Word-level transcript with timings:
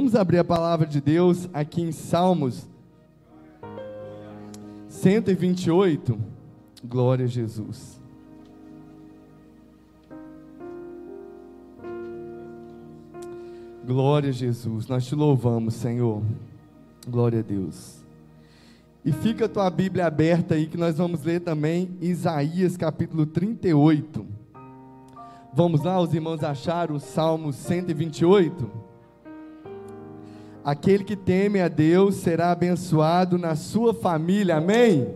Vamos 0.00 0.14
abrir 0.14 0.38
a 0.38 0.44
palavra 0.44 0.86
de 0.86 0.98
Deus 0.98 1.46
aqui 1.52 1.82
em 1.82 1.92
Salmos 1.92 2.66
128. 4.88 6.18
Glória 6.82 7.26
a 7.26 7.28
Jesus. 7.28 8.00
Glória 13.86 14.30
a 14.30 14.32
Jesus. 14.32 14.88
Nós 14.88 15.04
te 15.04 15.14
louvamos, 15.14 15.74
Senhor. 15.74 16.22
Glória 17.06 17.40
a 17.40 17.42
Deus. 17.42 18.02
E 19.04 19.12
fica 19.12 19.44
a 19.44 19.48
tua 19.50 19.68
Bíblia 19.68 20.06
aberta 20.06 20.54
aí 20.54 20.66
que 20.66 20.78
nós 20.78 20.96
vamos 20.96 21.22
ler 21.24 21.40
também 21.40 21.90
Isaías 22.00 22.74
capítulo 22.74 23.26
38. 23.26 24.26
Vamos 25.52 25.84
lá, 25.84 26.00
os 26.00 26.14
irmãos 26.14 26.42
acharam 26.42 26.94
o 26.94 27.00
Salmo 27.00 27.52
128? 27.52 28.88
Aquele 30.62 31.04
que 31.04 31.16
teme 31.16 31.58
a 31.60 31.68
Deus 31.68 32.16
será 32.16 32.52
abençoado 32.52 33.38
na 33.38 33.56
sua 33.56 33.94
família, 33.94 34.56
amém? 34.56 35.08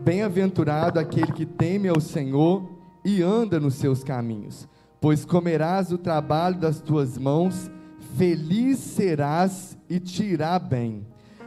Bem-aventurado 0.00 1.00
aquele 1.00 1.32
que 1.32 1.46
teme 1.46 1.88
ao 1.88 1.98
Senhor 1.98 2.68
e 3.02 3.22
anda 3.22 3.58
nos 3.58 3.76
seus 3.76 4.04
caminhos, 4.04 4.68
pois 5.00 5.24
comerás 5.24 5.90
o 5.90 5.96
trabalho 5.96 6.56
das 6.56 6.80
tuas 6.80 7.16
mãos, 7.16 7.70
feliz 8.14 8.78
serás 8.78 9.78
e 9.88 9.98
te 9.98 10.22
irá 10.22 10.58
bem. 10.58 11.06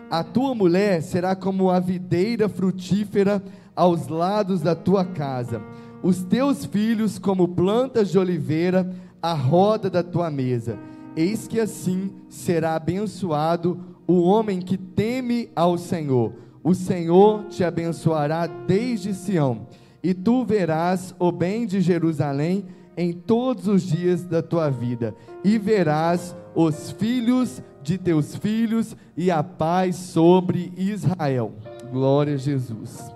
A 0.10 0.24
tua 0.24 0.56
mulher 0.56 1.04
será 1.04 1.36
como 1.36 1.70
a 1.70 1.80
videira 1.80 2.50
frutífera 2.50 3.42
aos 3.76 4.08
lados 4.08 4.62
da 4.62 4.74
tua 4.74 5.06
casa, 5.06 5.62
os 6.02 6.24
teus 6.24 6.66
filhos 6.66 7.20
como 7.20 7.48
plantas 7.48 8.10
de 8.10 8.18
oliveira 8.18 8.92
à 9.22 9.34
roda 9.34 9.92
da 9.92 10.02
tua 10.02 10.32
mesa 10.32 10.80
Eis 11.16 11.48
que 11.48 11.60
assim 11.60 12.12
será 12.30 12.76
abençoado 12.76 13.80
o 14.08 14.22
homem 14.22 14.60
que 14.60 14.78
teme 14.78 15.50
ao 15.56 15.78
Senhor. 15.78 16.34
O 16.64 16.74
Senhor 16.74 17.46
te 17.46 17.64
abençoará 17.64 18.48
desde 18.48 19.14
Sião, 19.14 19.68
e 20.04 20.14
tu 20.14 20.46
verás 20.46 21.14
o 21.20 21.32
bem 21.32 21.66
de 21.66 21.82
Jerusalém 21.82 22.66
em 22.96 23.14
todos 23.14 23.68
os 23.68 23.84
dias 23.84 24.24
da 24.24 24.42
tua 24.42 24.70
vida, 24.70 25.16
e 25.44 25.58
verás 25.58 26.36
os 26.54 26.92
filhos 26.92 27.62
de 27.82 27.98
teus 27.98 28.36
filhos 28.36 28.96
e 29.18 29.32
a 29.32 29.44
paz 29.44 29.96
sobre 29.96 30.72
Israel. 30.78 31.54
Glória 31.92 32.36
a 32.36 32.38
Jesus. 32.38 33.12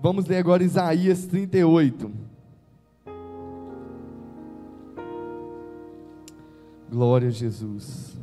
Vamos 0.00 0.26
ler 0.26 0.38
agora 0.38 0.62
Isaías 0.62 1.26
38. 1.26 2.31
Glória 6.92 7.28
a 7.28 7.30
Jesus. 7.30 8.18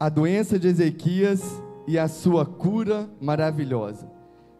A 0.00 0.08
doença 0.08 0.58
de 0.58 0.66
Ezequias 0.66 1.62
e 1.86 1.96
a 1.96 2.08
sua 2.08 2.44
cura 2.44 3.08
maravilhosa. 3.20 4.10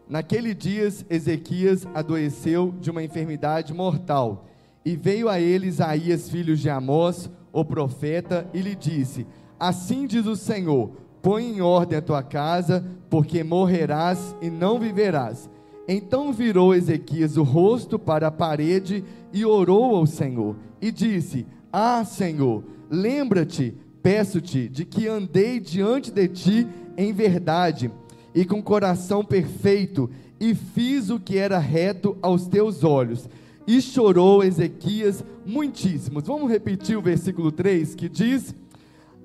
Naquele 0.07 0.53
dias, 0.53 1.05
Ezequias 1.09 1.85
adoeceu 1.93 2.73
de 2.79 2.89
uma 2.89 3.03
enfermidade 3.03 3.73
mortal, 3.73 4.47
e 4.85 4.95
veio 4.95 5.27
a 5.27 5.37
ele 5.41 5.67
Isaías, 5.67 6.29
filho 6.29 6.55
de 6.55 6.69
Amós, 6.69 7.29
o 7.51 7.65
profeta, 7.65 8.49
e 8.53 8.61
lhe 8.61 8.73
disse: 8.73 9.27
Assim 9.59 10.07
diz 10.07 10.25
o 10.25 10.37
Senhor: 10.37 10.91
Põe 11.21 11.45
em 11.45 11.61
ordem 11.61 11.97
a 11.97 12.01
tua 12.01 12.23
casa, 12.23 12.85
porque 13.09 13.43
morrerás 13.43 14.35
e 14.41 14.49
não 14.49 14.79
viverás. 14.79 15.49
Então 15.87 16.31
virou 16.31 16.75
Ezequias 16.75 17.35
o 17.35 17.43
rosto 17.43 17.97
para 17.97 18.27
a 18.27 18.31
parede 18.31 19.03
e 19.33 19.43
orou 19.43 19.95
ao 19.95 20.05
Senhor, 20.05 20.55
e 20.79 20.91
disse: 20.91 21.47
Ah, 21.73 22.05
Senhor, 22.05 22.63
lembra-te, 22.89 23.75
peço-te, 24.01 24.69
de 24.69 24.85
que 24.85 25.07
andei 25.07 25.59
diante 25.59 26.11
de 26.11 26.27
ti 26.27 26.67
em 26.95 27.11
verdade 27.11 27.91
e 28.35 28.45
com 28.45 28.61
coração 28.61 29.25
perfeito, 29.25 30.09
e 30.39 30.53
fiz 30.53 31.09
o 31.09 31.19
que 31.19 31.37
era 31.37 31.57
reto 31.57 32.15
aos 32.21 32.47
teus 32.47 32.83
olhos. 32.83 33.27
E 33.67 33.81
chorou 33.81 34.43
Ezequias 34.43 35.23
muitíssimos. 35.45 36.25
Vamos 36.25 36.49
repetir 36.49 36.97
o 36.97 37.01
versículo 37.01 37.51
3 37.51 37.95
que 37.95 38.07
diz: 38.07 38.55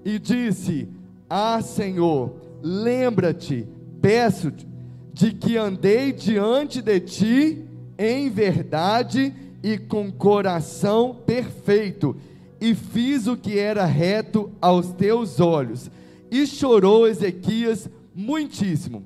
E 0.05 0.19
disse: 0.19 0.89
ah, 1.29 1.61
Senhor, 1.63 2.35
lembra-te, 2.63 3.67
peço-te, 4.01 4.67
de 5.13 5.33
que 5.33 5.57
andei 5.57 6.13
diante 6.13 6.83
de 6.83 7.01
ti 7.01 7.65
em 7.97 8.29
verdade 8.29 9.33
e 9.63 9.79
com 9.79 10.11
coração 10.11 11.15
perfeito, 11.25 12.17
e 12.61 12.75
fiz 12.75 13.27
o 13.27 13.37
que 13.37 13.59
era 13.59 13.85
reto 13.85 14.51
aos 14.61 14.93
teus 14.93 15.41
olhos. 15.41 15.91
E 16.31 16.47
chorou 16.47 17.07
Ezequias 17.07 17.89
muitíssimo. 18.15 19.05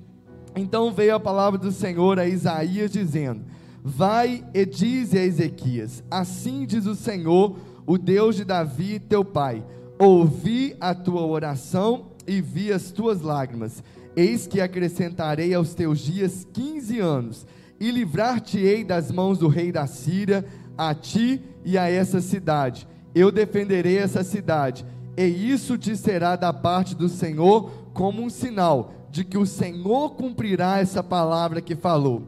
Então 0.57 0.93
veio 0.93 1.15
a 1.15 1.21
palavra 1.21 1.59
do 1.59 1.71
Senhor 1.71 2.19
a 2.19 2.27
Isaías 2.27 2.91
dizendo: 2.91 3.43
Vai 3.83 4.45
e 4.53 4.65
dize 4.65 5.19
a 5.19 5.25
Ezequias: 5.25 6.03
Assim 6.11 6.67
diz 6.67 6.87
o 6.87 6.95
Senhor, 6.95 7.57
o 7.87 7.97
Deus 7.97 8.37
de 8.37 8.45
Davi, 8.45 8.99
teu 8.99 9.25
pai: 9.25 9.63
Ouvi 9.99 10.77
a 10.81 10.95
tua 10.95 11.27
oração 11.27 12.13
e 12.25 12.41
vi 12.41 12.73
as 12.73 12.93
tuas 12.93 13.21
lágrimas. 13.21 13.83
Eis 14.15 14.47
que 14.47 14.61
acrescentarei 14.61 15.53
aos 15.53 15.75
teus 15.75 15.99
dias 15.99 16.47
quinze 16.53 17.01
anos, 17.01 17.47
e 17.81 17.91
livrar-te-ei 17.91 18.85
das 18.85 19.11
mãos 19.11 19.39
do 19.39 19.49
rei 19.49 19.73
da 19.73 19.87
Síria, 19.87 20.45
a 20.77 20.95
ti 20.95 21.41
e 21.65 21.77
a 21.77 21.89
essa 21.89 22.21
cidade. 22.21 22.87
Eu 23.15 23.33
defenderei 23.33 23.99
essa 23.99 24.23
cidade, 24.23 24.87
e 25.17 25.25
isso 25.25 25.77
te 25.77 25.97
será 25.97 26.37
da 26.37 26.53
parte 26.53 26.95
do 26.95 27.09
Senhor 27.09 27.71
como 27.93 28.23
um 28.23 28.31
sinal 28.31 28.93
de 29.11 29.25
que 29.25 29.39
o 29.39 29.47
Senhor 29.47 30.11
cumprirá 30.11 30.79
essa 30.79 31.03
palavra 31.03 31.61
que 31.61 31.75
falou. 31.75 32.23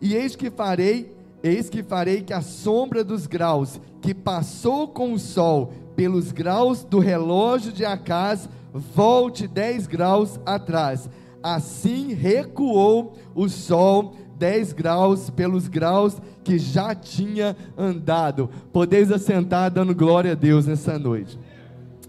E 0.00 0.14
eis 0.14 0.34
que 0.34 0.50
farei, 0.50 1.14
eis 1.42 1.68
que 1.68 1.82
farei 1.82 2.22
que 2.22 2.32
a 2.32 2.40
sombra 2.40 3.04
dos 3.04 3.26
graus 3.28 3.80
que 4.00 4.12
passou 4.12 4.88
com 4.88 5.12
o 5.12 5.18
sol 5.18 5.72
pelos 5.94 6.32
graus 6.32 6.84
do 6.84 6.98
relógio 6.98 7.72
de 7.72 7.84
Acás 7.84 8.48
volte 8.72 9.46
10 9.46 9.86
graus 9.86 10.40
atrás. 10.46 11.08
Assim 11.42 12.14
recuou 12.14 13.14
o 13.34 13.48
sol 13.48 14.14
10 14.38 14.72
graus 14.72 15.30
pelos 15.30 15.68
graus 15.68 16.20
que 16.42 16.58
já 16.58 16.94
tinha 16.94 17.56
andado. 17.76 18.50
Podeis 18.72 19.12
assentar 19.12 19.70
dando 19.70 19.94
glória 19.94 20.32
a 20.32 20.34
Deus 20.34 20.66
nessa 20.66 20.98
noite. 20.98 21.38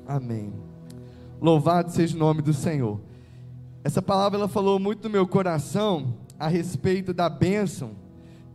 Amém. 0.08 0.54
Louvado 1.42 1.92
seja 1.92 2.16
o 2.16 2.20
nome 2.20 2.42
do 2.42 2.54
Senhor. 2.54 3.00
Essa 3.84 4.02
palavra 4.02 4.40
ela 4.40 4.48
falou 4.48 4.80
muito 4.80 5.04
no 5.04 5.10
meu 5.10 5.28
coração 5.28 6.16
a 6.40 6.48
respeito 6.48 7.14
da 7.14 7.30
bênção. 7.30 7.92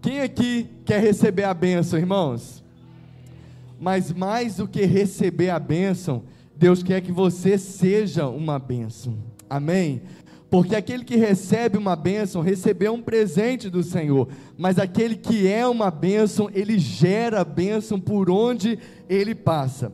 Quem 0.00 0.20
aqui 0.20 0.68
quer 0.84 1.00
receber 1.00 1.44
a 1.44 1.52
bênção, 1.52 1.98
irmãos? 1.98 2.64
Mas 3.78 4.12
mais 4.12 4.56
do 4.56 4.66
que 4.66 4.84
receber 4.84 5.50
a 5.50 5.58
bênção, 5.58 6.24
Deus 6.56 6.82
quer 6.82 7.00
que 7.00 7.12
você 7.12 7.56
seja 7.56 8.26
uma 8.26 8.58
bênção. 8.58 9.16
Amém? 9.48 10.02
Porque 10.50 10.74
aquele 10.74 11.04
que 11.04 11.16
recebe 11.16 11.76
uma 11.76 11.94
bênção, 11.94 12.40
recebeu 12.40 12.94
um 12.94 13.02
presente 13.02 13.68
do 13.68 13.82
Senhor. 13.82 14.28
Mas 14.56 14.78
aquele 14.78 15.14
que 15.14 15.46
é 15.46 15.66
uma 15.66 15.90
bênção, 15.90 16.50
ele 16.54 16.78
gera 16.78 17.44
bênção 17.44 18.00
por 18.00 18.30
onde 18.30 18.78
ele 19.08 19.34
passa. 19.34 19.92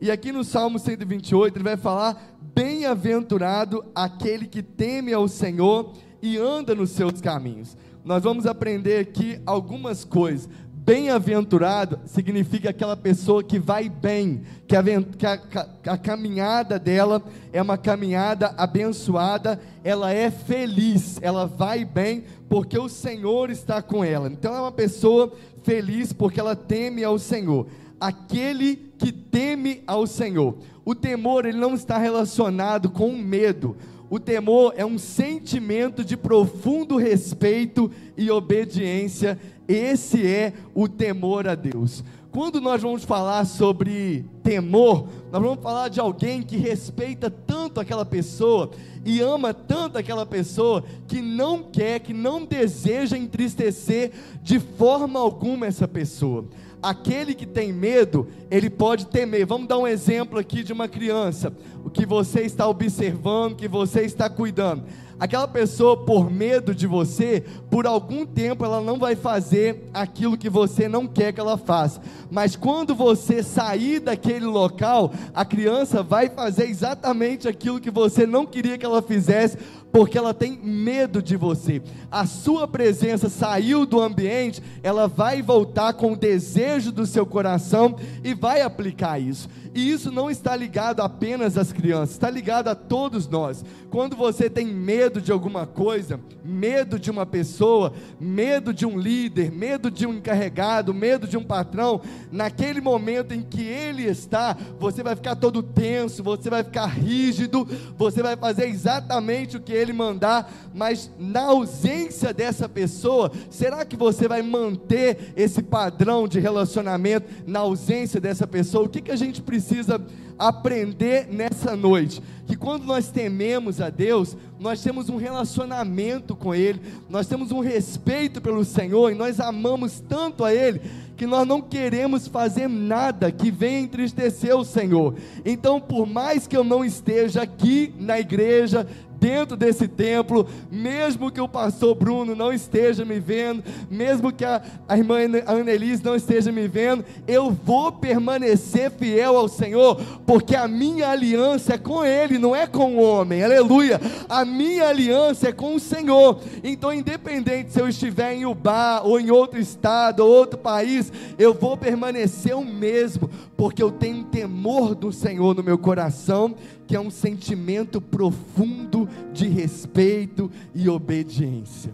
E 0.00 0.10
aqui 0.10 0.32
no 0.32 0.42
Salmo 0.42 0.80
128, 0.80 1.56
ele 1.56 1.64
vai 1.64 1.76
falar: 1.76 2.36
Bem-aventurado 2.54 3.84
aquele 3.94 4.46
que 4.46 4.62
teme 4.62 5.12
ao 5.12 5.28
Senhor 5.28 5.92
e 6.20 6.36
anda 6.36 6.74
nos 6.74 6.90
seus 6.90 7.20
caminhos. 7.20 7.76
Nós 8.04 8.24
vamos 8.24 8.46
aprender 8.46 8.98
aqui 8.98 9.40
algumas 9.46 10.04
coisas. 10.04 10.48
Bem-aventurado 10.84 12.00
significa 12.06 12.70
aquela 12.70 12.96
pessoa 12.96 13.40
que 13.44 13.56
vai 13.56 13.88
bem, 13.88 14.42
que 14.66 14.74
a, 14.74 14.82
que, 14.82 15.24
a, 15.24 15.92
a, 15.92 15.96
caminhada 15.96 16.76
dela 16.76 17.22
é 17.52 17.62
uma 17.62 17.78
caminhada 17.78 18.52
abençoada, 18.58 19.60
ela 19.84 20.12
é 20.12 20.28
feliz, 20.28 21.20
ela 21.22 21.46
vai 21.46 21.84
bem 21.84 22.24
porque 22.48 22.76
o 22.76 22.88
Senhor 22.88 23.48
está 23.48 23.80
com 23.80 24.04
ela. 24.04 24.28
Então 24.28 24.52
é 24.56 24.60
uma 24.60 24.72
pessoa 24.72 25.32
feliz 25.62 26.12
porque 26.12 26.40
ela 26.40 26.56
teme 26.56 27.04
ao 27.04 27.16
Senhor. 27.16 27.68
Aquele 28.00 28.92
que 28.98 29.12
teme 29.12 29.84
ao 29.86 30.04
Senhor. 30.04 30.56
O 30.84 30.96
temor 30.96 31.46
ele 31.46 31.58
não 31.58 31.74
está 31.74 31.96
relacionado 31.96 32.90
com 32.90 33.10
o 33.10 33.16
medo. 33.16 33.76
O 34.10 34.20
temor 34.20 34.74
é 34.76 34.84
um 34.84 34.98
sentimento 34.98 36.04
de 36.04 36.18
profundo 36.18 36.98
respeito 36.98 37.90
e 38.14 38.30
obediência 38.30 39.38
esse 39.68 40.26
é 40.26 40.52
o 40.74 40.88
temor 40.88 41.48
a 41.48 41.54
Deus. 41.54 42.04
Quando 42.32 42.62
nós 42.62 42.80
vamos 42.80 43.04
falar 43.04 43.44
sobre 43.44 44.24
temor, 44.42 45.06
nós 45.30 45.42
vamos 45.42 45.62
falar 45.62 45.88
de 45.88 46.00
alguém 46.00 46.42
que 46.42 46.56
respeita 46.56 47.30
tanto 47.30 47.78
aquela 47.78 48.06
pessoa 48.06 48.70
e 49.04 49.20
ama 49.20 49.52
tanto 49.52 49.98
aquela 49.98 50.24
pessoa 50.24 50.82
que 51.06 51.20
não 51.20 51.62
quer, 51.62 52.00
que 52.00 52.14
não 52.14 52.42
deseja 52.46 53.18
entristecer 53.18 54.12
de 54.42 54.58
forma 54.58 55.20
alguma 55.20 55.66
essa 55.66 55.86
pessoa. 55.86 56.46
Aquele 56.82 57.34
que 57.34 57.46
tem 57.46 57.70
medo, 57.70 58.26
ele 58.50 58.70
pode 58.70 59.06
temer. 59.06 59.44
Vamos 59.44 59.68
dar 59.68 59.78
um 59.78 59.86
exemplo 59.86 60.38
aqui 60.38 60.64
de 60.64 60.72
uma 60.72 60.88
criança, 60.88 61.52
o 61.84 61.90
que 61.90 62.06
você 62.06 62.40
está 62.40 62.66
observando, 62.66 63.56
que 63.56 63.68
você 63.68 64.02
está 64.02 64.30
cuidando 64.30 64.84
aquela 65.18 65.48
pessoa, 65.48 65.96
por 65.96 66.30
medo 66.30 66.74
de 66.74 66.86
você, 66.86 67.44
por 67.70 67.86
algum 67.86 68.26
tempo 68.26 68.64
ela 68.64 68.80
não 68.80 68.98
vai 68.98 69.14
fazer 69.14 69.88
aquilo 69.92 70.36
que 70.36 70.50
você 70.50 70.88
não 70.88 71.06
quer 71.06 71.32
que 71.32 71.40
ela 71.40 71.56
faça. 71.56 72.00
Mas 72.30 72.56
quando 72.56 72.94
você 72.94 73.42
sair 73.42 74.00
daquele 74.00 74.46
local, 74.46 75.12
a 75.34 75.44
criança 75.44 76.02
vai 76.02 76.28
fazer 76.28 76.68
exatamente 76.68 77.48
aquilo 77.48 77.80
que 77.80 77.90
você 77.90 78.26
não 78.26 78.46
queria 78.46 78.78
que 78.78 78.86
ela 78.86 79.02
fizesse, 79.02 79.58
porque 79.92 80.16
ela 80.16 80.32
tem 80.32 80.58
medo 80.62 81.22
de 81.22 81.36
você. 81.36 81.82
A 82.10 82.24
sua 82.26 82.66
presença 82.66 83.28
saiu 83.28 83.84
do 83.84 84.00
ambiente, 84.00 84.62
ela 84.82 85.06
vai 85.06 85.42
voltar 85.42 85.92
com 85.92 86.12
o 86.12 86.16
desejo 86.16 86.90
do 86.90 87.04
seu 87.04 87.26
coração 87.26 87.96
e 88.24 88.32
vai 88.32 88.62
aplicar 88.62 89.18
isso. 89.18 89.48
E 89.74 89.90
isso 89.90 90.12
não 90.12 90.30
está 90.30 90.54
ligado 90.54 91.00
apenas 91.00 91.56
às 91.56 91.72
crianças, 91.72 92.10
está 92.10 92.28
ligado 92.28 92.68
a 92.68 92.74
todos 92.74 93.26
nós. 93.26 93.64
Quando 93.90 94.14
você 94.14 94.50
tem 94.50 94.66
medo 94.66 95.20
de 95.20 95.32
alguma 95.32 95.66
coisa, 95.66 96.20
medo 96.44 96.98
de 96.98 97.10
uma 97.10 97.24
pessoa, 97.24 97.92
medo 98.20 98.72
de 98.74 98.84
um 98.84 98.98
líder, 98.98 99.50
medo 99.50 99.90
de 99.90 100.06
um 100.06 100.14
encarregado, 100.14 100.92
medo 100.92 101.26
de 101.26 101.38
um 101.38 101.44
patrão, 101.44 102.02
naquele 102.30 102.82
momento 102.82 103.32
em 103.32 103.42
que 103.42 103.62
ele 103.62 104.04
está, 104.04 104.56
você 104.78 105.02
vai 105.02 105.16
ficar 105.16 105.36
todo 105.36 105.62
tenso, 105.62 106.22
você 106.22 106.50
vai 106.50 106.62
ficar 106.62 106.86
rígido, 106.86 107.66
você 107.96 108.22
vai 108.22 108.36
fazer 108.36 108.66
exatamente 108.66 109.56
o 109.56 109.60
que 109.60 109.72
ele 109.72 109.94
mandar, 109.94 110.52
mas 110.74 111.10
na 111.18 111.44
ausência 111.44 112.32
dessa 112.34 112.68
pessoa, 112.68 113.32
será 113.48 113.86
que 113.86 113.96
você 113.96 114.28
vai 114.28 114.42
manter 114.42 115.32
esse 115.34 115.62
padrão 115.62 116.28
de 116.28 116.38
relacionamento 116.38 117.26
na 117.46 117.60
ausência 117.60 118.20
dessa 118.20 118.46
pessoa? 118.46 118.84
O 118.84 118.88
que, 118.88 119.00
que 119.00 119.10
a 119.10 119.16
gente 119.16 119.40
precisa 119.40 119.61
precisa 119.62 120.00
aprender 120.38 121.28
nessa 121.30 121.76
noite? 121.76 122.22
Que 122.46 122.56
quando 122.56 122.84
nós 122.84 123.08
tememos 123.08 123.80
a 123.80 123.88
Deus, 123.88 124.36
nós 124.58 124.82
temos 124.82 125.08
um 125.08 125.16
relacionamento 125.16 126.36
com 126.36 126.54
Ele, 126.54 126.80
nós 127.08 127.26
temos 127.26 127.50
um 127.50 127.60
respeito 127.60 128.40
pelo 128.40 128.64
Senhor 128.64 129.10
e 129.10 129.14
nós 129.14 129.40
amamos 129.40 130.00
tanto 130.00 130.44
a 130.44 130.52
Ele 130.52 130.80
que 131.16 131.26
nós 131.26 131.46
não 131.46 131.60
queremos 131.60 132.26
fazer 132.26 132.68
nada 132.68 133.30
que 133.30 133.50
venha 133.50 133.80
entristecer 133.80 134.56
o 134.56 134.64
Senhor. 134.64 135.14
Então, 135.44 135.80
por 135.80 136.06
mais 136.06 136.46
que 136.46 136.56
eu 136.56 136.64
não 136.64 136.84
esteja 136.84 137.42
aqui 137.42 137.94
na 137.98 138.18
igreja, 138.18 138.86
dentro 139.22 139.56
desse 139.56 139.86
templo, 139.86 140.48
mesmo 140.68 141.30
que 141.30 141.40
o 141.40 141.46
pastor 141.46 141.94
Bruno 141.94 142.34
não 142.34 142.52
esteja 142.52 143.04
me 143.04 143.20
vendo, 143.20 143.62
mesmo 143.88 144.32
que 144.32 144.44
a, 144.44 144.60
a 144.88 144.98
irmã 144.98 145.18
Annelise 145.46 146.04
não 146.04 146.16
esteja 146.16 146.50
me 146.50 146.66
vendo, 146.66 147.04
eu 147.28 147.48
vou 147.52 147.92
permanecer 147.92 148.90
fiel 148.90 149.36
ao 149.36 149.46
Senhor, 149.46 150.00
porque 150.32 150.56
a 150.56 150.66
minha 150.66 151.10
aliança 151.10 151.74
é 151.74 151.78
com 151.78 152.02
Ele, 152.02 152.38
não 152.38 152.56
é 152.56 152.66
com 152.66 152.96
o 152.96 153.02
homem, 153.02 153.44
aleluia. 153.44 154.00
A 154.30 154.46
minha 154.46 154.88
aliança 154.88 155.50
é 155.50 155.52
com 155.52 155.74
o 155.74 155.78
Senhor. 155.78 156.40
Então, 156.64 156.90
independente 156.90 157.70
se 157.70 157.78
eu 157.78 157.86
estiver 157.86 158.32
em 158.32 158.46
Ubá, 158.46 159.02
ou 159.04 159.20
em 159.20 159.30
outro 159.30 159.60
estado, 159.60 160.20
ou 160.20 160.30
outro 160.30 160.58
país, 160.58 161.12
eu 161.38 161.52
vou 161.52 161.76
permanecer 161.76 162.56
o 162.56 162.64
mesmo, 162.64 163.28
porque 163.58 163.82
eu 163.82 163.92
tenho 163.92 164.24
temor 164.24 164.94
do 164.94 165.12
Senhor 165.12 165.54
no 165.54 165.62
meu 165.62 165.76
coração 165.76 166.54
que 166.86 166.96
é 166.96 167.00
um 167.00 167.10
sentimento 167.10 168.00
profundo 168.00 169.06
de 169.34 169.46
respeito 169.46 170.50
e 170.74 170.88
obediência. 170.88 171.92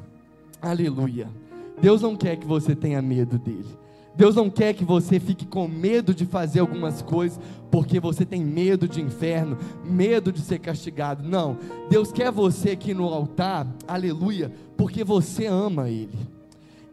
Aleluia. 0.62 1.28
Deus 1.80 2.02
não 2.02 2.14
quer 2.14 2.36
que 2.36 2.46
você 2.46 2.76
tenha 2.76 3.02
medo 3.02 3.36
dele. 3.36 3.87
Deus 4.18 4.34
não 4.34 4.50
quer 4.50 4.74
que 4.74 4.84
você 4.84 5.20
fique 5.20 5.46
com 5.46 5.68
medo 5.68 6.12
de 6.12 6.26
fazer 6.26 6.58
algumas 6.58 7.00
coisas 7.00 7.38
porque 7.70 8.00
você 8.00 8.26
tem 8.26 8.44
medo 8.44 8.88
de 8.88 9.00
inferno, 9.00 9.56
medo 9.84 10.32
de 10.32 10.40
ser 10.40 10.58
castigado. 10.58 11.22
Não. 11.22 11.56
Deus 11.88 12.10
quer 12.10 12.32
você 12.32 12.70
aqui 12.70 12.92
no 12.92 13.04
altar, 13.04 13.64
aleluia, 13.86 14.50
porque 14.76 15.04
você 15.04 15.46
ama 15.46 15.88
Ele. 15.88 16.18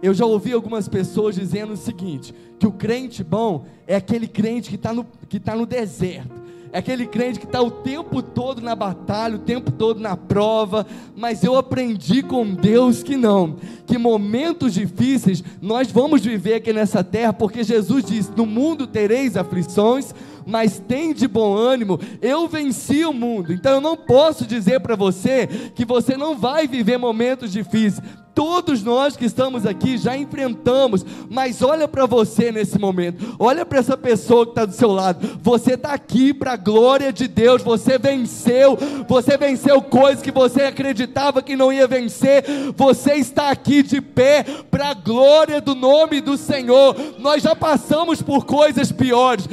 Eu 0.03 0.13
já 0.13 0.23
ouvi 0.23 0.53
algumas 0.53 0.87
pessoas 0.87 1.33
dizendo 1.33 1.73
o 1.73 1.77
seguinte: 1.77 2.31
que 2.59 2.67
o 2.67 2.71
crente 2.71 3.23
bom 3.23 3.65
é 3.87 3.95
aquele 3.95 4.27
crente 4.27 4.69
que 4.69 4.75
está 4.75 4.93
no, 4.93 5.03
que 5.27 5.39
tá 5.39 5.55
no 5.55 5.65
deserto 5.65 6.44
é 6.75 6.79
aquele 6.79 7.05
crente 7.07 7.39
que 7.39 7.45
está 7.45 7.61
o 7.61 7.71
tempo 7.71 8.21
todo 8.21 8.61
na 8.61 8.75
batalha, 8.75 9.37
o 9.37 9.39
tempo 9.39 9.71
todo 9.71 9.97
na 9.97 10.17
prova, 10.17 10.85
mas 11.15 11.41
eu 11.41 11.55
aprendi 11.55 12.21
com 12.21 12.45
Deus 12.53 13.01
que 13.01 13.15
não, 13.15 13.55
que 13.87 13.97
momentos 13.97 14.73
difíceis 14.73 15.41
nós 15.61 15.89
vamos 15.89 16.25
viver 16.25 16.55
aqui 16.55 16.73
nessa 16.73 17.01
terra, 17.01 17.31
porque 17.31 17.63
Jesus 17.63 18.03
disse: 18.03 18.31
No 18.35 18.45
mundo 18.45 18.85
tereis 18.85 19.37
aflições, 19.37 20.13
mas 20.45 20.79
tem 20.79 21.13
de 21.13 21.27
bom 21.27 21.55
ânimo, 21.55 21.99
eu 22.21 22.47
venci 22.47 23.05
o 23.05 23.13
mundo. 23.13 23.51
Então 23.51 23.73
eu 23.73 23.81
não 23.81 23.97
posso 23.97 24.45
dizer 24.45 24.79
para 24.79 24.95
você 24.95 25.47
que 25.73 25.85
você 25.85 26.15
não 26.15 26.35
vai 26.37 26.67
viver 26.67 26.97
momentos 26.97 27.51
difíceis, 27.51 28.01
Todos 28.35 28.83
nós 28.83 29.15
que 29.15 29.23
estamos 29.23 29.65
aqui 29.65 29.97
já 29.97 30.17
enfrentamos, 30.17 31.05
mas 31.29 31.61
olha 31.61 31.87
para 31.87 32.05
você 32.05 32.51
nesse 32.51 32.77
momento, 32.77 33.33
olha 33.39 33.65
para 33.65 33.79
essa 33.79 33.95
pessoa 33.95 34.45
que 34.45 34.51
está 34.51 34.65
do 34.65 34.73
seu 34.73 34.91
lado. 34.91 35.39
Você 35.41 35.75
está 35.75 35.93
aqui 35.93 36.33
para 36.33 36.51
a 36.51 36.57
glória 36.57 37.13
de 37.13 37.29
Deus, 37.29 37.63
você 37.63 37.97
venceu, 37.97 38.77
você 39.07 39.37
venceu 39.37 39.81
coisas 39.81 40.21
que 40.21 40.31
você 40.31 40.63
acreditava 40.63 41.41
que 41.41 41.55
não 41.55 41.71
ia 41.71 41.87
vencer, 41.87 42.43
você 42.75 43.13
está 43.13 43.51
aqui 43.51 43.81
de 43.81 44.01
pé 44.01 44.43
para 44.69 44.89
a 44.89 44.93
glória 44.93 45.61
do 45.61 45.73
nome 45.73 46.19
do 46.19 46.35
Senhor. 46.35 46.93
Nós 47.17 47.41
já 47.41 47.55
passamos 47.55 48.21
por 48.21 48.43
coisas 48.43 48.91
piores, 48.91 49.47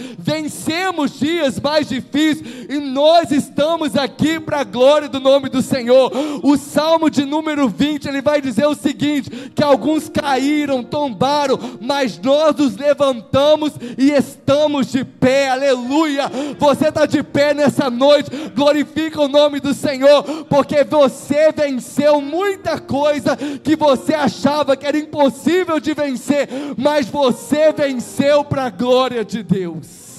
vencemos 0.82 1.18
dias 1.18 1.60
mais 1.60 1.88
difíceis 1.88 2.66
e 2.68 2.78
nós 2.78 3.30
estamos 3.30 3.96
aqui 3.96 4.40
para 4.40 4.60
a 4.60 4.64
glória 4.64 5.08
do 5.08 5.20
nome 5.20 5.48
do 5.48 5.62
Senhor. 5.62 6.10
O 6.42 6.56
Salmo 6.56 7.08
de 7.08 7.24
número 7.24 7.68
20 7.68 8.08
ele 8.08 8.20
vai 8.20 8.40
dizer 8.40 8.66
o 8.66 8.74
seguinte: 8.74 9.30
que 9.54 9.62
alguns 9.62 10.08
caíram, 10.08 10.82
tombaram, 10.82 11.58
mas 11.80 12.18
nós 12.18 12.56
nos 12.56 12.76
levantamos 12.76 13.72
e 13.96 14.10
estamos 14.10 14.90
de 14.90 15.04
pé, 15.04 15.50
aleluia. 15.50 16.30
Você 16.58 16.88
está 16.88 17.06
de 17.06 17.22
pé 17.22 17.54
nessa 17.54 17.88
noite, 17.88 18.30
glorifica 18.54 19.20
o 19.20 19.28
nome 19.28 19.60
do 19.60 19.74
Senhor, 19.74 20.22
porque 20.48 20.82
você 20.84 21.52
venceu 21.52 22.20
muita 22.20 22.78
coisa 22.78 23.36
que 23.62 23.76
você 23.76 24.14
achava 24.14 24.76
que 24.76 24.86
era 24.86 24.98
impossível 24.98 25.78
de 25.78 25.94
vencer, 25.94 26.48
mas 26.76 27.06
você 27.06 27.72
venceu 27.72 28.44
para 28.44 28.64
a 28.64 28.70
glória 28.70 29.24
de 29.24 29.42
Deus, 29.42 30.11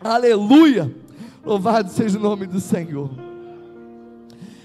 aleluia. 0.00 0.90
Louvado 1.44 1.90
seja 1.90 2.18
o 2.18 2.22
nome 2.22 2.46
do 2.46 2.60
Senhor. 2.60 3.10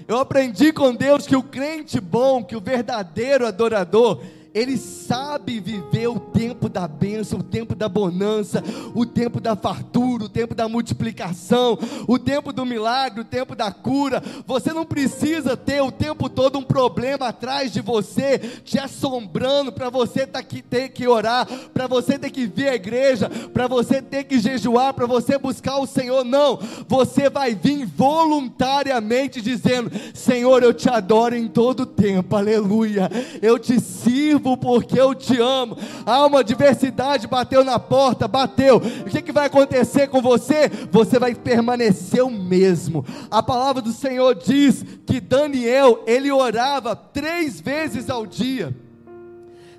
Eu 0.06 0.18
aprendi 0.18 0.72
com 0.72 0.94
Deus 0.94 1.26
que 1.26 1.34
o 1.34 1.42
crente 1.42 1.98
bom, 1.98 2.44
que 2.44 2.54
o 2.54 2.60
verdadeiro 2.60 3.46
adorador, 3.46 4.20
ele 4.54 4.78
sabe 4.78 5.58
viver 5.58 6.06
o 6.06 6.20
tempo 6.20 6.68
da 6.68 6.86
bênção, 6.86 7.40
o 7.40 7.42
tempo 7.42 7.74
da 7.74 7.88
bonança, 7.88 8.62
o 8.94 9.04
tempo 9.04 9.40
da 9.40 9.56
fartura, 9.56 10.24
o 10.24 10.28
tempo 10.28 10.54
da 10.54 10.68
multiplicação, 10.68 11.76
o 12.06 12.20
tempo 12.20 12.52
do 12.52 12.64
milagre, 12.64 13.20
o 13.20 13.24
tempo 13.24 13.56
da 13.56 13.72
cura. 13.72 14.22
Você 14.46 14.72
não 14.72 14.84
precisa 14.84 15.56
ter 15.56 15.82
o 15.82 15.90
tempo 15.90 16.28
todo 16.28 16.56
um 16.56 16.62
problema 16.62 17.28
atrás 17.28 17.72
de 17.72 17.80
você, 17.80 18.38
te 18.38 18.78
assombrando, 18.78 19.72
para 19.72 19.90
você 19.90 20.24
tá 20.24 20.40
ter 20.70 20.90
que 20.90 21.08
orar, 21.08 21.48
para 21.72 21.88
você 21.88 22.16
ter 22.16 22.30
que 22.30 22.46
vir 22.46 22.68
à 22.68 22.74
igreja, 22.76 23.28
para 23.52 23.66
você 23.66 24.00
ter 24.00 24.22
que 24.22 24.38
jejuar, 24.38 24.94
para 24.94 25.06
você 25.06 25.36
buscar 25.36 25.78
o 25.78 25.86
Senhor. 25.86 26.24
Não, 26.24 26.60
você 26.86 27.28
vai 27.28 27.56
vir 27.56 27.84
voluntariamente 27.86 29.42
dizendo: 29.42 29.90
Senhor, 30.14 30.62
eu 30.62 30.72
te 30.72 30.88
adoro 30.88 31.34
em 31.34 31.48
todo 31.48 31.84
tempo, 31.84 32.36
aleluia, 32.36 33.10
eu 33.42 33.58
te 33.58 33.80
sirvo 33.80 34.43
vivo 34.44 34.56
porque 34.56 35.00
eu 35.00 35.14
te 35.14 35.40
amo. 35.40 35.76
Há 36.04 36.26
uma 36.26 36.40
adversidade, 36.40 37.26
bateu 37.26 37.64
na 37.64 37.78
porta, 37.78 38.28
bateu. 38.28 38.76
O 38.76 39.10
que, 39.10 39.22
que 39.22 39.32
vai 39.32 39.46
acontecer 39.46 40.08
com 40.08 40.20
você? 40.20 40.68
Você 40.90 41.18
vai 41.18 41.34
permanecer 41.34 42.22
o 42.22 42.30
mesmo. 42.30 43.04
A 43.30 43.42
palavra 43.42 43.80
do 43.80 43.92
Senhor 43.92 44.34
diz 44.34 44.84
que 45.06 45.20
Daniel, 45.20 46.04
ele 46.06 46.30
orava 46.30 46.94
três 46.94 47.60
vezes 47.60 48.10
ao 48.10 48.26
dia. 48.26 48.76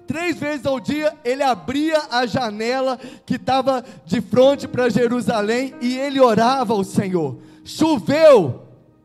Três 0.08 0.38
vezes 0.38 0.66
ao 0.66 0.80
dia 0.80 1.16
ele 1.24 1.42
abria 1.42 2.00
a 2.12 2.28
janela 2.28 3.00
que 3.26 3.36
estava 3.36 3.84
de 4.06 4.22
frente 4.22 4.68
para 4.68 4.90
Jerusalém 4.90 5.74
e 5.82 5.98
ele 5.98 6.20
orava 6.20 6.74
ao 6.74 6.84
Senhor. 6.84 7.38
Choveu, 7.64 8.62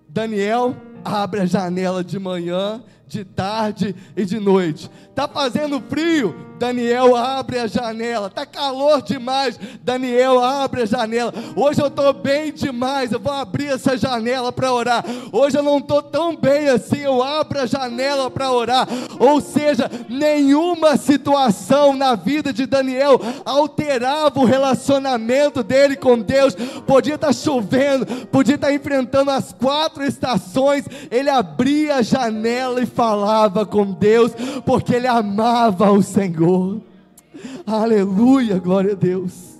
Daniel 0.07 0.77
abre 1.03 1.41
a 1.41 1.47
janela 1.47 2.05
de 2.05 2.19
manhã, 2.19 2.83
de 3.11 3.25
tarde 3.25 3.95
e 4.17 4.25
de 4.25 4.39
noite. 4.39 4.89
Tá 5.17 5.27
fazendo 5.27 5.81
frio? 5.81 6.51
Daniel 6.61 7.17
abre 7.17 7.59
a 7.59 7.67
janela. 7.67 8.29
Tá 8.29 8.45
calor 8.45 9.01
demais? 9.01 9.59
Daniel 9.83 10.39
abre 10.45 10.83
a 10.83 10.87
janela. 10.87 11.33
Hoje 11.57 11.81
eu 11.81 11.87
estou 11.87 12.13
bem 12.13 12.53
demais. 12.53 13.11
Eu 13.11 13.19
vou 13.19 13.33
abrir 13.33 13.69
essa 13.69 13.97
janela 13.97 14.53
para 14.53 14.71
orar. 14.71 15.03
Hoje 15.33 15.57
eu 15.57 15.63
não 15.63 15.79
estou 15.79 16.03
tão 16.03 16.37
bem 16.37 16.69
assim. 16.69 16.99
Eu 16.99 17.23
abro 17.23 17.61
a 17.61 17.67
janela 17.67 18.31
para 18.31 18.53
orar. 18.53 18.87
Ou 19.19 19.41
seja, 19.41 19.91
nenhuma 20.09 20.99
situação 20.99 21.97
na 21.97 22.15
vida 22.15 22.53
de 22.53 22.67
Daniel 22.67 23.19
alterava 23.45 24.39
o 24.39 24.45
relacionamento 24.45 25.63
dele 25.63 25.97
com 25.97 26.19
Deus. 26.19 26.55
Podia 26.87 27.15
estar 27.15 27.29
tá 27.29 27.33
chovendo, 27.33 28.05
podia 28.27 28.57
estar 28.57 28.69
tá 28.69 28.73
enfrentando 28.75 29.31
as 29.31 29.51
quatro 29.53 30.05
estações. 30.05 30.85
Ele 31.11 31.31
abria 31.31 31.97
a 31.97 32.03
janela 32.03 32.83
e 32.83 32.87
falava 33.01 33.65
com 33.65 33.93
Deus, 33.93 34.31
porque 34.67 34.95
ele 34.95 35.07
amava 35.07 35.91
o 35.91 36.03
Senhor. 36.03 36.83
Aleluia, 37.67 38.59
glória 38.59 38.93
a 38.93 38.95
Deus. 38.95 39.59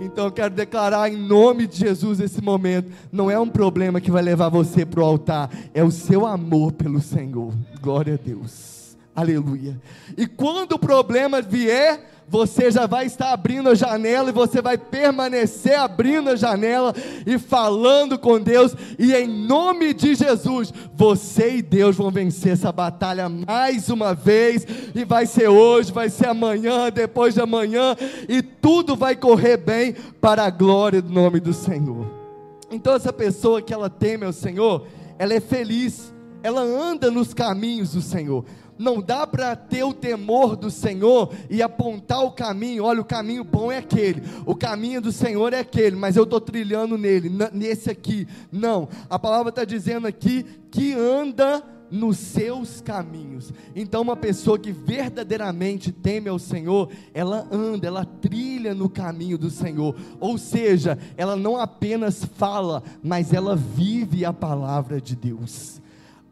Então 0.00 0.24
eu 0.24 0.32
quero 0.32 0.52
declarar 0.52 1.08
em 1.08 1.16
nome 1.16 1.68
de 1.68 1.78
Jesus 1.78 2.18
esse 2.18 2.42
momento. 2.42 2.90
Não 3.12 3.30
é 3.30 3.38
um 3.38 3.48
problema 3.48 4.00
que 4.00 4.10
vai 4.10 4.22
levar 4.22 4.48
você 4.48 4.84
para 4.84 5.00
o 5.00 5.04
altar, 5.04 5.48
é 5.72 5.84
o 5.84 5.90
seu 5.92 6.26
amor 6.26 6.72
pelo 6.72 7.00
Senhor. 7.00 7.54
Glória 7.80 8.14
a 8.14 8.16
Deus. 8.16 8.96
Aleluia. 9.14 9.80
E 10.18 10.26
quando 10.26 10.72
o 10.72 10.78
problema 10.78 11.40
vier, 11.40 12.10
você 12.28 12.70
já 12.70 12.86
vai 12.86 13.06
estar 13.06 13.32
abrindo 13.32 13.68
a 13.68 13.74
janela 13.74 14.30
e 14.30 14.32
você 14.32 14.60
vai 14.60 14.78
permanecer 14.78 15.78
abrindo 15.78 16.30
a 16.30 16.36
janela 16.36 16.94
e 17.26 17.38
falando 17.38 18.18
com 18.18 18.40
Deus, 18.40 18.74
e 18.98 19.12
em 19.12 19.28
nome 19.28 19.94
de 19.94 20.14
Jesus, 20.14 20.72
você 20.94 21.56
e 21.56 21.62
Deus 21.62 21.96
vão 21.96 22.10
vencer 22.10 22.52
essa 22.52 22.72
batalha 22.72 23.28
mais 23.28 23.88
uma 23.88 24.14
vez, 24.14 24.66
e 24.94 25.04
vai 25.04 25.26
ser 25.26 25.48
hoje, 25.48 25.92
vai 25.92 26.08
ser 26.08 26.28
amanhã, 26.28 26.90
depois 26.90 27.34
de 27.34 27.40
amanhã, 27.40 27.96
e 28.28 28.42
tudo 28.42 28.96
vai 28.96 29.16
correr 29.16 29.56
bem 29.56 29.94
para 30.20 30.44
a 30.44 30.50
glória 30.50 31.02
do 31.02 31.12
nome 31.12 31.40
do 31.40 31.52
Senhor. 31.52 32.06
Então, 32.70 32.94
essa 32.94 33.12
pessoa 33.12 33.62
que 33.62 33.72
ela 33.72 33.88
teme 33.88 34.24
ao 34.24 34.32
Senhor, 34.32 34.86
ela 35.18 35.32
é 35.32 35.40
feliz, 35.40 36.12
ela 36.42 36.60
anda 36.60 37.10
nos 37.10 37.32
caminhos 37.32 37.92
do 37.92 38.02
Senhor. 38.02 38.44
Não 38.78 39.00
dá 39.00 39.26
para 39.26 39.54
ter 39.54 39.84
o 39.84 39.92
temor 39.92 40.56
do 40.56 40.70
Senhor 40.70 41.32
e 41.48 41.62
apontar 41.62 42.24
o 42.24 42.32
caminho. 42.32 42.84
Olha, 42.84 43.00
o 43.00 43.04
caminho 43.04 43.44
bom 43.44 43.70
é 43.70 43.78
aquele, 43.78 44.22
o 44.44 44.54
caminho 44.54 45.00
do 45.00 45.12
Senhor 45.12 45.52
é 45.52 45.60
aquele, 45.60 45.96
mas 45.96 46.16
eu 46.16 46.24
estou 46.24 46.40
trilhando 46.40 46.98
nele, 46.98 47.30
nesse 47.52 47.90
aqui. 47.90 48.26
Não, 48.50 48.88
a 49.08 49.18
palavra 49.18 49.50
está 49.50 49.64
dizendo 49.64 50.06
aqui 50.06 50.44
que 50.70 50.92
anda 50.92 51.62
nos 51.90 52.16
seus 52.18 52.80
caminhos. 52.80 53.52
Então, 53.74 54.02
uma 54.02 54.16
pessoa 54.16 54.58
que 54.58 54.72
verdadeiramente 54.72 55.92
teme 55.92 56.28
ao 56.28 56.38
Senhor, 56.38 56.90
ela 57.12 57.46
anda, 57.52 57.86
ela 57.86 58.04
trilha 58.04 58.74
no 58.74 58.88
caminho 58.88 59.38
do 59.38 59.48
Senhor. 59.48 59.94
Ou 60.18 60.36
seja, 60.36 60.98
ela 61.16 61.36
não 61.36 61.56
apenas 61.56 62.24
fala, 62.24 62.82
mas 63.02 63.32
ela 63.32 63.54
vive 63.54 64.24
a 64.24 64.32
palavra 64.32 65.00
de 65.00 65.14
Deus 65.14 65.83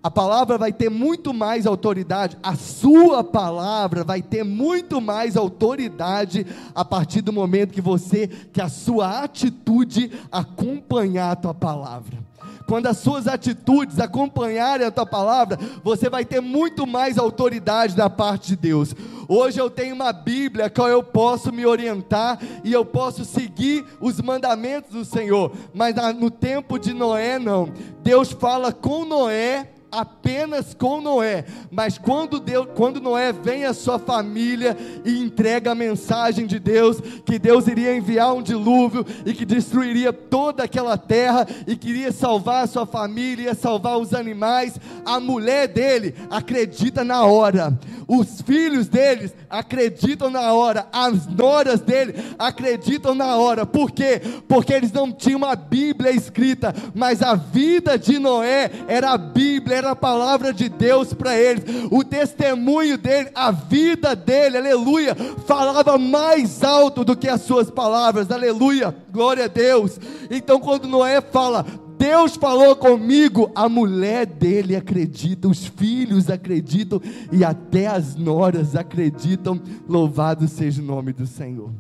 a 0.03 0.11
palavra 0.11 0.59
vai 0.59 0.73
ter 0.73 0.91
muito 0.91 1.33
mais 1.33 1.65
autoridade, 1.65 2.37
a 2.43 2.57
sua 2.57 3.23
palavra 3.23 4.03
vai 4.03 4.21
ter 4.21 4.43
muito 4.43 5.01
mais 5.01 5.37
autoridade 5.37 6.45
a 6.75 6.85
partir 6.85 7.21
do 7.21 7.33
momento 7.33 7.73
que 7.73 7.81
você, 7.81 8.27
que 8.27 8.61
a 8.61 8.69
sua 8.69 9.23
atitude 9.23 10.11
acompanhar 10.31 11.31
a 11.31 11.37
tua 11.37 11.55
palavra. 11.55 12.19
Quando 12.67 12.87
as 12.87 12.99
suas 12.99 13.29
atitudes 13.29 14.01
acompanharem 14.01 14.87
a 14.87 14.91
tua 14.91 15.07
palavra, 15.07 15.59
você 15.85 16.09
vai 16.09 16.25
ter 16.25 16.41
muito 16.41 16.87
mais 16.87 17.19
autoridade 17.19 17.95
da 17.95 18.09
parte 18.09 18.49
de 18.49 18.57
Deus. 18.57 18.95
Hoje 19.29 19.61
eu 19.61 19.69
tenho 19.69 19.95
uma 19.95 20.13
Bíblia 20.13 20.71
que 20.71 20.81
eu 20.81 21.03
posso 21.03 21.53
me 21.53 21.67
orientar 21.67 22.41
e 22.65 22.73
eu 22.73 22.85
posso 22.85 23.25
seguir 23.25 23.85
os 24.01 24.21
mandamentos 24.21 24.93
do 24.93 25.05
Senhor, 25.05 25.53
mas 25.75 25.95
no 26.19 26.31
tempo 26.31 26.79
de 26.79 26.93
Noé 26.93 27.39
não. 27.39 27.69
Deus 28.03 28.33
fala 28.33 28.73
com 28.73 29.05
Noé 29.05 29.69
apenas 29.93 30.73
com 30.73 31.03
Noé, 31.03 31.45
mas 31.71 31.99
quando, 31.99 32.41
Deus, 32.41 32.67
quando 32.75 33.01
Noé 33.01 33.31
vem 33.31 33.67
a 33.67 33.75
sua 33.75 33.99
família 33.99 34.75
e 35.05 35.19
entrega 35.19 35.73
a 35.73 35.75
mensagem 35.75 36.47
de 36.47 36.59
Deus, 36.59 36.99
que 37.27 37.39
Deus 37.39 37.69
iria 37.69 37.95
enviar 37.95 38.33
um 38.33 38.43
dilúvio 38.43 39.05
e 39.27 39.35
que 39.35 39.45
destruiria 39.45 40.11
toda 40.11 40.65
aquela 40.65 40.97
terra 40.97 41.47
e 41.67 41.77
queria 41.77 42.11
salvar 42.11 42.65
a 42.65 42.67
sua 42.67 42.87
família, 42.87 43.45
ia 43.45 43.55
salvar 43.55 43.99
os 43.99 44.15
animais, 44.15 44.81
a 45.05 45.21
mulher 45.21 45.69
dele 45.69 46.15
acredita 46.31 47.05
na 47.05 47.27
hora, 47.27 47.79
os 48.09 48.41
filhos 48.41 48.89
deles 48.89 49.35
acreditam 49.51 50.31
na 50.31 50.53
hora, 50.55 50.87
as 50.91 51.27
noras 51.27 51.81
dele 51.81 52.15
acreditam 52.39 53.15
na 53.15 53.37
hora, 53.37 53.67
por 53.67 53.91
quê? 53.91 54.23
Porque 54.49 54.73
eles 54.73 54.91
não 54.91 55.13
tinham 55.13 55.39
uma 55.39 55.55
Bíblia 55.55 56.13
escrita, 56.13 56.75
mas 56.95 57.21
a 57.21 57.35
vida 57.35 57.99
de 57.99 58.19
Noé 58.19 58.71
era 58.89 59.13
a 59.13 59.19
Bíblia, 59.19 59.82
era 59.83 59.93
a 59.93 59.97
palavra 59.97 60.53
de 60.53 60.69
Deus 60.69 61.13
para 61.13 61.37
eles, 61.37 61.65
o 61.91 62.05
testemunho 62.05 62.97
dele, 62.97 63.31
a 63.35 63.51
vida 63.51 64.15
dele, 64.15 64.57
aleluia, 64.57 65.15
falava 65.47 65.99
mais 65.99 66.63
alto 66.63 67.05
do 67.05 67.17
que 67.17 67.29
as 67.29 67.43
suas 67.43 67.71
palavras, 67.71 68.31
aleluia, 68.31 68.95
glória 69.13 69.47
a 69.47 69.49
Deus. 69.49 69.99
Então, 70.31 70.61
quando 70.61 70.87
Noé 70.87 71.21
fala, 71.21 71.67
Deus 71.99 72.37
falou 72.37 72.77
comigo, 72.77 73.51
a 73.55 73.69
mulher 73.69 74.25
dele 74.27 74.77
acredita, 74.77 75.49
os 75.49 75.67
filhos 75.67 76.31
acreditam 76.31 77.01
e 77.31 77.45
até 77.45 77.89
as 77.89 78.15
noras 78.15 78.77
acreditam. 78.77 79.61
Louvado 79.89 80.49
seja 80.49 80.81
o 80.81 80.85
nome 80.85 81.13
do 81.13 81.27
Senhor. 81.27 81.71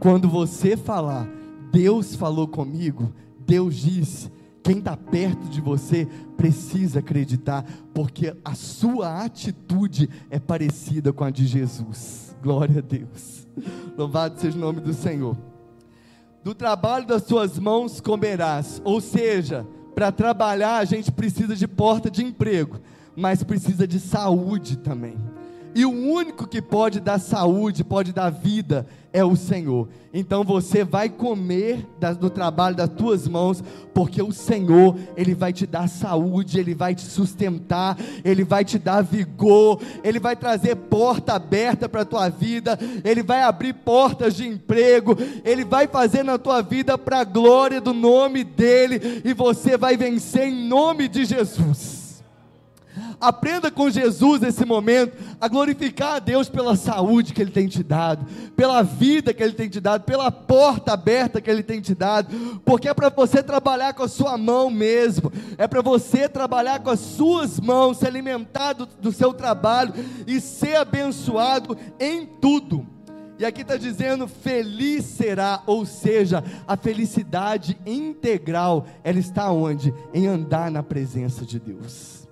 Quando 0.00 0.28
você 0.28 0.76
falar, 0.76 1.26
Deus 1.72 2.14
falou 2.14 2.46
comigo, 2.46 3.12
Deus 3.46 3.76
disse, 3.76 4.30
quem 4.64 4.78
está 4.78 4.96
perto 4.96 5.46
de 5.50 5.60
você 5.60 6.08
precisa 6.38 7.00
acreditar, 7.00 7.64
porque 7.92 8.34
a 8.42 8.54
sua 8.54 9.22
atitude 9.22 10.08
é 10.30 10.40
parecida 10.40 11.12
com 11.12 11.22
a 11.22 11.30
de 11.30 11.46
Jesus. 11.46 12.34
Glória 12.42 12.78
a 12.78 12.82
Deus. 12.82 13.46
Louvado 13.96 14.40
seja 14.40 14.56
o 14.56 14.60
nome 14.60 14.80
do 14.80 14.94
Senhor. 14.94 15.36
Do 16.42 16.54
trabalho 16.54 17.06
das 17.06 17.24
suas 17.24 17.58
mãos 17.58 18.00
comerás. 18.00 18.80
Ou 18.84 19.02
seja, 19.02 19.66
para 19.94 20.10
trabalhar 20.10 20.78
a 20.78 20.84
gente 20.86 21.12
precisa 21.12 21.54
de 21.54 21.68
porta 21.68 22.10
de 22.10 22.24
emprego, 22.24 22.80
mas 23.14 23.44
precisa 23.44 23.86
de 23.86 24.00
saúde 24.00 24.78
também. 24.78 25.18
E 25.74 25.84
o 25.84 25.90
único 25.90 26.46
que 26.46 26.62
pode 26.62 27.00
dar 27.00 27.18
saúde, 27.18 27.82
pode 27.82 28.12
dar 28.12 28.30
vida, 28.30 28.86
é 29.12 29.24
o 29.24 29.34
Senhor. 29.34 29.88
Então 30.12 30.44
você 30.44 30.84
vai 30.84 31.08
comer 31.08 31.84
do 32.20 32.30
trabalho 32.30 32.76
das 32.76 32.88
tuas 32.88 33.26
mãos, 33.26 33.62
porque 33.92 34.22
o 34.22 34.32
Senhor, 34.32 34.96
Ele 35.16 35.34
vai 35.34 35.52
te 35.52 35.66
dar 35.66 35.88
saúde, 35.88 36.60
Ele 36.60 36.74
vai 36.74 36.94
te 36.94 37.02
sustentar, 37.02 37.96
Ele 38.24 38.44
vai 38.44 38.64
te 38.64 38.78
dar 38.78 39.02
vigor, 39.02 39.80
Ele 40.04 40.20
vai 40.20 40.36
trazer 40.36 40.76
porta 40.76 41.34
aberta 41.34 41.88
para 41.88 42.02
a 42.02 42.04
tua 42.04 42.28
vida, 42.28 42.78
Ele 43.04 43.22
vai 43.22 43.42
abrir 43.42 43.72
portas 43.72 44.36
de 44.36 44.46
emprego, 44.46 45.16
Ele 45.44 45.64
vai 45.64 45.88
fazer 45.88 46.22
na 46.22 46.38
tua 46.38 46.62
vida 46.62 46.96
para 46.96 47.20
a 47.20 47.24
glória 47.24 47.80
do 47.80 47.92
nome 47.92 48.44
dEle, 48.44 49.22
e 49.24 49.32
você 49.32 49.76
vai 49.76 49.96
vencer 49.96 50.48
em 50.48 50.68
nome 50.68 51.08
de 51.08 51.24
Jesus. 51.24 52.03
Aprenda 53.20 53.70
com 53.70 53.90
Jesus 53.90 54.40
nesse 54.40 54.64
momento 54.64 55.16
a 55.40 55.48
glorificar 55.48 56.16
a 56.16 56.18
Deus 56.18 56.48
pela 56.48 56.76
saúde 56.76 57.32
que 57.32 57.40
Ele 57.40 57.50
tem 57.50 57.66
te 57.66 57.82
dado, 57.82 58.26
pela 58.56 58.82
vida 58.82 59.32
que 59.32 59.42
Ele 59.42 59.52
tem 59.52 59.68
te 59.68 59.80
dado, 59.80 60.04
pela 60.04 60.30
porta 60.30 60.92
aberta 60.92 61.40
que 61.40 61.50
Ele 61.50 61.62
tem 61.62 61.80
te 61.80 61.94
dado, 61.94 62.60
porque 62.64 62.88
é 62.88 62.94
para 62.94 63.08
você 63.08 63.42
trabalhar 63.42 63.94
com 63.94 64.02
a 64.02 64.08
sua 64.08 64.36
mão 64.36 64.70
mesmo, 64.70 65.32
é 65.56 65.66
para 65.66 65.82
você 65.82 66.28
trabalhar 66.28 66.80
com 66.80 66.90
as 66.90 67.00
suas 67.00 67.60
mãos, 67.60 67.98
se 67.98 68.06
alimentar 68.06 68.72
do, 68.72 68.86
do 68.86 69.12
seu 69.12 69.32
trabalho 69.32 69.94
e 70.26 70.40
ser 70.40 70.76
abençoado 70.76 71.76
em 71.98 72.26
tudo. 72.26 72.94
E 73.38 73.44
aqui 73.44 73.62
está 73.62 73.76
dizendo: 73.76 74.28
feliz 74.28 75.04
será, 75.04 75.62
ou 75.66 75.84
seja, 75.84 76.42
a 76.66 76.76
felicidade 76.76 77.76
integral, 77.84 78.86
ela 79.02 79.18
está 79.18 79.50
onde? 79.50 79.92
Em 80.12 80.26
andar 80.26 80.70
na 80.70 80.82
presença 80.82 81.44
de 81.44 81.58
Deus. 81.58 82.23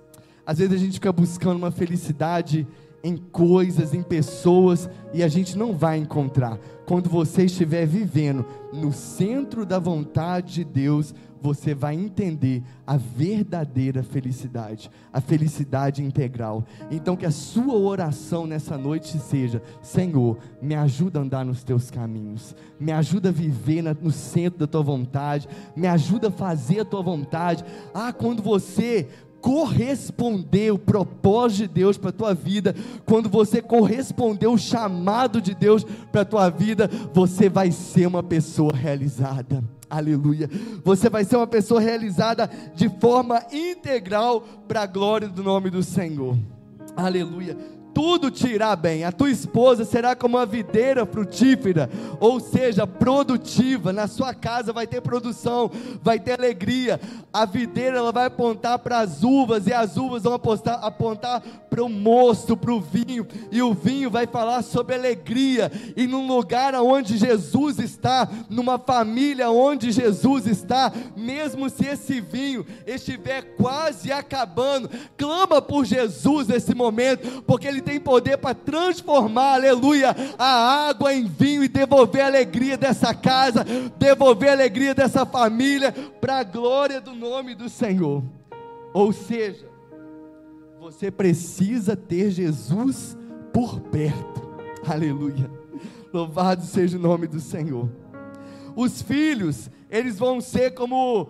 Às 0.45 0.57
vezes 0.57 0.73
a 0.73 0.77
gente 0.77 0.93
fica 0.93 1.11
buscando 1.11 1.57
uma 1.57 1.71
felicidade 1.71 2.67
em 3.03 3.17
coisas, 3.17 3.93
em 3.93 4.01
pessoas, 4.01 4.89
e 5.13 5.21
a 5.21 5.27
gente 5.27 5.57
não 5.57 5.73
vai 5.75 5.97
encontrar. 5.97 6.57
Quando 6.85 7.09
você 7.09 7.43
estiver 7.43 7.85
vivendo 7.85 8.45
no 8.71 8.93
centro 8.93 9.65
da 9.65 9.77
vontade 9.77 10.53
de 10.53 10.63
Deus, 10.63 11.13
você 11.41 11.75
vai 11.75 11.95
entender 11.95 12.63
a 12.87 12.95
verdadeira 12.95 14.01
felicidade, 14.01 14.89
a 15.11 15.19
felicidade 15.19 16.01
integral. 16.01 16.63
Então, 16.89 17.17
que 17.17 17.25
a 17.25 17.31
sua 17.31 17.75
oração 17.75 18.47
nessa 18.47 18.77
noite 18.77 19.19
seja: 19.19 19.61
Senhor, 19.81 20.37
me 20.61 20.73
ajuda 20.73 21.19
a 21.19 21.21
andar 21.21 21.43
nos 21.43 21.61
teus 21.61 21.91
caminhos, 21.91 22.55
me 22.79 22.93
ajuda 22.93 23.27
a 23.27 23.33
viver 23.33 23.83
no 24.01 24.11
centro 24.11 24.59
da 24.59 24.67
tua 24.67 24.81
vontade, 24.81 25.49
me 25.75 25.87
ajuda 25.87 26.29
a 26.29 26.31
fazer 26.31 26.79
a 26.79 26.85
tua 26.85 27.01
vontade. 27.01 27.65
Ah, 27.93 28.13
quando 28.13 28.41
você 28.41 29.09
corresponder 29.43 30.71
o 30.71 30.79
propósito 30.79 31.67
de 31.67 31.67
Deus 31.67 31.97
para 31.97 32.11
a 32.11 32.13
tua 32.13 32.33
vida, 32.33 32.73
quando 33.05 33.27
você 33.27 33.61
corresponder 33.61 34.47
o 34.47 34.57
chamado 34.57 35.41
de 35.41 35.53
Deus 35.53 35.85
para 36.13 36.21
a 36.21 36.25
tua 36.25 36.49
vida, 36.49 36.89
você 37.13 37.49
vai 37.49 37.69
ser 37.69 38.07
uma 38.07 38.23
pessoa 38.23 38.71
realizada. 38.73 39.61
Aleluia. 39.89 40.49
Você 40.85 41.09
vai 41.09 41.25
ser 41.25 41.35
uma 41.35 41.45
pessoa 41.45 41.81
realizada 41.81 42.49
de 42.73 42.87
forma 43.01 43.43
integral 43.51 44.41
para 44.65 44.83
a 44.83 44.87
glória 44.87 45.27
do 45.27 45.43
nome 45.43 45.69
do 45.69 45.83
Senhor. 45.83 46.37
Aleluia 46.95 47.82
tudo 47.93 48.31
te 48.31 48.47
irá 48.47 48.75
bem. 48.75 49.03
A 49.03 49.11
tua 49.11 49.29
esposa 49.29 49.85
será 49.85 50.15
como 50.15 50.37
uma 50.37 50.45
videira 50.45 51.05
frutífera, 51.05 51.89
ou 52.19 52.39
seja, 52.39 52.87
produtiva. 52.87 53.93
Na 53.93 54.07
sua 54.07 54.33
casa 54.33 54.73
vai 54.73 54.87
ter 54.87 55.01
produção, 55.01 55.69
vai 56.01 56.19
ter 56.19 56.39
alegria. 56.39 56.99
A 57.31 57.45
videira 57.45 57.97
ela 57.97 58.11
vai 58.11 58.25
apontar 58.25 58.79
para 58.79 58.99
as 58.99 59.23
uvas 59.23 59.67
e 59.67 59.73
as 59.73 59.95
uvas 59.97 60.23
vão 60.23 60.33
apostar, 60.33 60.83
apontar 60.83 61.41
para 61.69 61.83
o 61.83 61.89
mosto, 61.89 62.55
para 62.55 62.73
o 62.73 62.81
vinho, 62.81 63.27
e 63.51 63.61
o 63.61 63.73
vinho 63.73 64.09
vai 64.09 64.27
falar 64.27 64.61
sobre 64.61 64.95
alegria. 64.95 65.71
E 65.95 66.07
num 66.07 66.27
lugar 66.27 66.75
onde 66.75 67.17
Jesus 67.17 67.79
está, 67.79 68.27
numa 68.49 68.79
família 68.79 69.49
onde 69.49 69.91
Jesus 69.91 70.47
está, 70.47 70.91
mesmo 71.15 71.69
se 71.69 71.85
esse 71.85 72.21
vinho 72.21 72.65
estiver 72.85 73.55
quase 73.55 74.11
acabando, 74.11 74.89
clama 75.17 75.61
por 75.61 75.85
Jesus 75.85 76.47
nesse 76.47 76.73
momento, 76.73 77.43
porque 77.43 77.67
ele 77.67 77.82
tem 77.83 77.99
poder 77.99 78.37
para 78.37 78.55
transformar, 78.55 79.55
aleluia, 79.55 80.15
a 80.37 80.87
água 80.87 81.13
em 81.13 81.25
vinho 81.25 81.63
e 81.63 81.67
devolver 81.67 82.23
a 82.23 82.27
alegria 82.27 82.77
dessa 82.77 83.13
casa, 83.13 83.63
devolver 83.97 84.49
a 84.49 84.53
alegria 84.53 84.95
dessa 84.95 85.25
família, 85.25 85.91
para 86.19 86.39
a 86.39 86.43
glória 86.43 86.99
do 86.99 87.13
nome 87.13 87.53
do 87.53 87.69
Senhor. 87.69 88.23
Ou 88.93 89.13
seja, 89.13 89.67
você 90.79 91.11
precisa 91.11 91.95
ter 91.95 92.31
Jesus 92.31 93.15
por 93.53 93.79
perto, 93.79 94.41
aleluia, 94.85 95.49
louvado 96.11 96.65
seja 96.65 96.97
o 96.97 97.01
nome 97.01 97.27
do 97.27 97.39
Senhor. 97.39 97.89
Os 98.75 99.01
filhos, 99.01 99.69
eles 99.89 100.17
vão 100.17 100.41
ser 100.41 100.71
como 100.71 101.29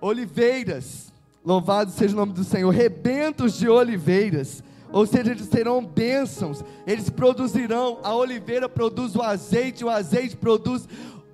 oliveiras, 0.00 1.12
louvado 1.44 1.90
seja 1.90 2.14
o 2.14 2.16
nome 2.16 2.32
do 2.32 2.42
Senhor, 2.42 2.70
rebentos 2.70 3.58
de 3.58 3.68
oliveiras 3.68 4.63
ou 4.94 5.04
seja, 5.04 5.32
eles 5.32 5.48
serão 5.48 5.84
bênçãos, 5.84 6.62
eles 6.86 7.10
produzirão, 7.10 7.98
a 8.04 8.14
oliveira 8.14 8.68
produz 8.68 9.16
o 9.16 9.22
azeite, 9.22 9.84
o 9.84 9.90
azeite 9.90 10.36
produz 10.36 10.88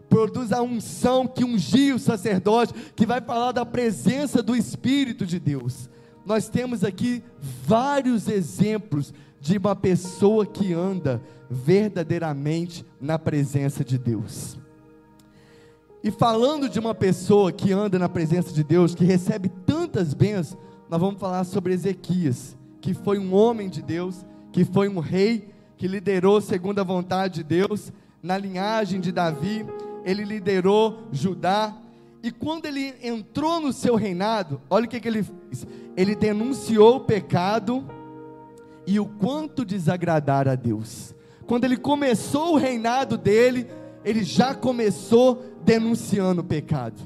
produz 0.09 0.51
a 0.51 0.63
unção 0.63 1.27
que 1.27 1.45
ungiu 1.45 1.97
o 1.97 1.99
sacerdote, 1.99 2.73
que 2.97 3.05
vai 3.05 3.21
falar 3.21 3.53
da 3.53 3.67
presença 3.67 4.43
do 4.43 4.57
Espírito 4.57 5.27
de 5.27 5.39
Deus. 5.39 5.91
Nós 6.25 6.49
temos 6.49 6.83
aqui 6.83 7.23
vários 7.39 8.29
exemplos 8.29 9.13
de 9.39 9.59
uma 9.59 9.77
pessoa 9.77 10.47
que 10.47 10.73
anda 10.73 11.23
verdadeiramente 11.51 12.85
na 12.99 13.19
presença 13.19 13.85
de 13.85 13.99
Deus. 13.99 14.59
E 16.03 16.11
falando 16.11 16.67
de 16.67 16.81
uma 16.81 16.95
pessoa 16.95 17.53
que 17.53 17.73
anda 17.73 17.99
na 17.99 18.09
presença 18.09 18.55
de 18.55 18.65
Deus, 18.65 18.95
que 18.95 19.05
recebe 19.05 19.51
tantas 19.67 20.15
bênçãos, 20.15 20.59
nós 20.89 20.99
vamos 20.99 21.21
falar 21.21 21.45
sobre 21.45 21.75
Ezequias 21.75 22.59
que 22.81 22.95
foi 22.95 23.19
um 23.19 23.35
homem 23.35 23.69
de 23.69 23.83
Deus, 23.83 24.25
que 24.53 24.65
foi 24.65 24.89
um 24.89 24.99
rei, 24.99 25.49
que 25.77 25.87
liderou 25.87 26.41
segundo 26.41 26.81
a 26.81 26.85
vontade 26.85 27.37
de 27.37 27.45
Deus, 27.45 27.93
na 28.23 28.37
linhagem 28.37 29.01
de 29.01 29.13
Davi, 29.13 29.65
ele 30.05 30.25
liderou 30.25 31.05
Judá, 31.13 31.75
e 32.23 32.31
quando 32.31 32.67
ele 32.67 32.95
entrou 33.03 33.61
no 33.61 33.73
seu 33.73 33.95
reinado, 33.95 34.61
olha 34.69 34.85
o 34.85 34.89
que, 34.89 35.01
que 35.01 35.09
ele 35.09 35.23
fez: 35.23 35.67
ele 35.97 36.15
denunciou 36.15 36.97
o 36.97 37.01
pecado 37.01 37.85
e 38.87 39.01
o 39.01 39.07
quanto 39.07 39.65
desagradar 39.65 40.47
a 40.47 40.55
Deus. 40.55 41.15
Quando 41.47 41.65
ele 41.65 41.77
começou 41.77 42.55
o 42.55 42.57
reinado 42.59 43.17
dele, 43.17 43.67
ele 44.05 44.23
já 44.23 44.55
começou 44.55 45.43
denunciando 45.65 46.43
o 46.43 46.45
pecado. 46.45 47.01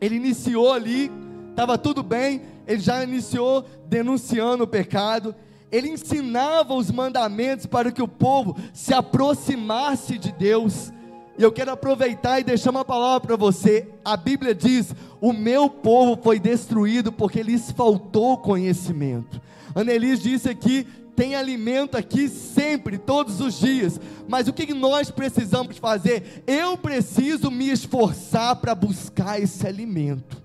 Ele 0.00 0.16
iniciou 0.16 0.72
ali, 0.72 1.10
estava 1.50 1.78
tudo 1.78 2.02
bem, 2.02 2.42
ele 2.66 2.80
já 2.80 3.02
iniciou 3.02 3.64
denunciando 3.88 4.64
o 4.64 4.68
pecado, 4.68 5.34
ele 5.70 5.88
ensinava 5.88 6.74
os 6.74 6.90
mandamentos 6.90 7.66
para 7.66 7.90
que 7.90 8.02
o 8.02 8.08
povo 8.08 8.56
se 8.74 8.92
aproximasse 8.92 10.18
de 10.18 10.30
Deus. 10.32 10.92
E 11.38 11.42
eu 11.42 11.50
quero 11.50 11.72
aproveitar 11.72 12.40
e 12.40 12.44
deixar 12.44 12.70
uma 12.70 12.84
palavra 12.84 13.20
para 13.20 13.36
você. 13.36 13.88
A 14.04 14.16
Bíblia 14.16 14.54
diz: 14.54 14.94
O 15.20 15.32
meu 15.32 15.70
povo 15.70 16.20
foi 16.22 16.38
destruído 16.38 17.10
porque 17.10 17.42
lhes 17.42 17.70
faltou 17.70 18.36
conhecimento. 18.36 19.40
Annelise 19.74 20.22
disse 20.22 20.50
aqui: 20.50 20.86
tem 21.14 21.34
alimento 21.34 21.96
aqui 21.96 22.28
sempre, 22.28 22.98
todos 22.98 23.40
os 23.40 23.58
dias. 23.58 24.00
Mas 24.28 24.48
o 24.48 24.52
que 24.52 24.72
nós 24.72 25.10
precisamos 25.10 25.78
fazer? 25.78 26.42
Eu 26.46 26.76
preciso 26.76 27.50
me 27.50 27.70
esforçar 27.70 28.56
para 28.56 28.74
buscar 28.74 29.40
esse 29.40 29.66
alimento. 29.66 30.41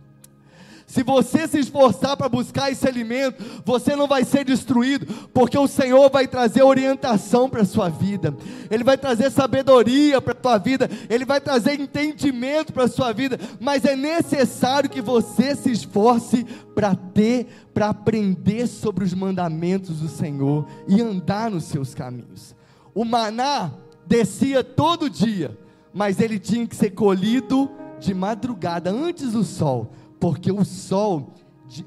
Se 0.87 1.03
você 1.03 1.45
se 1.49 1.59
esforçar 1.59 2.15
para 2.15 2.29
buscar 2.29 2.71
esse 2.71 2.87
alimento, 2.87 3.43
você 3.65 3.93
não 3.93 4.07
vai 4.07 4.23
ser 4.23 4.45
destruído, 4.45 5.05
porque 5.33 5.57
o 5.57 5.67
Senhor 5.67 6.09
vai 6.09 6.25
trazer 6.29 6.63
orientação 6.63 7.49
para 7.49 7.63
a 7.63 7.65
sua 7.65 7.89
vida, 7.89 8.33
Ele 8.71 8.85
vai 8.85 8.97
trazer 8.97 9.29
sabedoria 9.29 10.21
para 10.21 10.31
a 10.31 10.35
tua 10.35 10.57
vida, 10.57 10.89
Ele 11.09 11.25
vai 11.25 11.41
trazer 11.41 11.77
entendimento 11.77 12.71
para 12.71 12.85
a 12.85 12.87
sua 12.87 13.11
vida, 13.11 13.37
mas 13.59 13.83
é 13.83 13.97
necessário 13.97 14.89
que 14.89 15.01
você 15.01 15.57
se 15.57 15.69
esforce 15.69 16.45
para 16.73 16.95
ter, 16.95 17.47
para 17.73 17.89
aprender 17.89 18.65
sobre 18.65 19.03
os 19.03 19.13
mandamentos 19.13 19.99
do 19.99 20.07
Senhor 20.07 20.65
e 20.87 21.01
andar 21.01 21.51
nos 21.51 21.65
seus 21.65 21.93
caminhos. 21.93 22.55
O 22.95 23.03
maná 23.03 23.71
descia 24.05 24.63
todo 24.63 25.09
dia, 25.09 25.55
mas 25.93 26.21
ele 26.21 26.39
tinha 26.39 26.65
que 26.65 26.77
ser 26.77 26.91
colhido 26.91 27.69
de 27.99 28.13
madrugada, 28.13 28.89
antes 28.89 29.33
do 29.33 29.43
sol 29.43 29.91
porque 30.19 30.51
o 30.51 30.63
sol, 30.65 31.33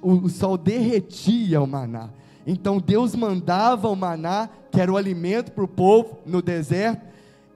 o 0.01 0.29
sol 0.29 0.57
derretia 0.57 1.61
o 1.61 1.67
maná. 1.67 2.11
Então 2.47 2.79
Deus 2.79 3.15
mandava 3.15 3.89
o 3.89 3.97
maná, 3.97 4.49
que 4.71 4.81
era 4.81 4.93
o 4.93 4.97
alimento 4.97 5.53
para 5.53 5.65
o 5.65 5.69
povo 5.69 6.19
no 6.25 6.41
deserto, 6.41 7.07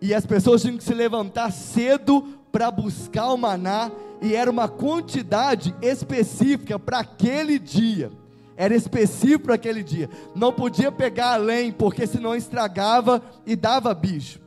e 0.01 0.13
as 0.13 0.27
pessoas 0.27 0.63
tinham 0.63 0.77
que 0.77 0.85
se 0.85 0.95
levantar 0.95 1.51
cedo 1.51 2.39
para 2.53 2.71
buscar 2.71 3.33
o 3.33 3.37
maná, 3.37 3.91
e 4.21 4.35
era 4.35 4.51
uma 4.51 4.69
quantidade 4.69 5.75
específica 5.83 6.79
para 6.79 7.01
aquele 7.01 7.59
dia. 7.59 8.11
Era 8.57 8.75
específico 8.75 9.45
para 9.45 9.55
aquele 9.57 9.83
dia. 9.83 10.09
Não 10.35 10.53
podia 10.53 10.93
pegar 10.93 11.35
além, 11.35 11.73
porque 11.73 12.07
senão 12.07 12.35
estragava 12.35 13.21
e 13.45 13.57
dava 13.57 13.93
bicho. 13.93 14.41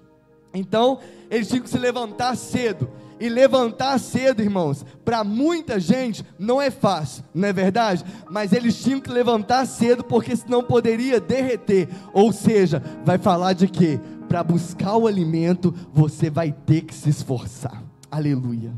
Então, 0.53 0.99
eles 1.29 1.47
tinham 1.47 1.61
que 1.61 1.69
se 1.69 1.77
levantar 1.77 2.35
cedo. 2.37 2.89
E 3.19 3.29
levantar 3.29 3.99
cedo, 3.99 4.41
irmãos, 4.41 4.85
para 5.03 5.23
muita 5.23 5.79
gente 5.79 6.23
não 6.37 6.61
é 6.61 6.69
fácil, 6.69 7.23
não 7.33 7.47
é 7.47 7.53
verdade? 7.53 8.03
Mas 8.29 8.53
eles 8.53 8.81
tinham 8.81 8.99
que 8.99 9.09
levantar 9.09 9.65
cedo 9.65 10.03
porque 10.03 10.35
senão 10.35 10.63
poderia 10.63 11.19
derreter. 11.19 11.89
Ou 12.13 12.31
seja, 12.31 12.81
vai 13.03 13.17
falar 13.17 13.53
de 13.53 13.67
que 13.67 13.99
para 14.27 14.43
buscar 14.43 14.97
o 14.97 15.07
alimento 15.07 15.73
você 15.93 16.29
vai 16.29 16.51
ter 16.51 16.81
que 16.81 16.93
se 16.93 17.09
esforçar. 17.09 17.83
Aleluia. 18.11 18.73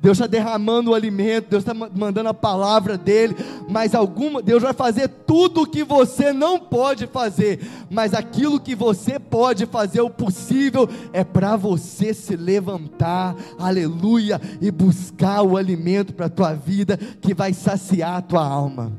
Deus 0.00 0.16
está 0.16 0.26
derramando 0.26 0.90
o 0.90 0.94
alimento, 0.94 1.50
Deus 1.50 1.62
está 1.62 1.74
mandando 1.74 2.30
a 2.30 2.34
palavra 2.34 2.96
dele, 2.96 3.36
mas 3.68 3.94
alguma, 3.94 4.40
Deus 4.40 4.62
vai 4.62 4.72
fazer 4.72 5.08
tudo 5.08 5.62
o 5.62 5.66
que 5.66 5.84
você 5.84 6.32
não 6.32 6.58
pode 6.58 7.06
fazer, 7.06 7.60
mas 7.90 8.14
aquilo 8.14 8.58
que 8.58 8.74
você 8.74 9.18
pode 9.18 9.66
fazer, 9.66 10.00
o 10.00 10.08
possível, 10.08 10.88
é 11.12 11.22
para 11.22 11.54
você 11.54 12.14
se 12.14 12.34
levantar, 12.34 13.36
aleluia, 13.58 14.40
e 14.58 14.70
buscar 14.70 15.42
o 15.42 15.58
alimento 15.58 16.14
para 16.14 16.26
a 16.26 16.30
tua 16.30 16.54
vida 16.54 16.96
que 17.20 17.34
vai 17.34 17.52
saciar 17.52 18.16
a 18.16 18.22
tua 18.22 18.46
alma. 18.46 18.90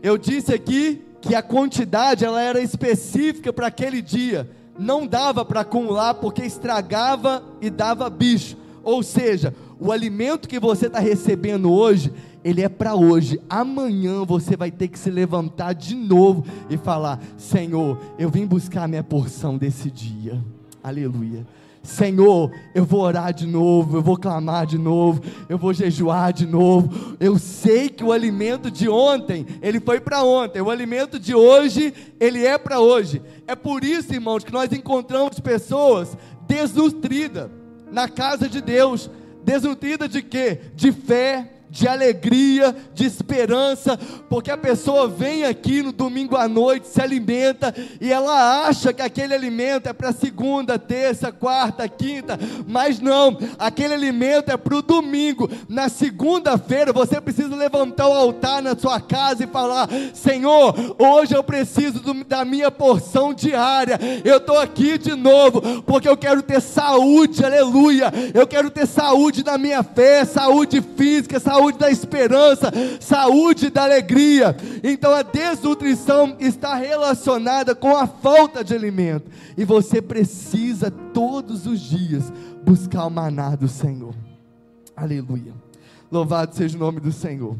Eu 0.00 0.16
disse 0.16 0.54
aqui 0.54 1.02
que 1.20 1.34
a 1.34 1.42
quantidade 1.42 2.24
ela 2.24 2.40
era 2.40 2.60
específica 2.60 3.52
para 3.52 3.66
aquele 3.66 4.00
dia, 4.00 4.48
não 4.78 5.04
dava 5.04 5.44
para 5.44 5.62
acumular 5.62 6.14
porque 6.14 6.42
estragava 6.42 7.42
e 7.60 7.68
dava 7.68 8.08
bicho. 8.08 8.56
Ou 8.84 9.02
seja, 9.02 9.52
o 9.78 9.92
alimento 9.92 10.48
que 10.48 10.58
você 10.58 10.86
está 10.86 10.98
recebendo 10.98 11.70
hoje, 11.70 12.12
ele 12.42 12.62
é 12.62 12.68
para 12.68 12.94
hoje. 12.94 13.40
Amanhã 13.48 14.24
você 14.24 14.56
vai 14.56 14.70
ter 14.70 14.88
que 14.88 14.98
se 14.98 15.10
levantar 15.10 15.74
de 15.74 15.94
novo 15.94 16.44
e 16.70 16.76
falar: 16.76 17.20
Senhor, 17.36 17.98
eu 18.18 18.30
vim 18.30 18.46
buscar 18.46 18.88
minha 18.88 19.04
porção 19.04 19.58
desse 19.58 19.90
dia. 19.90 20.42
Aleluia. 20.82 21.46
Senhor, 21.86 22.50
eu 22.74 22.84
vou 22.84 23.00
orar 23.00 23.32
de 23.32 23.46
novo, 23.46 23.96
eu 23.96 24.02
vou 24.02 24.16
clamar 24.16 24.66
de 24.66 24.76
novo, 24.76 25.22
eu 25.48 25.56
vou 25.56 25.72
jejuar 25.72 26.32
de 26.32 26.44
novo. 26.44 27.16
Eu 27.20 27.38
sei 27.38 27.88
que 27.88 28.02
o 28.02 28.10
alimento 28.10 28.70
de 28.70 28.88
ontem, 28.88 29.46
ele 29.62 29.78
foi 29.78 30.00
para 30.00 30.24
ontem, 30.24 30.60
o 30.60 30.68
alimento 30.68 31.18
de 31.18 31.32
hoje, 31.34 31.94
ele 32.18 32.44
é 32.44 32.58
para 32.58 32.80
hoje. 32.80 33.22
É 33.46 33.54
por 33.54 33.84
isso, 33.84 34.12
irmãos, 34.12 34.42
que 34.42 34.52
nós 34.52 34.72
encontramos 34.72 35.38
pessoas 35.38 36.16
desnutridas 36.46 37.48
na 37.90 38.08
casa 38.08 38.48
de 38.48 38.60
Deus, 38.60 39.08
desnutrida 39.46 40.08
de 40.08 40.20
quê? 40.20 40.58
De 40.74 40.90
fé, 40.90 41.48
de 41.76 41.86
alegria, 41.86 42.74
de 42.94 43.04
esperança, 43.04 43.98
porque 44.30 44.50
a 44.50 44.56
pessoa 44.56 45.06
vem 45.06 45.44
aqui 45.44 45.82
no 45.82 45.92
domingo 45.92 46.34
à 46.34 46.48
noite, 46.48 46.88
se 46.88 47.02
alimenta 47.02 47.74
e 48.00 48.10
ela 48.10 48.66
acha 48.66 48.94
que 48.94 49.02
aquele 49.02 49.34
alimento 49.34 49.86
é 49.86 49.92
para 49.92 50.10
segunda, 50.10 50.78
terça, 50.78 51.30
quarta, 51.30 51.86
quinta, 51.86 52.38
mas 52.66 52.98
não, 52.98 53.36
aquele 53.58 53.92
alimento 53.92 54.50
é 54.50 54.56
para 54.56 54.74
o 54.74 54.80
domingo. 54.80 55.50
Na 55.68 55.90
segunda-feira 55.90 56.94
você 56.94 57.20
precisa 57.20 57.54
levantar 57.54 58.08
o 58.08 58.14
altar 58.14 58.62
na 58.62 58.74
sua 58.74 58.98
casa 58.98 59.44
e 59.44 59.46
falar: 59.46 59.86
Senhor, 60.14 60.74
hoje 60.98 61.36
eu 61.36 61.44
preciso 61.44 62.00
do, 62.00 62.24
da 62.24 62.42
minha 62.44 62.70
porção 62.70 63.34
diária. 63.34 63.98
Eu 64.24 64.38
estou 64.38 64.58
aqui 64.58 64.96
de 64.96 65.14
novo, 65.14 65.82
porque 65.82 66.08
eu 66.08 66.16
quero 66.16 66.42
ter 66.42 66.62
saúde, 66.62 67.44
aleluia. 67.44 68.10
Eu 68.32 68.46
quero 68.46 68.70
ter 68.70 68.86
saúde 68.86 69.44
na 69.44 69.58
minha 69.58 69.82
fé, 69.82 70.24
saúde 70.24 70.82
física, 70.96 71.38
saúde 71.38 71.65
da 71.72 71.90
esperança, 71.90 72.72
saúde 73.00 73.70
da 73.70 73.84
alegria. 73.84 74.56
Então 74.82 75.12
a 75.12 75.22
desnutrição 75.22 76.36
está 76.38 76.74
relacionada 76.74 77.74
com 77.74 77.96
a 77.96 78.06
falta 78.06 78.62
de 78.62 78.74
alimento. 78.74 79.30
E 79.56 79.64
você 79.64 80.00
precisa 80.00 80.90
todos 80.90 81.66
os 81.66 81.80
dias 81.80 82.32
buscar 82.64 83.06
o 83.06 83.10
maná 83.10 83.54
do 83.54 83.68
Senhor. 83.68 84.14
Aleluia. 84.96 85.52
Louvado 86.10 86.54
seja 86.54 86.76
o 86.76 86.80
nome 86.80 87.00
do 87.00 87.12
Senhor. 87.12 87.56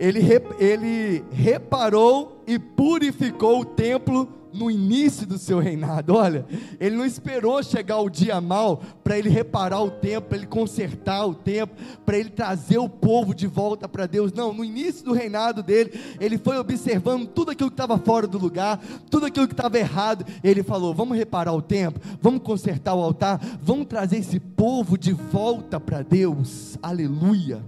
Ele, 0.00 0.20
ele 0.58 1.24
reparou 1.30 2.42
e 2.46 2.58
purificou 2.58 3.60
o 3.60 3.64
templo 3.64 4.28
no 4.52 4.70
início 4.70 5.26
do 5.26 5.38
seu 5.38 5.58
reinado. 5.58 6.14
Olha, 6.14 6.44
ele 6.78 6.96
não 6.96 7.04
esperou 7.04 7.62
chegar 7.62 7.98
o 8.00 8.10
dia 8.10 8.40
mal 8.40 8.82
para 9.02 9.18
ele 9.18 9.28
reparar 9.28 9.80
o 9.80 9.90
tempo, 9.90 10.28
para 10.28 10.38
ele 10.38 10.46
consertar 10.46 11.26
o 11.26 11.34
tempo, 11.34 11.74
para 12.04 12.18
ele 12.18 12.30
trazer 12.30 12.78
o 12.78 12.88
povo 12.88 13.34
de 13.34 13.46
volta 13.46 13.88
para 13.88 14.06
Deus. 14.06 14.32
Não, 14.32 14.52
no 14.52 14.64
início 14.64 15.04
do 15.04 15.12
reinado 15.12 15.62
dele, 15.62 15.92
ele 16.20 16.38
foi 16.38 16.58
observando 16.58 17.26
tudo 17.26 17.50
aquilo 17.50 17.70
que 17.70 17.74
estava 17.74 17.98
fora 17.98 18.26
do 18.26 18.38
lugar, 18.38 18.80
tudo 19.10 19.26
aquilo 19.26 19.48
que 19.48 19.54
estava 19.54 19.78
errado. 19.78 20.24
Ele 20.42 20.62
falou: 20.62 20.94
vamos 20.94 21.16
reparar 21.16 21.52
o 21.52 21.62
tempo, 21.62 22.00
vamos 22.20 22.42
consertar 22.42 22.94
o 22.94 23.02
altar, 23.02 23.40
vamos 23.62 23.86
trazer 23.86 24.18
esse 24.18 24.38
povo 24.38 24.98
de 24.98 25.12
volta 25.12 25.80
para 25.80 26.02
Deus. 26.02 26.78
Aleluia. 26.82 27.62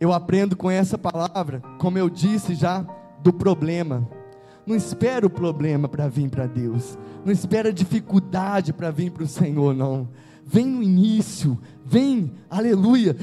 Eu 0.00 0.12
aprendo 0.12 0.56
com 0.56 0.70
essa 0.70 0.98
palavra, 0.98 1.62
como 1.78 1.96
eu 1.96 2.10
disse 2.10 2.54
já, 2.54 2.84
do 3.22 3.32
problema 3.32 4.06
não 4.66 4.74
espera 4.74 5.26
o 5.26 5.30
problema 5.30 5.88
para 5.88 6.08
vir 6.08 6.28
para 6.30 6.46
Deus. 6.46 6.98
Não 7.24 7.32
espera 7.32 7.72
dificuldade 7.72 8.72
para 8.72 8.90
vir 8.90 9.10
para 9.10 9.24
o 9.24 9.28
Senhor, 9.28 9.74
não. 9.74 10.08
Vem 10.46 10.66
no 10.66 10.82
início, 10.82 11.58
vem, 11.84 12.32
aleluia. 12.50 13.16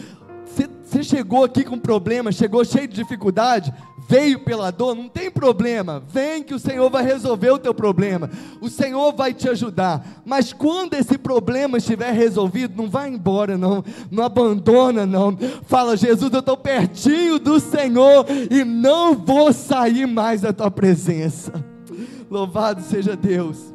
Você 0.84 1.04
chegou 1.04 1.46
aqui 1.46 1.64
com 1.64 1.80
problema, 1.80 2.34
chegou 2.34 2.66
cheio 2.66 2.88
de 2.88 2.96
dificuldade, 2.96 3.74
veio 4.10 4.40
pela 4.40 4.72
dor, 4.72 4.94
não 4.94 5.08
tem 5.08 5.32
problema, 5.32 6.04
vem 6.06 6.44
que 6.44 6.54
o 6.54 6.60
Senhor 6.60 6.90
vai 6.90 7.02
resolver 7.02 7.50
o 7.52 7.58
teu 7.58 7.74
problema, 7.74 8.30
o 8.60 8.68
Senhor 8.68 9.14
vai 9.14 9.34
te 9.34 9.48
ajudar, 9.48 10.22
mas 10.26 10.52
quando 10.52 10.96
esse 10.96 11.18
problema 11.18 11.78
estiver 11.78 12.12
resolvido, 12.12 12.76
não 12.76 12.90
vai 12.90 13.10
embora 13.10 13.58
não, 13.58 13.82
não 14.12 14.26
abandona 14.26 15.06
não, 15.06 15.38
fala 15.64 15.96
Jesus 15.96 16.34
eu 16.34 16.40
estou 16.40 16.58
pertinho 16.58 17.40
do 17.40 17.58
Senhor 17.58 18.26
e 18.50 18.66
não 18.66 19.16
vou 19.16 19.54
sair 19.54 20.06
mais 20.06 20.42
da 20.42 20.52
tua 20.52 20.70
presença, 20.70 21.64
louvado 22.30 22.82
seja 22.82 23.16
Deus, 23.16 23.74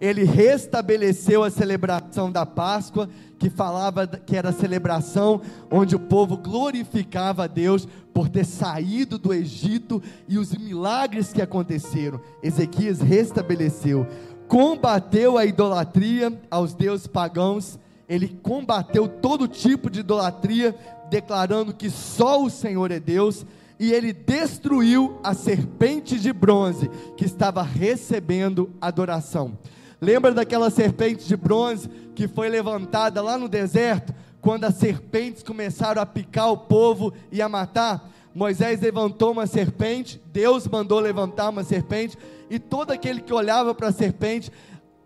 ele 0.00 0.24
restabeleceu 0.24 1.44
a 1.44 1.50
celebração 1.50 2.32
da 2.32 2.44
Páscoa, 2.44 3.08
que 3.40 3.48
falava 3.48 4.06
que 4.06 4.36
era 4.36 4.50
a 4.50 4.52
celebração 4.52 5.40
onde 5.70 5.96
o 5.96 5.98
povo 5.98 6.36
glorificava 6.36 7.44
a 7.44 7.46
Deus 7.46 7.88
por 8.12 8.28
ter 8.28 8.44
saído 8.44 9.18
do 9.18 9.32
Egito 9.32 10.02
e 10.28 10.36
os 10.36 10.54
milagres 10.54 11.32
que 11.32 11.40
aconteceram. 11.40 12.20
Ezequias 12.42 13.00
restabeleceu, 13.00 14.06
combateu 14.46 15.38
a 15.38 15.46
idolatria 15.46 16.38
aos 16.50 16.74
deuses 16.74 17.06
pagãos, 17.06 17.78
ele 18.06 18.28
combateu 18.42 19.08
todo 19.08 19.48
tipo 19.48 19.88
de 19.88 20.00
idolatria, 20.00 20.76
declarando 21.08 21.72
que 21.72 21.88
só 21.88 22.44
o 22.44 22.50
Senhor 22.50 22.90
é 22.90 23.00
Deus 23.00 23.46
e 23.78 23.90
ele 23.90 24.12
destruiu 24.12 25.18
a 25.24 25.32
serpente 25.32 26.20
de 26.20 26.30
bronze 26.30 26.90
que 27.16 27.24
estava 27.24 27.62
recebendo 27.62 28.68
adoração. 28.78 29.56
Lembra 30.00 30.32
daquela 30.32 30.70
serpente 30.70 31.26
de 31.26 31.36
bronze 31.36 31.88
que 32.14 32.26
foi 32.26 32.48
levantada 32.48 33.20
lá 33.20 33.36
no 33.36 33.48
deserto, 33.48 34.14
quando 34.40 34.64
as 34.64 34.74
serpentes 34.76 35.42
começaram 35.42 36.00
a 36.00 36.06
picar 36.06 36.50
o 36.50 36.56
povo 36.56 37.12
e 37.30 37.42
a 37.42 37.48
matar? 37.48 38.08
Moisés 38.34 38.80
levantou 38.80 39.32
uma 39.32 39.46
serpente, 39.46 40.20
Deus 40.32 40.66
mandou 40.66 41.00
levantar 41.00 41.50
uma 41.50 41.64
serpente, 41.64 42.16
e 42.48 42.58
todo 42.58 42.92
aquele 42.92 43.20
que 43.20 43.34
olhava 43.34 43.74
para 43.74 43.88
a 43.88 43.92
serpente, 43.92 44.50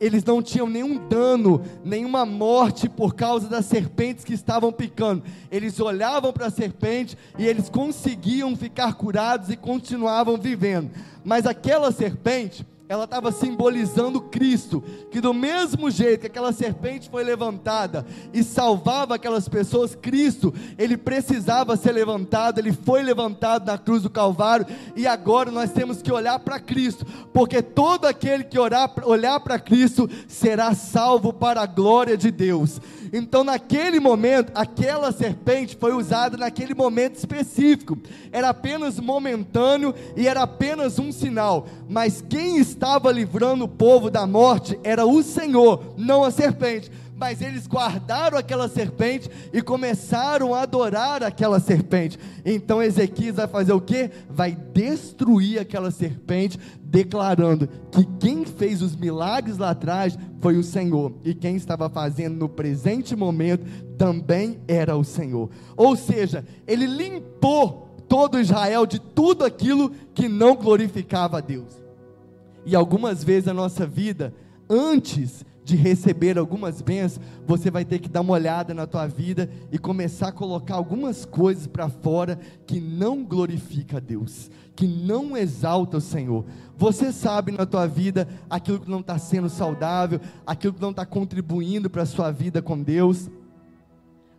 eles 0.01 0.23
não 0.25 0.43
tinham 0.43 0.69
nenhum 0.69 1.09
dano, 1.09 1.65
nenhuma 1.85 2.27
morte 2.27 2.89
por 2.89 3.15
causa 3.15 3.49
das 3.49 3.65
serpentes 3.65 4.25
que 4.25 4.35
estavam 4.35 4.71
picando. 4.73 5.23
Eles 5.51 5.81
olhavam 5.81 6.33
para 6.33 6.47
a 6.47 6.51
serpente 6.51 7.17
e 7.39 7.47
eles 7.47 7.69
conseguiam 7.69 8.55
ficar 8.57 8.95
curados 8.95 9.51
e 9.51 9.57
continuavam 9.57 10.37
vivendo. 10.37 10.91
Mas 11.25 11.47
aquela 11.47 11.91
serpente, 11.91 12.67
ela 12.95 13.05
estava 13.05 13.33
simbolizando 13.33 14.21
Cristo, 14.21 14.83
que 15.11 15.21
do 15.21 15.35
mesmo 15.35 15.91
jeito 15.91 16.21
que 16.21 16.27
aquela 16.29 16.53
serpente 16.53 17.11
foi 17.11 17.25
levantada 17.25 18.07
e 18.33 18.43
salvava 18.43 19.17
aquelas 19.17 19.49
pessoas, 19.49 19.95
Cristo, 19.95 20.55
ele 20.79 20.97
precisava 20.97 21.77
ser 21.77 21.93
levantado, 21.93 22.59
ele 22.59 22.73
foi 22.73 23.03
levantado 23.03 23.67
na 23.67 23.77
cruz 23.77 24.03
do 24.03 24.11
Calvário, 24.11 24.67
e 24.95 25.07
agora 25.07 25.51
nós 25.51 25.73
temos 25.73 26.01
que 26.01 26.13
olhar 26.13 26.39
para 26.39 26.61
Cristo, 26.61 27.05
porque 27.33 27.61
todo 27.61 28.07
aquele 28.07 28.45
que 28.45 28.59
orar, 28.59 28.93
olhar 29.05 29.41
para 29.41 29.59
Cristo 29.59 30.09
será 30.29 30.73
salvo 30.73 31.33
para 31.33 31.63
a 31.63 31.67
glória 31.67 32.17
de 32.17 32.31
Deus. 32.31 32.81
Então, 33.13 33.45
naquele 33.45 34.01
momento, 34.01 34.51
aquela 34.57 35.13
serpente 35.13 35.77
foi 35.77 35.93
usada 35.93 36.37
naquele 36.37 36.75
momento 36.75 37.15
específico, 37.15 37.97
era 38.33 38.49
apenas 38.49 38.99
momentâneo 38.99 39.95
e 40.17 40.27
era 40.27 40.43
apenas 40.43 40.99
um 40.99 41.13
sinal, 41.13 41.67
mas 41.89 42.25
quem 42.29 42.59
estava 42.85 43.11
livrando 43.11 43.65
o 43.65 43.69
povo 43.69 44.11
da 44.11 44.27
morte 44.27 44.79
era 44.85 45.07
o 45.07 45.23
Senhor, 45.23 45.95
não 45.97 46.23
a 46.23 46.31
serpente 46.31 46.91
mas 47.17 47.41
eles 47.41 47.69
guardaram 47.69 48.37
aquela 48.37 48.69
serpente 48.69 49.31
e 49.53 49.63
começaram 49.63 50.53
a 50.53 50.63
adorar 50.63 51.23
aquela 51.23 51.61
serpente. 51.61 52.19
Então 52.45 52.83
Ezequias 52.83 53.37
vai 53.37 53.47
fazer 53.47 53.73
o 53.73 53.81
que? 53.81 54.11
Vai 54.29 54.51
destruir 54.51 55.61
aquela 55.61 55.93
serpente, 55.93 56.59
declarando 56.83 57.69
que 57.93 58.05
quem 58.19 58.45
fez 58.45 58.83
os 58.83 58.97
milagres 58.97 59.59
lá 59.59 59.71
atrás 59.71 60.19
foi 60.41 60.57
o 60.57 60.65
Senhor, 60.65 61.15
e 61.25 61.35
quem 61.35 61.55
estava 61.55 61.89
fazendo 61.89 62.37
no 62.37 62.49
presente 62.49 63.15
momento 63.15 63.65
também 63.97 64.59
era 64.67 64.97
o 64.97 65.05
Senhor. 65.05 65.49
Ou 65.77 65.95
seja, 65.95 66.45
ele 66.67 66.85
limpou 66.85 67.95
todo 68.09 68.41
Israel 68.41 68.85
de 68.87 68.99
tudo 68.99 69.45
aquilo 69.45 69.93
que 70.13 70.29
não 70.29 70.57
glorificava 70.57 71.39
a 71.39 71.41
Deus. 71.41 71.84
E 72.67 72.75
algumas 72.75 73.23
vezes 73.23 73.47
na 73.47 73.55
nossa 73.55 73.87
vida, 73.87 74.35
antes 74.69 75.45
de 75.65 75.77
receber 75.77 76.39
algumas 76.39 76.83
bênçãos, 76.83 77.25
você 77.47 77.71
vai 77.71 77.85
ter 77.85 77.99
que 77.99 78.09
dar 78.09 78.21
uma 78.21 78.35
olhada 78.35 78.75
na 78.75 78.87
tua 78.87 79.07
vida 79.07 79.49
e 79.73 79.79
começar 79.79 80.29
a 80.29 80.33
colocar 80.33 80.75
algumas 80.75 81.25
coisas 81.25 81.67
para 81.67 81.89
fora 81.89 82.39
que 82.67 82.81
não 82.81 83.25
glorifica 83.25 83.97
a 83.97 84.01
Deus, 84.01 84.51
que 84.77 84.87
não 84.87 85.35
exalta 85.37 85.97
o 85.97 86.03
Senhor. 86.03 86.45
Você 86.77 87.11
sabe 87.11 87.51
na 87.51 87.65
tua 87.65 87.87
vida 87.87 88.29
aquilo 88.49 88.79
que 88.79 88.91
não 88.91 89.01
está 89.01 89.19
sendo 89.19 89.49
saudável, 89.49 90.21
aquilo 90.47 90.75
que 90.75 90.83
não 90.83 90.91
está 90.91 91.07
contribuindo 91.07 91.89
para 91.89 92.03
a 92.03 92.07
sua 92.07 92.31
vida 92.31 92.61
com 92.61 92.81
Deus 92.83 93.31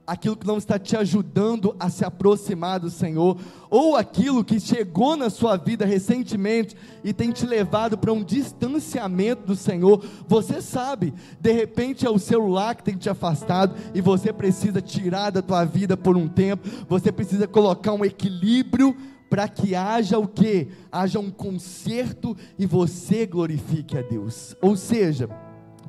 aquilo 0.06 0.36
que 0.36 0.46
não 0.46 0.58
está 0.58 0.78
te 0.78 0.96
ajudando 0.96 1.76
a 1.80 1.90
se 1.90 2.06
aproximar 2.06 2.80
do 2.80 2.90
Senhor, 2.90 3.38
ou 3.70 3.96
aquilo 3.96 4.44
que 4.44 4.60
chegou 4.60 5.18
na 5.18 5.30
sua 5.30 5.58
vida 5.58 5.86
recentemente 5.86 6.76
e 7.04 7.14
tem 7.14 7.32
te 7.32 7.46
levado 7.46 7.98
para 7.98 8.14
um 8.14 8.24
distanciamento 8.24 9.48
do 9.48 9.56
Senhor, 9.56 10.04
você 10.28 10.62
sabe, 10.62 11.14
de 11.40 11.52
repente 11.52 12.06
é 12.06 12.10
o 12.10 12.20
celular 12.20 12.76
que 12.76 12.84
tem 12.84 12.96
te 12.96 13.10
afastado 13.10 13.76
e 13.94 14.02
você 14.02 14.32
precisa 14.32 14.82
tirar 14.82 15.32
da 15.32 15.42
tua 15.42 15.66
vida 15.66 15.98
por 15.98 16.16
um 16.16 16.28
tempo, 16.28 16.68
você 16.88 17.12
precisa 17.12 17.48
colocar 17.48 17.94
um 17.94 18.06
equilíbrio 18.06 18.96
para 19.30 19.48
que 19.48 19.76
haja 19.76 20.20
o 20.20 20.28
que? 20.28 20.70
Haja 20.92 21.20
um 21.20 21.32
conserto 21.32 22.38
e 22.60 22.66
você 22.66 23.26
glorifique 23.26 23.98
a 23.98 24.02
Deus. 24.02 24.56
Ou 24.62 24.76
seja, 24.76 25.28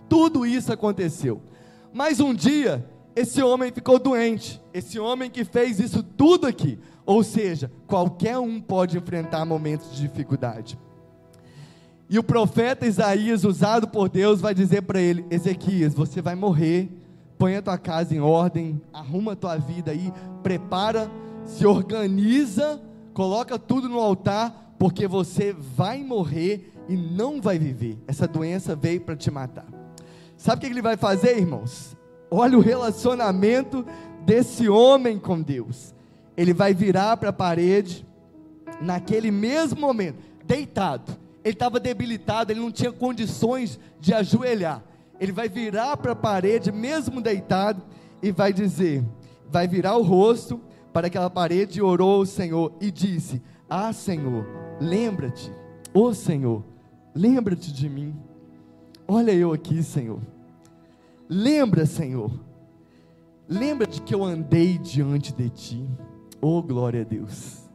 tudo 0.09 0.47
isso 0.47 0.73
aconteceu. 0.73 1.41
Mas 1.93 2.19
um 2.19 2.35
dia 2.35 2.85
esse 3.17 3.43
homem 3.43 3.73
ficou 3.73 3.99
doente. 3.99 4.63
Esse 4.73 5.01
homem 5.01 5.29
que 5.31 5.45
fez 5.45 5.81
isso 5.81 6.03
tudo 6.03 6.47
aqui. 6.47 6.79
Ou 7.05 7.25
seja, 7.25 7.73
qualquer 7.87 8.39
um 8.39 8.61
pode 8.61 8.97
enfrentar 8.97 9.45
momentos 9.45 9.97
de 9.97 10.03
dificuldade. 10.03 10.79
E 12.09 12.19
o 12.19 12.23
profeta 12.23 12.87
Isaías, 12.87 13.43
usado 13.43 13.89
por 13.89 14.09
Deus, 14.09 14.41
vai 14.41 14.55
dizer 14.55 14.83
para 14.83 15.01
ele: 15.01 15.25
Ezequias, 15.31 15.95
você 15.95 16.23
vai 16.23 16.37
morrer 16.37 16.89
põe 17.39 17.57
a 17.57 17.63
tua 17.63 17.79
casa 17.79 18.15
em 18.15 18.21
ordem, 18.21 18.81
arruma 18.93 19.33
a 19.33 19.37
tua 19.37 19.57
vida 19.57 19.91
aí, 19.91 20.13
prepara, 20.43 21.11
se 21.45 21.67
organiza, 21.67 22.81
coloca 23.13 23.59
tudo 23.59 23.89
no 23.89 23.99
altar, 23.99 24.75
porque 24.79 25.07
você 25.07 25.53
vai 25.53 26.03
morrer 26.03 26.73
e 26.89 26.97
não 26.97 27.41
vai 27.41 27.59
viver. 27.59 27.99
Essa 28.07 28.27
doença 28.27 28.75
veio 28.75 29.01
para 29.01 29.17
te 29.17 29.31
matar. 29.31 29.67
Sabe 30.37 30.59
o 30.59 30.61
que 30.61 30.73
ele 30.73 30.83
vai 30.83 30.97
fazer, 30.97 31.39
irmãos? 31.39 31.96
Olha 32.31 32.59
o 32.59 32.61
relacionamento 32.61 33.85
desse 34.25 34.69
homem 34.69 35.19
com 35.19 35.41
Deus. 35.41 35.95
Ele 36.37 36.53
vai 36.53 36.75
virar 36.75 37.17
para 37.17 37.31
a 37.31 37.33
parede, 37.33 38.07
naquele 38.81 39.31
mesmo 39.31 39.81
momento, 39.81 40.19
deitado. 40.45 41.17
Ele 41.45 41.55
estava 41.55 41.79
debilitado, 41.79 42.53
ele 42.53 42.61
não 42.61 42.73
tinha 42.73 42.93
condições 42.93 43.79
de 44.01 44.13
ajoelhar. 44.13 44.83
Ele 45.21 45.33
vai 45.33 45.49
virar 45.49 45.97
para 45.97 46.13
a 46.13 46.17
parede, 46.17 46.73
mesmo 46.73 47.21
deitado, 47.21 47.83
e 48.23 48.31
vai 48.33 48.53
dizer: 48.53 49.05
vai 49.49 49.69
virar 49.69 49.97
o 49.97 50.03
rosto 50.03 50.61
para 50.93 51.07
aquela 51.07 51.31
parede 51.31 51.79
e 51.79 51.83
orou 51.83 52.17
ao 52.17 52.27
Senhor 52.27 52.73
e 52.81 52.91
disse: 52.91 53.41
Ah, 53.69 53.93
Senhor, 53.93 54.47
lembra-te, 54.81 55.53
ô 55.95 56.05
oh, 56.05 56.15
Senhor, 56.15 56.65
lembra-te 57.15 57.73
de 57.73 57.89
mim. 57.89 58.15
Olha 59.07 59.33
eu 59.33 59.53
aqui, 59.53 59.83
Senhor. 59.83 60.21
Lembra, 61.29 61.87
Senhor. 61.87 62.31
Lembra 63.49 63.87
de 63.87 64.01
que 64.03 64.15
eu 64.15 64.25
andei 64.25 64.79
diante 64.79 65.33
de 65.33 65.49
ti. 65.51 65.89
Oh, 66.41 66.63
glória 66.63 67.03
a 67.03 67.05
Deus. 67.05 67.69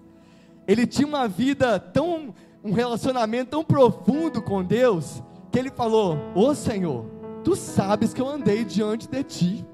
Ele 0.68 0.86
tinha 0.86 1.08
uma 1.08 1.28
vida 1.28 1.80
tão, 1.80 2.34
um 2.64 2.72
relacionamento 2.72 3.52
tão 3.52 3.64
profundo 3.64 4.42
com 4.42 4.64
Deus, 4.64 5.24
que 5.52 5.60
ele 5.60 5.70
falou: 5.70 6.18
Ô 6.36 6.48
oh, 6.48 6.56
Senhor, 6.56 7.06
tu 7.44 7.56
sabes 7.56 8.14
que 8.14 8.22
eu 8.22 8.28
andei 8.28 8.64
diante 8.64 9.08
de 9.08 9.24
ti, 9.24 9.66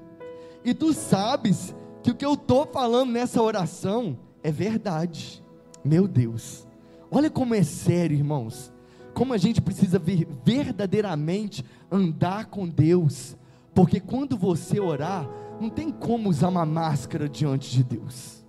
e 0.64 0.72
tu 0.72 0.92
sabes 0.92 1.74
que 2.02 2.10
o 2.10 2.14
que 2.14 2.24
eu 2.24 2.34
estou 2.34 2.66
falando 2.66 3.12
nessa 3.12 3.42
oração 3.42 4.18
é 4.42 4.50
verdade. 4.50 5.44
Meu 5.84 6.08
Deus, 6.08 6.66
olha 7.10 7.30
como 7.30 7.54
é 7.54 7.62
sério, 7.62 8.16
irmãos 8.16 8.72
como 9.18 9.34
a 9.34 9.36
gente 9.36 9.60
precisa 9.60 9.98
ver, 9.98 10.28
verdadeiramente 10.44 11.64
andar 11.90 12.46
com 12.46 12.68
Deus, 12.68 13.36
porque 13.78 14.00
quando 14.00 14.36
você 14.36 14.80
orar, 14.80 15.30
não 15.60 15.70
tem 15.70 15.88
como 15.88 16.28
usar 16.28 16.48
uma 16.48 16.66
máscara 16.66 17.28
diante 17.28 17.70
de 17.70 17.84
Deus. 17.84 18.44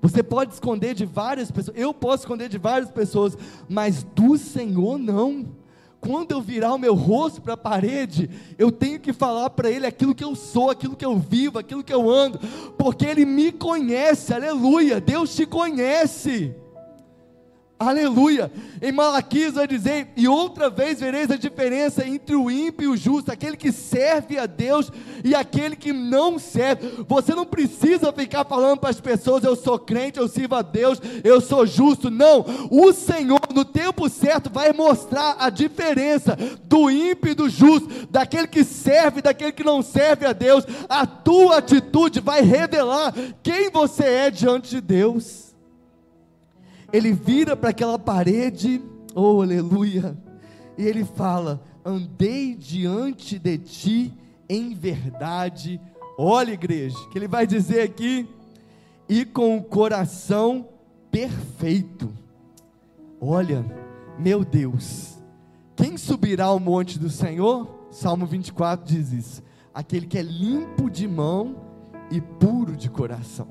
Você 0.00 0.24
pode 0.24 0.54
esconder 0.54 0.92
de 0.92 1.06
várias 1.06 1.52
pessoas, 1.52 1.76
eu 1.78 1.94
posso 1.94 2.24
esconder 2.24 2.48
de 2.48 2.58
várias 2.58 2.90
pessoas, 2.90 3.38
mas 3.68 4.02
do 4.02 4.36
Senhor 4.36 4.98
não. 4.98 5.46
Quando 6.00 6.32
eu 6.32 6.42
virar 6.42 6.74
o 6.74 6.78
meu 6.80 6.96
rosto 6.96 7.40
para 7.40 7.54
a 7.54 7.56
parede, 7.56 8.28
eu 8.58 8.72
tenho 8.72 8.98
que 8.98 9.12
falar 9.12 9.50
para 9.50 9.70
Ele 9.70 9.86
aquilo 9.86 10.16
que 10.16 10.24
eu 10.24 10.34
sou, 10.34 10.68
aquilo 10.68 10.96
que 10.96 11.06
eu 11.06 11.16
vivo, 11.16 11.60
aquilo 11.60 11.84
que 11.84 11.94
eu 11.94 12.10
ando, 12.10 12.40
porque 12.76 13.06
Ele 13.06 13.24
me 13.24 13.52
conhece, 13.52 14.34
aleluia, 14.34 15.00
Deus 15.00 15.32
te 15.32 15.46
conhece. 15.46 16.56
Aleluia. 17.82 18.48
Em 18.80 18.92
Malaquias 18.92 19.54
vai 19.54 19.66
dizer: 19.66 20.08
E 20.16 20.28
outra 20.28 20.70
vez 20.70 21.00
vereis 21.00 21.28
a 21.32 21.36
diferença 21.36 22.06
entre 22.06 22.36
o 22.36 22.48
ímpio 22.48 22.84
e 22.84 22.88
o 22.88 22.96
justo, 22.96 23.32
aquele 23.32 23.56
que 23.56 23.72
serve 23.72 24.38
a 24.38 24.46
Deus 24.46 24.88
e 25.24 25.34
aquele 25.34 25.74
que 25.74 25.92
não 25.92 26.38
serve. 26.38 27.04
Você 27.08 27.34
não 27.34 27.44
precisa 27.44 28.12
ficar 28.12 28.44
falando 28.44 28.78
para 28.78 28.90
as 28.90 29.00
pessoas: 29.00 29.42
Eu 29.42 29.56
sou 29.56 29.80
crente, 29.80 30.20
eu 30.20 30.28
sirvo 30.28 30.54
a 30.54 30.62
Deus, 30.62 31.00
eu 31.24 31.40
sou 31.40 31.66
justo. 31.66 32.08
Não. 32.08 32.46
O 32.70 32.92
Senhor, 32.92 33.40
no 33.52 33.64
tempo 33.64 34.08
certo, 34.08 34.48
vai 34.48 34.72
mostrar 34.72 35.36
a 35.40 35.50
diferença 35.50 36.38
do 36.64 36.88
ímpio 36.88 37.32
e 37.32 37.34
do 37.34 37.48
justo, 37.48 37.88
daquele 38.08 38.46
que 38.46 38.62
serve 38.62 39.18
e 39.18 39.22
daquele 39.22 39.50
que 39.50 39.64
não 39.64 39.82
serve 39.82 40.24
a 40.24 40.32
Deus. 40.32 40.64
A 40.88 41.04
tua 41.04 41.58
atitude 41.58 42.20
vai 42.20 42.42
revelar 42.42 43.12
quem 43.42 43.70
você 43.70 44.04
é 44.04 44.30
diante 44.30 44.70
de 44.70 44.80
Deus 44.80 45.51
ele 46.92 47.12
vira 47.12 47.56
para 47.56 47.70
aquela 47.70 47.98
parede, 47.98 48.82
oh 49.14 49.40
aleluia, 49.40 50.16
e 50.76 50.84
ele 50.84 51.04
fala: 51.04 51.62
Andei 51.84 52.54
diante 52.54 53.38
de 53.38 53.58
ti 53.58 54.12
em 54.48 54.74
verdade. 54.74 55.80
Olha, 56.18 56.52
igreja, 56.52 56.98
que 57.10 57.18
ele 57.18 57.26
vai 57.26 57.46
dizer 57.46 57.82
aqui, 57.82 58.28
e 59.08 59.24
com 59.24 59.56
o 59.56 59.62
coração 59.62 60.68
perfeito. 61.10 62.12
Olha, 63.20 63.64
meu 64.18 64.44
Deus, 64.44 65.18
quem 65.74 65.96
subirá 65.96 66.46
ao 66.46 66.60
monte 66.60 66.98
do 66.98 67.08
Senhor? 67.08 67.86
Salmo 67.90 68.26
24 68.26 68.84
diz 68.84 69.12
isso: 69.12 69.42
aquele 69.72 70.06
que 70.06 70.18
é 70.18 70.22
limpo 70.22 70.90
de 70.90 71.08
mão 71.08 71.56
e 72.10 72.20
puro 72.20 72.76
de 72.76 72.90
coração. 72.90 73.48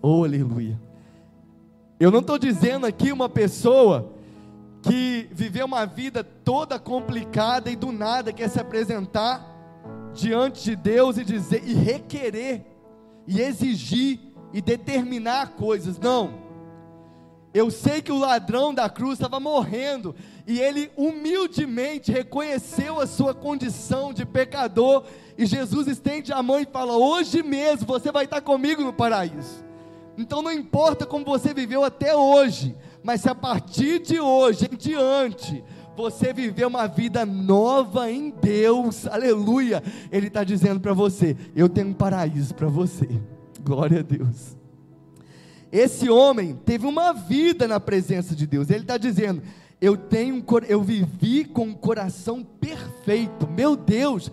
Oh, 0.00 0.24
aleluia. 0.24 0.80
Eu 1.98 2.10
não 2.10 2.20
estou 2.20 2.38
dizendo 2.38 2.86
aqui 2.86 3.12
uma 3.12 3.28
pessoa 3.28 4.12
que 4.82 5.28
viveu 5.30 5.64
uma 5.66 5.86
vida 5.86 6.24
toda 6.24 6.78
complicada 6.78 7.70
e 7.70 7.76
do 7.76 7.92
nada 7.92 8.32
quer 8.32 8.48
se 8.48 8.58
apresentar 8.58 9.48
diante 10.12 10.64
de 10.64 10.76
Deus 10.76 11.16
e 11.16 11.24
dizer 11.24 11.62
e 11.64 11.72
requerer 11.74 12.66
e 13.26 13.40
exigir 13.40 14.18
e 14.52 14.60
determinar 14.60 15.52
coisas. 15.52 15.98
Não. 15.98 16.42
Eu 17.54 17.70
sei 17.70 18.00
que 18.00 18.10
o 18.10 18.18
ladrão 18.18 18.72
da 18.72 18.88
cruz 18.88 19.14
estava 19.14 19.38
morrendo 19.38 20.14
e 20.46 20.58
ele 20.58 20.90
humildemente 20.96 22.10
reconheceu 22.10 22.98
a 22.98 23.06
sua 23.06 23.34
condição 23.34 24.12
de 24.12 24.24
pecador 24.24 25.04
e 25.36 25.44
Jesus 25.44 25.86
estende 25.86 26.32
a 26.32 26.42
mão 26.42 26.58
e 26.58 26.64
fala: 26.66 26.96
"Hoje 26.96 27.42
mesmo 27.42 27.86
você 27.86 28.10
vai 28.10 28.24
estar 28.24 28.40
comigo 28.40 28.82
no 28.82 28.92
paraíso". 28.92 29.62
Então 30.16 30.42
não 30.42 30.52
importa 30.52 31.06
como 31.06 31.24
você 31.24 31.54
viveu 31.54 31.82
até 31.84 32.14
hoje, 32.14 32.76
mas 33.02 33.22
se 33.22 33.28
a 33.28 33.34
partir 33.34 34.00
de 34.00 34.20
hoje 34.20 34.68
em 34.70 34.76
diante, 34.76 35.64
você 35.96 36.32
viver 36.32 36.66
uma 36.66 36.86
vida 36.86 37.24
nova 37.24 38.10
em 38.10 38.30
Deus, 38.30 39.06
aleluia, 39.06 39.82
Ele 40.10 40.28
está 40.28 40.44
dizendo 40.44 40.80
para 40.80 40.92
você: 40.92 41.36
eu 41.54 41.68
tenho 41.68 41.88
um 41.88 41.94
paraíso 41.94 42.54
para 42.54 42.68
você, 42.68 43.08
glória 43.62 44.00
a 44.00 44.02
Deus. 44.02 44.56
Esse 45.70 46.10
homem 46.10 46.54
teve 46.66 46.86
uma 46.86 47.12
vida 47.12 47.66
na 47.66 47.80
presença 47.80 48.36
de 48.36 48.46
Deus, 48.46 48.68
ele 48.68 48.82
está 48.82 48.98
dizendo: 48.98 49.42
eu 49.80 49.96
tenho, 49.96 50.44
eu 50.68 50.82
vivi 50.82 51.44
com 51.44 51.64
um 51.64 51.74
coração 51.74 52.44
perfeito, 52.44 53.48
meu 53.48 53.74
Deus, 53.74 54.30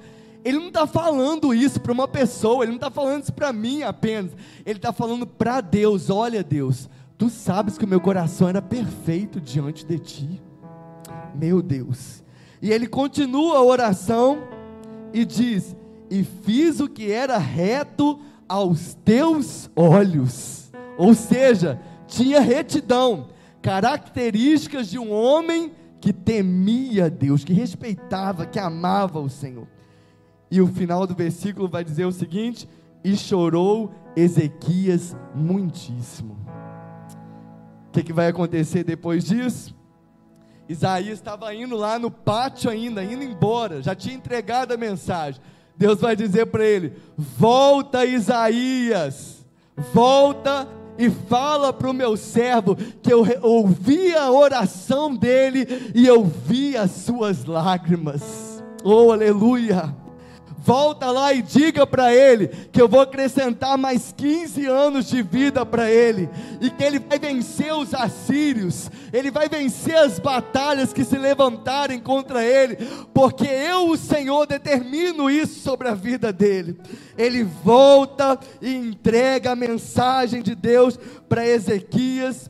ele 0.49 0.59
não 0.59 0.67
está 0.67 0.87
falando 0.87 1.53
isso 1.53 1.79
para 1.79 1.91
uma 1.91 2.07
pessoa, 2.07 2.63
ele 2.63 2.71
não 2.71 2.77
está 2.77 2.89
falando 2.89 3.23
isso 3.23 3.33
para 3.33 3.53
mim 3.53 3.83
apenas, 3.83 4.31
ele 4.65 4.77
está 4.77 4.91
falando 4.91 5.25
para 5.25 5.61
Deus: 5.61 6.09
olha, 6.09 6.43
Deus, 6.43 6.89
tu 7.17 7.29
sabes 7.29 7.77
que 7.77 7.85
o 7.85 7.87
meu 7.87 8.01
coração 8.01 8.49
era 8.49 8.61
perfeito 8.61 9.39
diante 9.39 9.85
de 9.85 9.99
ti, 9.99 10.41
meu 11.35 11.61
Deus. 11.61 12.23
E 12.61 12.71
ele 12.71 12.87
continua 12.87 13.57
a 13.57 13.63
oração 13.63 14.39
e 15.13 15.23
diz: 15.23 15.75
E 16.09 16.23
fiz 16.23 16.79
o 16.79 16.89
que 16.89 17.11
era 17.11 17.37
reto 17.37 18.19
aos 18.47 18.95
teus 19.05 19.69
olhos, 19.75 20.71
ou 20.97 21.13
seja, 21.13 21.79
tinha 22.07 22.39
retidão, 22.39 23.27
características 23.61 24.89
de 24.89 24.97
um 24.97 25.11
homem 25.11 25.71
que 26.01 26.11
temia 26.11 27.09
Deus, 27.09 27.43
que 27.43 27.53
respeitava, 27.53 28.45
que 28.45 28.57
amava 28.57 29.19
o 29.19 29.29
Senhor. 29.29 29.67
E 30.51 30.61
o 30.61 30.67
final 30.67 31.05
do 31.05 31.13
versículo 31.13 31.67
vai 31.67 31.83
dizer 31.83 32.05
o 32.05 32.11
seguinte: 32.11 32.67
E 33.03 33.15
chorou 33.15 33.91
Ezequias 34.15 35.15
muitíssimo. 35.35 36.37
O 37.87 37.91
que, 37.91 38.03
que 38.03 38.13
vai 38.13 38.27
acontecer 38.27 38.83
depois 38.83 39.23
disso? 39.23 39.75
Isaías 40.67 41.17
estava 41.17 41.53
indo 41.53 41.75
lá 41.75 41.97
no 41.97 42.11
pátio 42.11 42.69
ainda, 42.69 43.03
indo 43.03 43.23
embora, 43.23 43.81
já 43.81 43.95
tinha 43.95 44.13
entregado 44.13 44.71
a 44.71 44.77
mensagem. 44.77 45.41
Deus 45.75 45.99
vai 45.99 46.15
dizer 46.15 46.45
para 46.47 46.63
ele: 46.63 46.93
Volta, 47.17 48.05
Isaías, 48.05 49.45
volta 49.93 50.67
e 50.97 51.09
fala 51.09 51.71
para 51.71 51.89
o 51.89 51.93
meu 51.93 52.17
servo 52.17 52.75
que 52.75 53.11
eu 53.11 53.25
ouvi 53.41 54.13
a 54.13 54.29
oração 54.29 55.15
dele 55.15 55.65
e 55.95 56.05
eu 56.05 56.23
vi 56.23 56.75
as 56.75 56.91
suas 56.91 57.45
lágrimas. 57.45 58.61
Oh, 58.83 59.11
aleluia! 59.11 59.95
Volta 60.61 61.09
lá 61.11 61.33
e 61.33 61.41
diga 61.41 61.87
para 61.87 62.13
ele 62.13 62.47
que 62.71 62.81
eu 62.81 62.87
vou 62.87 63.01
acrescentar 63.01 63.77
mais 63.77 64.13
15 64.15 64.65
anos 64.65 65.07
de 65.07 65.21
vida 65.21 65.65
para 65.65 65.89
ele, 65.89 66.29
e 66.59 66.69
que 66.69 66.83
ele 66.83 66.99
vai 66.99 67.17
vencer 67.17 67.73
os 67.73 67.93
assírios, 67.93 68.91
ele 69.13 69.31
vai 69.31 69.47
vencer 69.47 69.95
as 69.95 70.19
batalhas 70.19 70.91
que 70.93 71.03
se 71.03 71.17
levantarem 71.17 71.99
contra 71.99 72.43
ele, 72.43 72.77
porque 73.13 73.45
eu, 73.45 73.89
o 73.89 73.97
Senhor, 73.97 74.45
determino 74.45 75.29
isso 75.29 75.61
sobre 75.61 75.87
a 75.87 75.95
vida 75.95 76.31
dele. 76.31 76.77
Ele 77.17 77.43
volta 77.43 78.39
e 78.61 78.73
entrega 78.73 79.51
a 79.51 79.55
mensagem 79.55 80.41
de 80.41 80.55
Deus 80.55 80.99
para 81.27 81.45
Ezequias. 81.45 82.49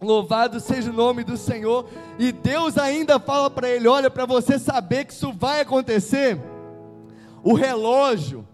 Louvado 0.00 0.60
seja 0.60 0.90
o 0.90 0.94
nome 0.94 1.24
do 1.24 1.36
Senhor. 1.36 1.88
E 2.18 2.30
Deus 2.30 2.76
ainda 2.76 3.18
fala 3.18 3.48
para 3.50 3.68
ele: 3.68 3.88
Olha, 3.88 4.10
para 4.10 4.26
você 4.26 4.58
saber 4.58 5.06
que 5.06 5.12
isso 5.12 5.32
vai 5.32 5.60
acontecer, 5.60 6.38
o 7.46 7.54
relógio 7.54 8.44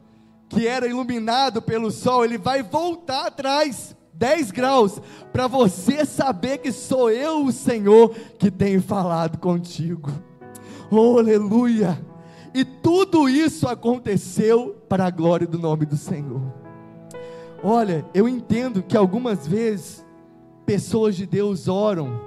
que 0.50 0.68
era 0.68 0.86
iluminado 0.86 1.62
pelo 1.62 1.90
sol, 1.90 2.26
ele 2.26 2.36
vai 2.36 2.62
voltar 2.62 3.28
atrás 3.28 3.96
10 4.12 4.50
graus 4.50 5.00
para 5.32 5.46
você 5.46 6.04
saber 6.04 6.58
que 6.58 6.70
sou 6.70 7.10
eu, 7.10 7.42
o 7.46 7.50
Senhor, 7.50 8.10
que 8.38 8.50
tenho 8.50 8.82
falado 8.82 9.38
contigo. 9.38 10.10
Oh, 10.90 11.18
aleluia! 11.18 11.98
E 12.52 12.66
tudo 12.66 13.30
isso 13.30 13.66
aconteceu 13.66 14.76
para 14.90 15.06
a 15.06 15.10
glória 15.10 15.46
do 15.46 15.58
nome 15.58 15.86
do 15.86 15.96
Senhor. 15.96 16.42
Olha, 17.64 18.04
eu 18.12 18.28
entendo 18.28 18.82
que 18.82 18.94
algumas 18.94 19.46
vezes 19.46 20.04
pessoas 20.66 21.16
de 21.16 21.24
Deus 21.24 21.66
oram, 21.66 22.20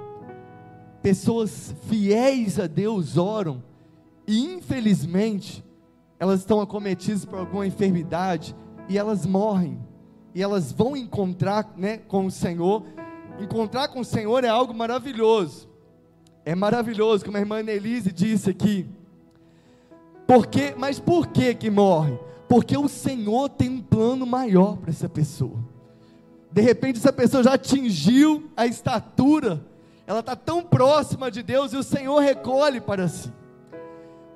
pessoas 1.00 1.72
fiéis 1.82 2.58
a 2.58 2.66
Deus 2.66 3.16
oram, 3.16 3.62
e 4.26 4.52
infelizmente 4.52 5.64
elas 6.18 6.40
estão 6.40 6.60
acometidas 6.60 7.24
por 7.24 7.38
alguma 7.38 7.66
enfermidade 7.66 8.54
e 8.88 8.96
elas 8.96 9.26
morrem, 9.26 9.78
e 10.34 10.42
elas 10.42 10.72
vão 10.72 10.96
encontrar 10.96 11.72
né, 11.76 11.98
com 11.98 12.26
o 12.26 12.30
Senhor. 12.30 12.84
Encontrar 13.40 13.88
com 13.88 14.00
o 14.00 14.04
Senhor 14.04 14.44
é 14.44 14.48
algo 14.48 14.72
maravilhoso, 14.72 15.68
é 16.44 16.54
maravilhoso, 16.54 17.24
como 17.24 17.36
a 17.36 17.40
irmã 17.40 17.62
Nelise 17.62 18.12
disse 18.12 18.50
aqui. 18.50 18.86
Porque, 20.26 20.74
mas 20.76 20.98
por 20.98 21.28
que 21.28 21.54
que 21.54 21.70
morre? 21.70 22.18
Porque 22.48 22.76
o 22.76 22.88
Senhor 22.88 23.48
tem 23.48 23.70
um 23.70 23.82
plano 23.82 24.26
maior 24.26 24.76
para 24.76 24.90
essa 24.90 25.08
pessoa. 25.08 25.58
De 26.50 26.62
repente 26.62 26.98
essa 26.98 27.12
pessoa 27.12 27.42
já 27.42 27.54
atingiu 27.54 28.50
a 28.56 28.66
estatura, 28.66 29.62
ela 30.06 30.20
está 30.20 30.34
tão 30.34 30.62
próxima 30.62 31.30
de 31.30 31.42
Deus 31.42 31.72
e 31.72 31.76
o 31.76 31.82
Senhor 31.82 32.18
recolhe 32.20 32.80
para 32.80 33.08
si. 33.08 33.30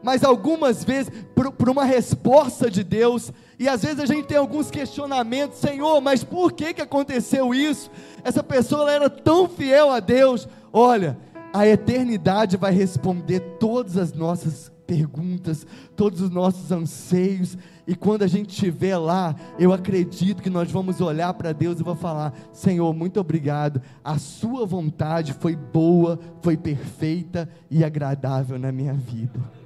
Mas 0.02 0.24
algumas 0.24 0.82
vezes, 0.82 1.12
por, 1.34 1.52
por, 1.52 1.68
uma 1.68 1.84
resposta 1.84 2.70
de 2.70 2.82
Deus, 2.82 3.32
e 3.58 3.68
às 3.68 3.82
vezes 3.82 4.00
a 4.00 4.06
gente 4.06 4.26
tem 4.26 4.38
alguns 4.38 4.70
questionamentos, 4.70 5.58
Senhor, 5.58 6.00
mas 6.00 6.24
por 6.24 6.52
que, 6.52 6.72
que 6.72 6.80
aconteceu 6.80 7.54
isso? 7.54 7.90
Essa 8.24 8.42
pessoa 8.42 8.90
era 8.90 9.10
tão 9.10 9.48
fiel 9.48 9.90
a 9.90 10.00
Deus. 10.00 10.48
Olha, 10.72 11.18
a 11.52 11.66
eternidade 11.66 12.56
vai 12.56 12.72
responder 12.72 13.40
todas 13.58 13.96
as 13.96 14.12
nossas 14.12 14.72
perguntas, 14.86 15.64
todos 15.94 16.20
os 16.20 16.30
nossos 16.30 16.72
anseios, 16.72 17.56
e 17.86 17.94
quando 17.94 18.22
a 18.22 18.26
gente 18.26 18.50
estiver 18.50 18.96
lá, 18.96 19.36
eu 19.58 19.72
acredito 19.72 20.42
que 20.42 20.50
nós 20.50 20.70
vamos 20.70 21.00
olhar 21.00 21.32
para 21.34 21.52
Deus 21.52 21.78
e 21.78 21.84
vou 21.84 21.94
falar: 21.94 22.34
Senhor, 22.52 22.92
muito 22.92 23.20
obrigado, 23.20 23.80
a 24.02 24.18
Sua 24.18 24.66
vontade 24.66 25.32
foi 25.32 25.54
boa, 25.54 26.18
foi 26.42 26.56
perfeita 26.56 27.48
e 27.70 27.84
agradável 27.84 28.58
na 28.58 28.72
minha 28.72 28.94
vida. 28.94 29.59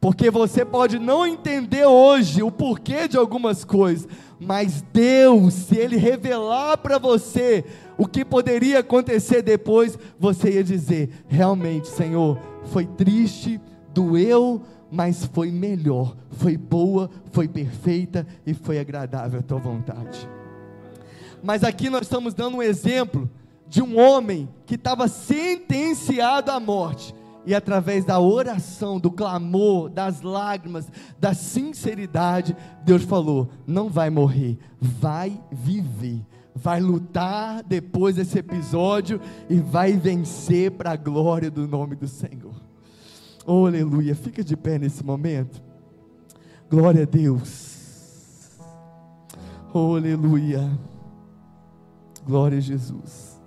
Porque 0.00 0.30
você 0.30 0.64
pode 0.64 0.98
não 0.98 1.26
entender 1.26 1.84
hoje 1.84 2.42
o 2.42 2.50
porquê 2.50 3.06
de 3.06 3.18
algumas 3.18 3.64
coisas, 3.64 4.08
mas 4.40 4.82
Deus, 4.92 5.52
se 5.52 5.76
Ele 5.76 5.96
revelar 5.96 6.78
para 6.78 6.98
você 6.98 7.64
o 7.98 8.06
que 8.06 8.24
poderia 8.24 8.78
acontecer 8.78 9.42
depois, 9.42 9.98
você 10.18 10.52
ia 10.52 10.64
dizer: 10.64 11.10
realmente, 11.28 11.88
Senhor, 11.88 12.38
foi 12.64 12.86
triste, 12.86 13.60
doeu, 13.92 14.62
mas 14.90 15.26
foi 15.26 15.50
melhor, 15.50 16.16
foi 16.30 16.56
boa, 16.56 17.10
foi 17.30 17.46
perfeita 17.46 18.26
e 18.46 18.54
foi 18.54 18.78
agradável 18.78 19.40
a 19.40 19.42
tua 19.42 19.58
vontade. 19.58 20.26
Mas 21.42 21.62
aqui 21.62 21.90
nós 21.90 22.02
estamos 22.02 22.32
dando 22.32 22.56
um 22.56 22.62
exemplo 22.62 23.30
de 23.68 23.82
um 23.82 23.98
homem 23.98 24.48
que 24.66 24.74
estava 24.74 25.06
sentenciado 25.08 26.50
à 26.50 26.58
morte, 26.58 27.14
e 27.46 27.54
através 27.54 28.04
da 28.04 28.20
oração, 28.20 29.00
do 29.00 29.10
clamor, 29.10 29.88
das 29.88 30.20
lágrimas, 30.20 30.90
da 31.18 31.32
sinceridade, 31.34 32.56
Deus 32.84 33.02
falou: 33.02 33.48
não 33.66 33.88
vai 33.88 34.10
morrer, 34.10 34.58
vai 34.80 35.40
viver, 35.50 36.20
vai 36.54 36.80
lutar 36.80 37.62
depois 37.62 38.16
desse 38.16 38.38
episódio 38.38 39.20
e 39.48 39.56
vai 39.56 39.92
vencer 39.92 40.70
para 40.72 40.92
a 40.92 40.96
glória 40.96 41.50
do 41.50 41.66
nome 41.66 41.96
do 41.96 42.06
Senhor. 42.06 42.54
Oh, 43.46 43.66
aleluia. 43.66 44.14
Fica 44.14 44.44
de 44.44 44.56
pé 44.56 44.78
nesse 44.78 45.04
momento. 45.04 45.62
Glória 46.68 47.02
a 47.02 47.06
Deus. 47.06 48.58
Oh, 49.72 49.96
aleluia. 49.96 50.70
Glória 52.24 52.58
a 52.58 52.60
Jesus. 52.60 53.39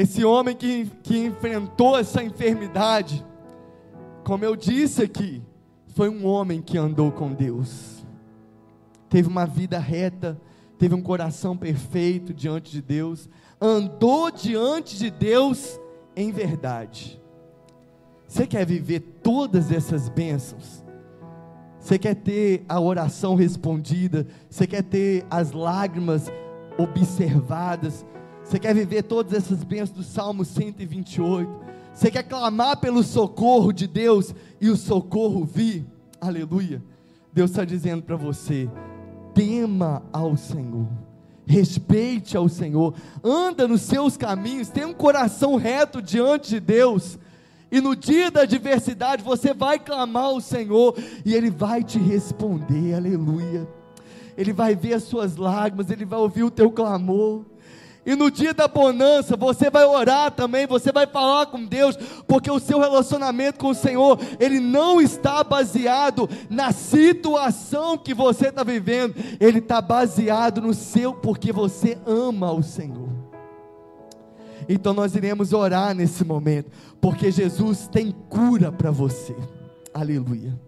Esse 0.00 0.24
homem 0.24 0.56
que, 0.56 0.86
que 1.02 1.18
enfrentou 1.18 1.98
essa 1.98 2.22
enfermidade, 2.24 3.22
como 4.24 4.42
eu 4.42 4.56
disse 4.56 5.02
aqui, 5.02 5.42
foi 5.88 6.08
um 6.08 6.24
homem 6.24 6.62
que 6.62 6.78
andou 6.78 7.12
com 7.12 7.34
Deus. 7.34 8.02
Teve 9.10 9.28
uma 9.28 9.44
vida 9.44 9.78
reta, 9.78 10.40
teve 10.78 10.94
um 10.94 11.02
coração 11.02 11.54
perfeito 11.54 12.32
diante 12.32 12.72
de 12.72 12.80
Deus, 12.80 13.28
andou 13.60 14.30
diante 14.30 14.96
de 14.96 15.10
Deus 15.10 15.78
em 16.16 16.32
verdade. 16.32 17.20
Você 18.26 18.46
quer 18.46 18.64
viver 18.64 19.00
todas 19.22 19.70
essas 19.70 20.08
bênçãos? 20.08 20.82
Você 21.78 21.98
quer 21.98 22.14
ter 22.14 22.64
a 22.66 22.80
oração 22.80 23.34
respondida? 23.34 24.26
Você 24.48 24.66
quer 24.66 24.82
ter 24.82 25.26
as 25.28 25.52
lágrimas 25.52 26.32
observadas? 26.78 28.06
Você 28.50 28.58
quer 28.58 28.74
viver 28.74 29.04
todas 29.04 29.32
essas 29.32 29.62
bênçãos 29.62 29.90
do 29.90 30.02
Salmo 30.02 30.44
128? 30.44 31.48
Você 31.94 32.10
quer 32.10 32.24
clamar 32.24 32.78
pelo 32.78 33.00
socorro 33.04 33.72
de 33.72 33.86
Deus 33.86 34.34
e 34.60 34.68
o 34.68 34.76
socorro 34.76 35.44
vir? 35.44 35.86
Aleluia. 36.20 36.82
Deus 37.32 37.52
está 37.52 37.64
dizendo 37.64 38.02
para 38.02 38.16
você: 38.16 38.68
tema 39.32 40.02
ao 40.12 40.36
Senhor, 40.36 40.88
respeite 41.46 42.36
ao 42.36 42.48
Senhor, 42.48 42.92
anda 43.22 43.68
nos 43.68 43.82
seus 43.82 44.16
caminhos, 44.16 44.68
tenha 44.68 44.88
um 44.88 44.94
coração 44.94 45.54
reto 45.54 46.02
diante 46.02 46.50
de 46.50 46.58
Deus 46.58 47.20
e 47.70 47.80
no 47.80 47.94
dia 47.94 48.32
da 48.32 48.40
adversidade 48.40 49.22
você 49.22 49.54
vai 49.54 49.78
clamar 49.78 50.24
ao 50.24 50.40
Senhor 50.40 50.96
e 51.24 51.34
Ele 51.34 51.52
vai 51.52 51.84
te 51.84 52.00
responder, 52.00 52.94
aleluia. 52.94 53.68
Ele 54.36 54.52
vai 54.52 54.74
ver 54.74 54.94
as 54.94 55.04
suas 55.04 55.36
lágrimas, 55.36 55.88
Ele 55.88 56.04
vai 56.04 56.18
ouvir 56.18 56.42
o 56.42 56.50
teu 56.50 56.68
clamor. 56.70 57.44
E 58.04 58.14
no 58.14 58.30
dia 58.30 58.54
da 58.54 58.66
bonança, 58.66 59.36
você 59.36 59.68
vai 59.68 59.84
orar 59.84 60.30
também, 60.30 60.66
você 60.66 60.90
vai 60.90 61.06
falar 61.06 61.46
com 61.46 61.64
Deus, 61.64 61.96
porque 62.26 62.50
o 62.50 62.58
seu 62.58 62.80
relacionamento 62.80 63.58
com 63.58 63.68
o 63.68 63.74
Senhor, 63.74 64.18
ele 64.38 64.58
não 64.58 65.00
está 65.00 65.44
baseado 65.44 66.28
na 66.48 66.72
situação 66.72 67.98
que 67.98 68.14
você 68.14 68.48
está 68.48 68.64
vivendo, 68.64 69.14
ele 69.38 69.58
está 69.58 69.82
baseado 69.82 70.62
no 70.62 70.72
seu, 70.72 71.12
porque 71.12 71.52
você 71.52 71.98
ama 72.06 72.50
o 72.52 72.62
Senhor. 72.62 73.10
Então 74.68 74.94
nós 74.94 75.14
iremos 75.14 75.52
orar 75.52 75.94
nesse 75.94 76.24
momento, 76.24 76.70
porque 77.00 77.30
Jesus 77.30 77.86
tem 77.88 78.12
cura 78.28 78.72
para 78.72 78.90
você. 78.90 79.36
Aleluia. 79.92 80.58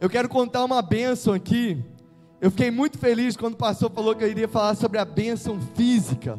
Eu 0.00 0.10
quero 0.10 0.28
contar 0.28 0.64
uma 0.64 0.82
bênção 0.82 1.32
aqui. 1.32 1.78
Eu 2.40 2.50
fiquei 2.50 2.72
muito 2.72 2.98
feliz 2.98 3.36
quando 3.36 3.54
o 3.54 3.58
pastor 3.58 3.88
falou 3.90 4.16
que 4.16 4.24
eu 4.24 4.28
iria 4.28 4.48
falar 4.48 4.74
sobre 4.74 4.98
a 4.98 5.04
bênção 5.04 5.60
física. 5.76 6.38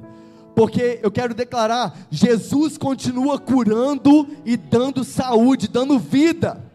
Porque 0.55 0.99
eu 1.01 1.11
quero 1.11 1.33
declarar: 1.33 1.97
Jesus 2.09 2.77
continua 2.77 3.39
curando 3.39 4.27
e 4.45 4.55
dando 4.55 5.03
saúde, 5.03 5.67
dando 5.67 5.97
vida. 5.97 6.72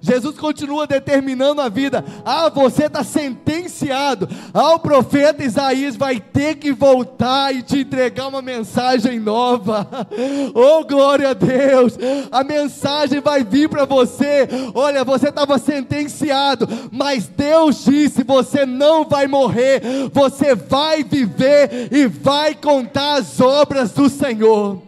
Jesus 0.00 0.38
continua 0.38 0.86
determinando 0.86 1.60
a 1.60 1.68
vida. 1.68 2.04
Ah, 2.24 2.48
você 2.48 2.86
está 2.86 3.02
sentenciado. 3.02 4.28
Ah, 4.52 4.74
o 4.74 4.78
profeta 4.78 5.42
Isaías 5.42 5.96
vai 5.96 6.20
ter 6.20 6.56
que 6.56 6.72
voltar 6.72 7.54
e 7.54 7.62
te 7.62 7.80
entregar 7.80 8.28
uma 8.28 8.42
mensagem 8.42 9.18
nova. 9.18 9.86
Oh, 10.54 10.84
glória 10.84 11.30
a 11.30 11.34
Deus! 11.34 11.98
A 12.30 12.42
mensagem 12.42 13.20
vai 13.20 13.44
vir 13.44 13.68
para 13.68 13.84
você. 13.84 14.48
Olha, 14.74 15.04
você 15.04 15.28
estava 15.28 15.58
sentenciado, 15.58 16.68
mas 16.90 17.26
Deus 17.26 17.84
disse: 17.84 18.22
você 18.22 18.64
não 18.64 19.04
vai 19.04 19.26
morrer, 19.26 19.82
você 20.12 20.54
vai 20.54 21.04
viver 21.04 21.88
e 21.90 22.06
vai 22.06 22.54
contar 22.54 23.14
as 23.14 23.40
obras 23.40 23.92
do 23.92 24.08
Senhor. 24.08 24.85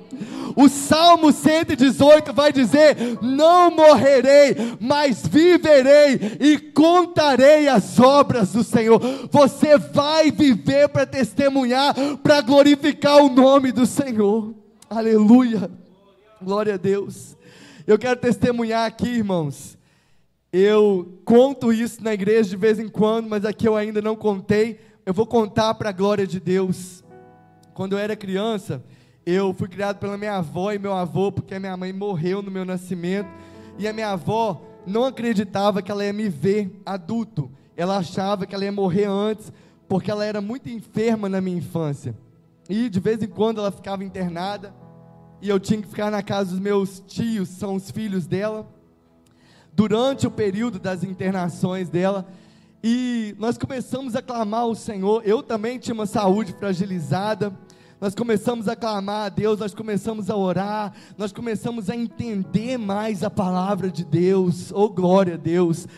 O 0.61 0.69
Salmo 0.69 1.31
118 1.31 2.33
vai 2.33 2.53
dizer: 2.53 2.97
Não 3.23 3.71
morrerei, 3.71 4.57
mas 4.81 5.25
viverei 5.25 6.19
e 6.41 6.59
contarei 6.59 7.69
as 7.69 8.01
obras 8.01 8.55
do 8.55 8.65
Senhor. 8.65 9.01
Você 9.31 9.79
vai 9.79 10.33
viver 10.33 10.89
para 10.89 11.07
testemunhar, 11.07 11.95
para 12.25 12.41
glorificar 12.41 13.19
o 13.19 13.29
nome 13.29 13.71
do 13.71 13.87
Senhor. 13.87 14.53
Aleluia. 14.91 15.71
Glória 16.43 16.75
a 16.75 16.77
Deus. 16.77 17.37
Eu 17.87 17.97
quero 17.97 18.19
testemunhar 18.19 18.85
aqui, 18.85 19.09
irmãos. 19.09 19.79
Eu 20.53 21.21
conto 21.25 21.73
isso 21.73 22.03
na 22.03 22.13
igreja 22.13 22.51
de 22.51 22.57
vez 22.57 22.81
em 22.81 22.89
quando, 22.89 23.29
mas 23.29 23.45
aqui 23.45 23.69
eu 23.69 23.77
ainda 23.77 24.03
não 24.03 24.17
contei. 24.17 24.81
Eu 25.07 25.15
vou 25.15 25.25
contar 25.25 25.75
para 25.75 25.91
a 25.91 25.93
glória 25.93 26.27
de 26.27 26.41
Deus. 26.41 27.05
Quando 27.75 27.93
eu 27.93 27.99
era 27.99 28.17
criança, 28.17 28.83
eu 29.31 29.53
fui 29.53 29.69
criado 29.69 29.99
pela 29.99 30.17
minha 30.17 30.37
avó 30.37 30.73
e 30.73 30.79
meu 30.79 30.95
avô, 30.95 31.31
porque 31.31 31.55
a 31.55 31.61
minha 31.61 31.77
mãe 31.77 31.93
morreu 31.93 32.41
no 32.41 32.51
meu 32.51 32.65
nascimento. 32.65 33.29
E 33.79 33.87
a 33.87 33.93
minha 33.93 34.11
avó 34.11 34.63
não 34.87 35.05
acreditava 35.05 35.83
que 35.83 35.91
ela 35.91 36.05
ia 36.05 36.13
me 36.13 36.29
ver 36.29 36.81
adulto. 36.87 37.51
ela 37.77 37.99
achava 37.99 38.47
que 38.47 38.55
ela 38.55 38.65
ia 38.65 38.73
morrer 38.73 39.05
antes, 39.05 39.53
porque 39.87 40.11
ela 40.11 40.25
era 40.25 40.41
muito 40.41 40.69
enferma 40.69 41.29
na 41.29 41.41
minha 41.41 41.59
infância. 41.59 42.17
E 42.69 42.89
de 42.89 42.99
vez 43.01 43.23
em 43.23 43.29
quando 43.29 43.61
ela 43.61 43.71
ficava 43.71 44.03
internada, 44.03 44.75
e 45.41 45.49
eu 45.49 45.61
tinha 45.61 45.81
que 45.81 45.89
ficar 45.89 46.11
na 46.11 46.23
casa 46.23 46.51
dos 46.51 46.59
meus 46.59 47.01
tios, 47.07 47.51
são 47.51 47.75
os 47.75 47.91
filhos 47.91 48.27
dela, 48.27 48.67
durante 49.73 50.27
o 50.27 50.31
período 50.31 50.79
das 50.79 51.05
internações 51.05 51.89
dela. 51.89 52.27
E 52.83 53.35
nós 53.39 53.59
começamos 53.59 54.17
a 54.17 54.23
clamar 54.23 54.63
ao 54.63 54.75
Senhor. 54.75 55.23
Eu 55.25 55.43
também 55.43 55.79
tinha 55.79 55.95
uma 55.95 56.07
saúde 56.07 56.53
fragilizada. 56.53 57.53
Nós 58.01 58.15
começamos 58.15 58.69
a 58.69 58.77
clamar 58.77 59.27
a 59.27 59.29
Deus, 59.29 59.59
nós 59.59 59.75
começamos 59.75 60.31
a 60.31 60.37
orar, 60.37 60.93
nós 61.17 61.33
começamos 61.33 61.91
a 61.91 61.97
entender 61.97 62.79
mais 62.79 63.25
a 63.25 63.31
palavra 63.31 63.91
de 63.91 64.05
Deus. 64.05 64.71
Oh, 64.73 64.89
glória 64.89 65.35
a 65.35 65.37
Deus! 65.37 65.89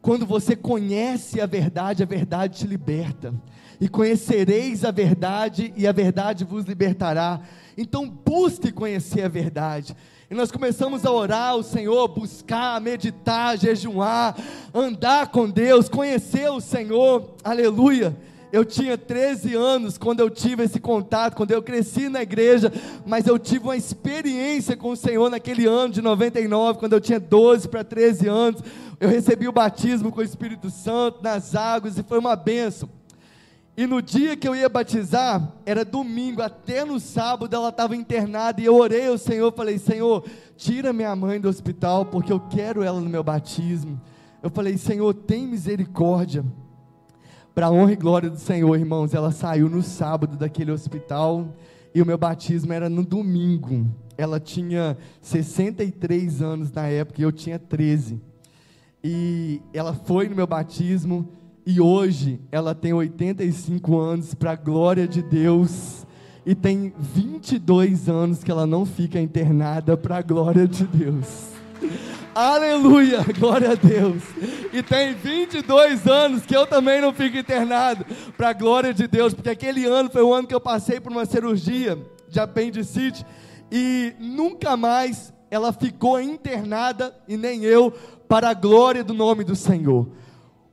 Quando 0.00 0.24
você 0.24 0.56
conhece 0.56 1.38
a 1.38 1.44
verdade, 1.44 2.02
a 2.02 2.06
verdade 2.06 2.60
te 2.60 2.66
liberta. 2.66 3.34
E 3.78 3.90
conhecereis 3.90 4.86
a 4.86 4.90
verdade, 4.90 5.74
e 5.76 5.86
a 5.86 5.92
verdade 5.92 6.44
vos 6.44 6.64
libertará. 6.64 7.40
Então 7.76 8.08
busque 8.08 8.72
conhecer 8.72 9.22
a 9.22 9.28
verdade. 9.28 9.94
E 10.30 10.34
nós 10.34 10.50
começamos 10.50 11.04
a 11.04 11.12
orar 11.12 11.50
ao 11.50 11.62
Senhor, 11.62 12.08
buscar, 12.08 12.80
meditar, 12.80 13.58
jejuar, 13.58 14.34
andar 14.72 15.28
com 15.28 15.50
Deus, 15.50 15.90
conhecer 15.90 16.50
o 16.50 16.60
Senhor. 16.60 17.34
Aleluia. 17.44 18.16
Eu 18.52 18.64
tinha 18.64 18.98
13 18.98 19.54
anos 19.54 19.96
quando 19.96 20.20
eu 20.20 20.28
tive 20.28 20.64
esse 20.64 20.80
contato, 20.80 21.36
quando 21.36 21.52
eu 21.52 21.62
cresci 21.62 22.08
na 22.08 22.22
igreja, 22.22 22.72
mas 23.06 23.26
eu 23.26 23.38
tive 23.38 23.64
uma 23.64 23.76
experiência 23.76 24.76
com 24.76 24.90
o 24.90 24.96
Senhor 24.96 25.30
naquele 25.30 25.66
ano 25.66 25.92
de 25.92 26.02
99, 26.02 26.78
quando 26.78 26.94
eu 26.94 27.00
tinha 27.00 27.20
12 27.20 27.68
para 27.68 27.84
13 27.84 28.28
anos. 28.28 28.62
Eu 28.98 29.08
recebi 29.08 29.46
o 29.46 29.52
batismo 29.52 30.10
com 30.10 30.20
o 30.20 30.24
Espírito 30.24 30.68
Santo 30.68 31.22
nas 31.22 31.54
águas 31.54 31.96
e 31.96 32.02
foi 32.02 32.18
uma 32.18 32.34
benção. 32.34 32.88
E 33.76 33.86
no 33.86 34.02
dia 34.02 34.36
que 34.36 34.46
eu 34.46 34.54
ia 34.54 34.68
batizar, 34.68 35.54
era 35.64 35.84
domingo, 35.84 36.42
até 36.42 36.84
no 36.84 36.98
sábado 37.00 37.54
ela 37.54 37.70
estava 37.70 37.96
internada, 37.96 38.60
e 38.60 38.66
eu 38.66 38.74
orei 38.74 39.06
ao 39.06 39.16
Senhor, 39.16 39.52
falei: 39.52 39.78
Senhor, 39.78 40.24
tira 40.56 40.92
minha 40.92 41.14
mãe 41.14 41.40
do 41.40 41.48
hospital, 41.48 42.04
porque 42.04 42.32
eu 42.32 42.40
quero 42.40 42.82
ela 42.82 43.00
no 43.00 43.08
meu 43.08 43.22
batismo. 43.22 43.98
Eu 44.42 44.50
falei: 44.50 44.76
Senhor, 44.76 45.14
tem 45.14 45.46
misericórdia. 45.46 46.44
Para 47.54 47.70
honra 47.70 47.92
e 47.92 47.96
glória 47.96 48.30
do 48.30 48.38
Senhor, 48.38 48.78
irmãos, 48.78 49.12
ela 49.12 49.32
saiu 49.32 49.68
no 49.68 49.82
sábado 49.82 50.36
daquele 50.36 50.70
hospital, 50.70 51.54
e 51.94 52.00
o 52.00 52.06
meu 52.06 52.16
batismo 52.16 52.72
era 52.72 52.88
no 52.88 53.04
domingo. 53.04 53.86
Ela 54.16 54.38
tinha 54.38 54.96
63 55.20 56.42
anos 56.42 56.70
na 56.72 56.86
época, 56.86 57.20
e 57.20 57.24
eu 57.24 57.32
tinha 57.32 57.58
13. 57.58 58.20
E 59.02 59.60
ela 59.72 59.94
foi 59.94 60.28
no 60.28 60.36
meu 60.36 60.46
batismo 60.46 61.28
e 61.66 61.80
hoje 61.80 62.40
ela 62.50 62.74
tem 62.74 62.92
85 62.92 63.98
anos, 63.98 64.34
para 64.34 64.52
a 64.52 64.56
glória 64.56 65.06
de 65.06 65.22
Deus. 65.22 66.06
E 66.44 66.54
tem 66.54 66.92
22 66.98 68.08
anos 68.08 68.42
que 68.42 68.50
ela 68.50 68.66
não 68.66 68.86
fica 68.86 69.20
internada, 69.20 69.96
para 69.96 70.16
a 70.16 70.22
glória 70.22 70.66
de 70.66 70.84
Deus. 70.84 71.49
Aleluia, 72.34 73.24
glória 73.38 73.72
a 73.72 73.74
Deus. 73.74 74.22
E 74.72 74.82
tem 74.82 75.14
22 75.14 76.06
anos 76.06 76.46
que 76.46 76.56
eu 76.56 76.66
também 76.66 77.00
não 77.00 77.12
fico 77.12 77.36
internado, 77.36 78.04
para 78.36 78.50
a 78.50 78.52
glória 78.52 78.94
de 78.94 79.06
Deus, 79.06 79.34
porque 79.34 79.50
aquele 79.50 79.86
ano 79.86 80.10
foi 80.10 80.22
o 80.22 80.32
ano 80.32 80.46
que 80.46 80.54
eu 80.54 80.60
passei 80.60 81.00
por 81.00 81.10
uma 81.10 81.26
cirurgia 81.26 81.98
de 82.28 82.38
apendicite 82.38 83.24
e 83.70 84.14
nunca 84.18 84.76
mais 84.76 85.32
ela 85.50 85.72
ficou 85.72 86.20
internada 86.20 87.14
e 87.26 87.36
nem 87.36 87.64
eu, 87.64 87.90
para 88.28 88.50
a 88.50 88.54
glória 88.54 89.02
do 89.02 89.12
nome 89.12 89.42
do 89.42 89.56
Senhor. 89.56 90.08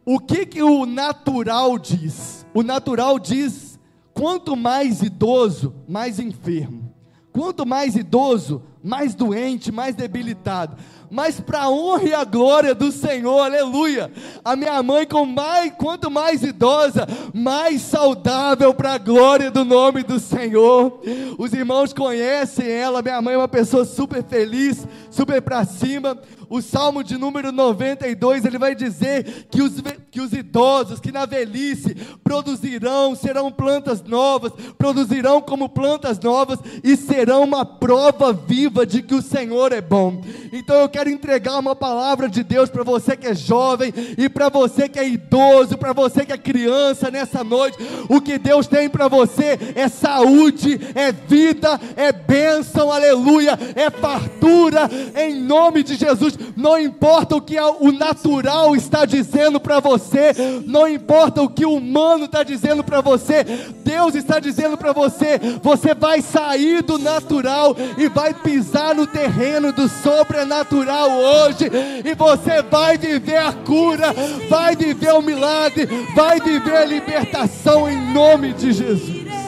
O 0.05 0.19
que 0.19 0.45
que 0.45 0.61
o 0.61 0.85
natural 0.85 1.77
diz? 1.77 2.45
O 2.53 2.61
natural 2.61 3.17
diz: 3.17 3.79
quanto 4.13 4.55
mais 4.55 5.01
idoso, 5.01 5.73
mais 5.87 6.19
enfermo. 6.19 6.93
Quanto 7.31 7.65
mais 7.65 7.95
idoso, 7.95 8.63
mais 8.87 9.13
doente, 9.13 9.71
mais 9.71 9.93
debilitado 9.93 10.75
mas 11.09 11.39
para 11.39 11.63
a 11.63 11.69
honra 11.69 12.03
e 12.03 12.13
a 12.13 12.23
glória 12.23 12.75
do 12.75 12.91
Senhor, 12.91 13.39
aleluia. 13.39 14.11
A 14.43 14.55
minha 14.55 14.81
mãe, 14.83 15.05
com 15.05 15.25
mais, 15.25 15.71
quanto 15.77 16.11
mais 16.11 16.43
idosa, 16.43 17.07
mais 17.33 17.81
saudável 17.81 18.73
para 18.73 18.93
a 18.93 18.97
glória 18.97 19.49
do 19.49 19.63
nome 19.63 20.03
do 20.03 20.19
Senhor. 20.19 20.99
Os 21.37 21.53
irmãos 21.53 21.93
conhecem 21.93 22.67
ela, 22.67 23.01
minha 23.01 23.21
mãe 23.21 23.35
é 23.35 23.37
uma 23.37 23.47
pessoa 23.47 23.85
super 23.85 24.23
feliz, 24.23 24.85
super 25.09 25.41
para 25.41 25.63
cima. 25.65 26.17
O 26.49 26.61
Salmo 26.61 27.03
de 27.03 27.17
número 27.17 27.51
92, 27.51 28.45
ele 28.45 28.57
vai 28.57 28.73
dizer 28.73 29.47
que 29.51 29.61
os, 29.61 29.73
que 30.09 30.21
os 30.21 30.31
idosos 30.31 30.99
que 30.99 31.11
na 31.11 31.25
velhice 31.25 31.95
produzirão, 32.23 33.15
serão 33.15 33.51
plantas 33.51 34.01
novas, 34.01 34.53
produzirão 34.77 35.41
como 35.41 35.67
plantas 35.67 36.19
novas 36.19 36.59
e 36.83 36.95
serão 36.95 37.43
uma 37.43 37.65
prova 37.65 38.31
viva 38.31 38.85
de 38.85 39.01
que 39.01 39.13
o 39.13 39.21
Senhor 39.21 39.73
é 39.73 39.81
bom. 39.81 40.21
Então 40.53 40.77
eu 40.77 40.87
quero 40.87 41.09
entregar 41.09 41.59
uma 41.59 41.75
palavra 41.75 42.29
de 42.29 42.43
Deus 42.43 42.69
para 42.69 42.83
você 42.83 43.17
que 43.17 43.27
é 43.27 43.35
jovem 43.35 43.93
e 44.17 44.29
para 44.29 44.47
você 44.49 44.87
que 44.87 44.99
é 44.99 45.07
idoso, 45.07 45.77
para 45.77 45.91
você 45.91 46.25
que 46.25 46.31
é 46.31 46.37
criança 46.37 47.11
nessa 47.11 47.43
noite. 47.43 47.77
O 48.07 48.21
que 48.21 48.37
Deus 48.37 48.67
tem 48.67 48.89
para 48.89 49.07
você 49.07 49.57
é 49.75 49.89
saúde, 49.89 50.79
é 50.95 51.11
vida, 51.11 51.79
é 51.95 52.11
bênção, 52.11 52.91
aleluia, 52.91 53.57
é 53.75 53.89
fartura, 53.89 54.89
em 55.15 55.41
nome 55.41 55.83
de 55.83 55.95
Jesus. 55.95 56.36
Não 56.55 56.79
importa 56.79 57.35
o 57.35 57.41
que 57.41 57.57
o 57.59 57.91
natural 57.91 58.75
está 58.75 59.05
dizendo 59.05 59.59
para 59.59 59.79
você, 59.79 60.33
não 60.65 60.87
importa 60.87 61.41
o 61.41 61.49
que 61.49 61.65
o 61.65 61.75
humano 61.75 62.25
está 62.25 62.43
dizendo 62.43 62.83
para 62.83 63.01
você, 63.01 63.43
Deus 63.83 64.15
está 64.15 64.39
dizendo 64.39 64.77
para 64.77 64.93
você: 64.93 65.39
você 65.61 65.93
vai 65.93 66.21
sair 66.21 66.81
do 66.81 66.97
natural 66.97 67.75
e 67.97 68.07
vai 68.09 68.33
pisar 68.33 68.95
no 68.95 69.07
terreno 69.07 69.71
do 69.71 69.87
sobrenatural 69.87 71.09
hoje, 71.11 71.69
e 72.03 72.15
você 72.15 72.61
vai 72.61 72.97
viver 72.97 73.37
a 73.37 73.53
cura, 73.53 74.13
vai 74.49 74.75
viver 74.75 75.13
o 75.13 75.21
milagre, 75.21 75.87
vai 76.15 76.39
viver 76.39 76.77
a 76.77 76.85
libertação 76.85 77.89
em 77.89 78.13
nome 78.13 78.53
de 78.53 78.71
Jesus. 78.71 79.46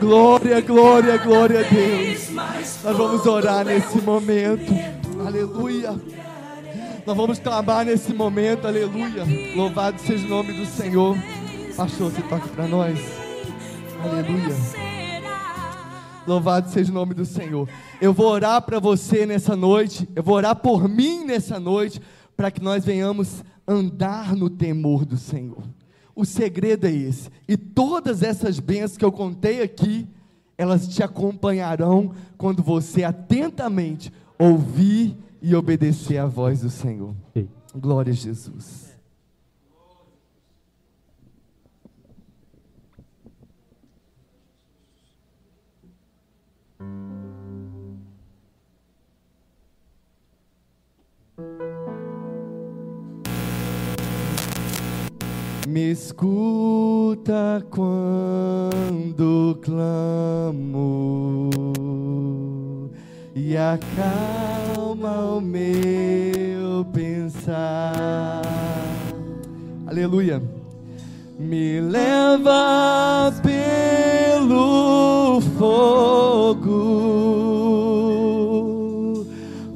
Glória, 0.00 0.60
glória, 0.60 1.16
glória 1.18 1.60
a 1.60 1.62
Deus. 1.62 2.30
Nós 2.30 2.96
vamos 2.96 3.26
orar 3.26 3.64
nesse 3.64 4.00
momento. 4.00 4.72
Aleluia. 5.26 6.00
Nós 7.04 7.16
vamos 7.16 7.38
clamar 7.40 7.84
nesse 7.84 8.14
momento. 8.14 8.66
Aleluia. 8.66 9.24
Louvado 9.56 10.00
seja 10.00 10.24
o 10.24 10.28
nome 10.30 10.52
do 10.52 10.66
Senhor. 10.66 11.16
Pastor, 11.76 12.12
você 12.12 12.22
toca 12.22 12.46
para 12.48 12.68
nós. 12.68 12.98
Aleluia. 14.02 14.54
Louvado 16.26 16.70
seja 16.70 16.92
o 16.92 16.94
nome 16.94 17.14
do 17.14 17.24
Senhor. 17.24 17.68
Eu 18.00 18.12
vou 18.12 18.26
orar 18.26 18.62
para 18.62 18.78
você 18.78 19.26
nessa 19.26 19.56
noite, 19.56 20.08
eu 20.14 20.22
vou 20.22 20.36
orar 20.36 20.54
por 20.54 20.88
mim 20.88 21.24
nessa 21.24 21.58
noite, 21.58 22.00
para 22.36 22.50
que 22.50 22.62
nós 22.62 22.84
venhamos 22.84 23.42
andar 23.66 24.36
no 24.36 24.48
temor 24.48 25.04
do 25.04 25.16
Senhor. 25.16 25.64
O 26.18 26.24
segredo 26.24 26.84
é 26.84 26.90
esse. 26.90 27.30
E 27.46 27.56
todas 27.56 28.24
essas 28.24 28.58
bênçãos 28.58 28.96
que 28.96 29.04
eu 29.04 29.12
contei 29.12 29.62
aqui, 29.62 30.04
elas 30.58 30.88
te 30.88 31.00
acompanharão 31.00 32.12
quando 32.36 32.60
você 32.60 33.04
atentamente 33.04 34.12
ouvir 34.36 35.16
e 35.40 35.54
obedecer 35.54 36.18
à 36.18 36.26
voz 36.26 36.62
do 36.62 36.70
Senhor. 36.70 37.14
Glória 37.72 38.10
a 38.10 38.16
Jesus. 38.16 38.87
Me 55.68 55.90
escuta 55.90 57.62
quando 57.68 59.58
clamo 59.60 61.50
e 63.34 63.54
acalma 63.54 65.34
o 65.36 65.42
meu 65.42 66.86
pensar. 66.86 68.40
Aleluia. 69.86 70.42
Me 71.38 71.82
leva 71.82 73.30
pelo 73.42 74.62
fogo, 75.58 76.64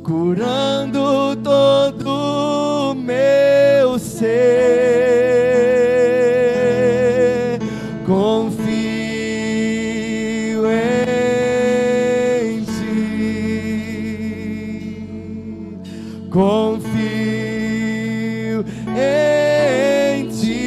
curando 0.03 1.36
todo 1.36 2.95
meu 2.95 3.99
ser. 3.99 4.91
confio 16.32 16.64
em 18.96 20.28
ti. 20.28 20.58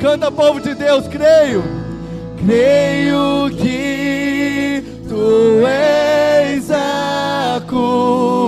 Canta, 0.00 0.30
povo 0.32 0.60
de 0.60 0.74
Deus, 0.74 1.06
creio, 1.06 1.62
creio 2.44 3.48
que 3.56 4.82
tu 5.08 5.64
és 5.66 6.70
a 6.70 7.62
cura. 7.68 8.39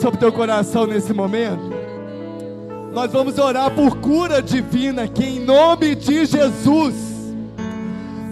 Sobre 0.00 0.16
o 0.16 0.20
teu 0.20 0.32
coração 0.32 0.86
nesse 0.86 1.12
momento. 1.12 1.80
Nós 2.92 3.12
vamos 3.12 3.38
orar 3.38 3.70
por 3.70 3.98
cura 3.98 4.42
divina 4.42 5.02
aqui 5.02 5.24
em 5.24 5.40
nome 5.40 5.94
de 5.94 6.24
Jesus. 6.24 6.94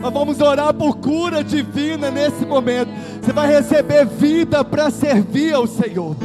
Nós 0.01 0.13
vamos 0.13 0.41
orar 0.41 0.73
por 0.73 0.97
cura 0.97 1.45
divina 1.45 2.11
nesse 2.11 2.45
momento. 2.47 2.91
Você 3.21 3.33
vai 3.33 3.49
receber 3.49 4.07
vida 4.07 4.65
para 4.65 4.91
servir 4.91 5.53
ao 5.53 5.67
Senhor. 5.67 6.17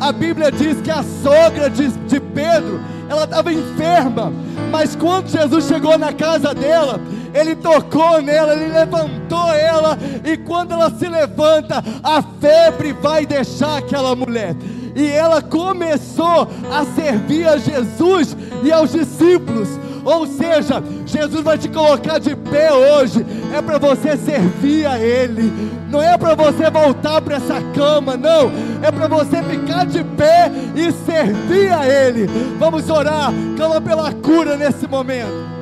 A 0.00 0.12
Bíblia 0.12 0.50
diz 0.50 0.80
que 0.80 0.90
a 0.90 1.02
sogra 1.22 1.68
de, 1.68 1.88
de 1.88 2.20
Pedro, 2.20 2.80
ela 3.08 3.24
estava 3.24 3.52
enferma, 3.52 4.32
mas 4.70 4.96
quando 4.96 5.28
Jesus 5.28 5.66
chegou 5.66 5.98
na 5.98 6.12
casa 6.12 6.54
dela, 6.54 7.00
ele 7.34 7.54
tocou 7.54 8.20
nela, 8.20 8.54
ele 8.54 8.72
levantou 8.72 9.52
ela, 9.52 9.98
e 10.24 10.36
quando 10.36 10.72
ela 10.72 10.90
se 10.90 11.06
levanta, 11.08 11.82
a 12.02 12.22
febre 12.40 12.92
vai 12.92 13.24
deixar 13.24 13.78
aquela 13.78 14.16
mulher. 14.16 14.56
E 14.94 15.06
ela 15.06 15.40
começou 15.40 16.48
a 16.70 16.84
servir 16.94 17.46
a 17.48 17.56
Jesus 17.56 18.36
e 18.62 18.70
aos 18.70 18.92
discípulos. 18.92 19.68
Ou 20.04 20.26
seja, 20.26 20.82
Jesus 21.06 21.42
vai 21.42 21.56
te 21.56 21.68
colocar 21.68 22.18
de 22.18 22.34
pé 22.34 22.72
hoje. 22.72 23.24
É 23.54 23.62
para 23.62 23.78
você 23.78 24.16
servir 24.16 24.86
a 24.86 24.98
Ele. 24.98 25.52
Não 25.88 26.02
é 26.02 26.18
para 26.18 26.34
você 26.34 26.68
voltar 26.70 27.20
para 27.20 27.36
essa 27.36 27.60
cama, 27.74 28.16
não. 28.16 28.50
É 28.82 28.90
para 28.90 29.06
você 29.06 29.42
ficar 29.42 29.86
de 29.86 30.02
pé 30.02 30.50
e 30.74 30.90
servir 30.90 31.72
a 31.72 31.86
Ele. 31.86 32.26
Vamos 32.58 32.90
orar. 32.90 33.32
Clama 33.56 33.80
pela 33.80 34.12
cura 34.12 34.56
nesse 34.56 34.88
momento. 34.88 35.52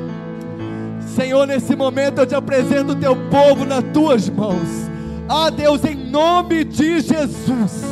Senhor, 1.14 1.46
nesse 1.46 1.76
momento 1.76 2.20
eu 2.20 2.26
te 2.26 2.34
apresento 2.34 2.92
o 2.92 2.96
teu 2.96 3.14
povo 3.28 3.66
nas 3.66 3.84
tuas 3.92 4.28
mãos. 4.30 4.90
Ah, 5.28 5.50
Deus, 5.50 5.84
em 5.84 5.94
nome 5.94 6.64
de 6.64 7.00
Jesus. 7.00 7.89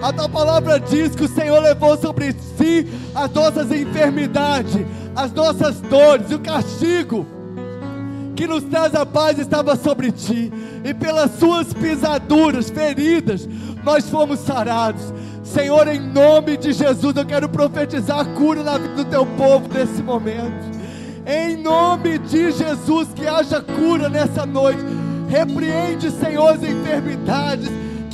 A 0.00 0.12
tua 0.12 0.28
palavra 0.28 0.78
diz 0.78 1.14
que 1.14 1.24
o 1.24 1.28
Senhor 1.28 1.60
levou 1.60 1.96
sobre 1.98 2.32
si 2.56 2.86
as 3.14 3.30
nossas 3.32 3.72
enfermidades, 3.72 4.76
as 5.14 5.32
nossas 5.32 5.80
dores, 5.80 6.30
o 6.30 6.38
castigo 6.38 7.26
que 8.36 8.46
nos 8.46 8.62
traz 8.62 8.94
a 8.94 9.04
paz 9.04 9.36
estava 9.36 9.74
sobre 9.74 10.12
ti, 10.12 10.52
e 10.84 10.94
pelas 10.94 11.32
suas 11.40 11.74
pisaduras, 11.74 12.70
feridas, 12.70 13.48
nós 13.82 14.08
fomos 14.08 14.38
sarados. 14.38 15.12
Senhor, 15.42 15.88
em 15.88 15.98
nome 15.98 16.56
de 16.56 16.72
Jesus, 16.72 17.16
eu 17.16 17.26
quero 17.26 17.48
profetizar 17.48 18.24
cura 18.34 18.62
na 18.62 18.78
vida 18.78 18.94
do 18.94 19.04
teu 19.06 19.26
povo 19.26 19.66
nesse 19.74 20.00
momento. 20.00 20.78
Em 21.26 21.56
nome 21.56 22.18
de 22.18 22.52
Jesus, 22.52 23.08
que 23.12 23.26
haja 23.26 23.60
cura 23.60 24.08
nessa 24.08 24.46
noite. 24.46 24.84
Repreende, 25.28 26.12
Senhor, 26.12 26.50
as 26.50 26.62
enfermidades. 26.62 27.68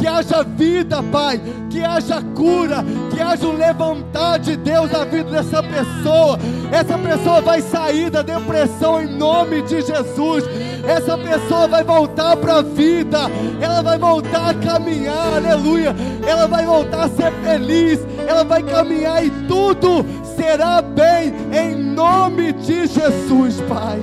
Que 0.05 0.09
haja 0.09 0.43
vida, 0.43 1.03
Pai. 1.03 1.41
Que 1.71 1.83
haja 1.83 2.21
cura. 2.35 2.85
Que 3.11 3.23
haja 3.23 3.47
um 3.47 3.57
levantar 3.57 4.39
de 4.39 4.55
Deus 4.55 4.91
na 4.91 5.03
vida 5.03 5.31
dessa 5.31 5.63
pessoa. 5.63 6.39
Essa 6.71 6.99
pessoa 6.99 7.41
vai 7.41 7.63
sair 7.63 8.11
da 8.11 8.21
depressão 8.21 9.01
em 9.01 9.07
nome 9.07 9.63
de 9.63 9.81
Jesus. 9.81 10.45
Essa 10.87 11.17
pessoa 11.17 11.67
vai 11.67 11.83
voltar 11.83 12.37
para 12.37 12.57
a 12.57 12.63
vida. 12.63 13.19
Ela 13.59 13.81
vai 13.81 13.97
voltar 13.97 14.51
a 14.51 14.55
caminhar. 14.55 15.37
Aleluia. 15.37 15.97
Ela 16.29 16.47
vai 16.49 16.67
voltar 16.67 17.05
a 17.05 17.09
ser 17.09 17.33
feliz. 17.43 17.99
Ela 18.29 18.45
vai 18.45 18.63
caminhar 18.63 19.25
e 19.25 19.31
tudo 19.49 20.05
será 20.37 20.83
bem 20.83 21.33
em 21.51 21.77
nome 21.77 22.53
de 22.53 22.87
Jesus, 22.89 23.59
Pai. 23.63 23.99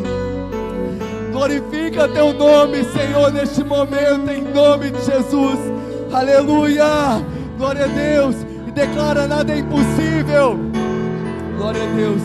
Glorifica 1.32 2.08
teu 2.08 2.34
nome, 2.34 2.86
Senhor, 2.86 3.32
neste 3.32 3.64
momento, 3.64 4.32
em 4.32 4.42
nome 4.42 4.90
de 4.90 5.06
Jesus. 5.06 5.91
Aleluia. 6.14 7.24
Glória 7.58 7.86
a 7.86 7.88
Deus. 7.88 8.36
E 8.68 8.72
declara 8.72 9.28
nada 9.28 9.54
é 9.54 9.60
impossível. 9.60 10.60
Glória 11.58 11.84
a 11.84 11.96
Deus. 11.96 12.22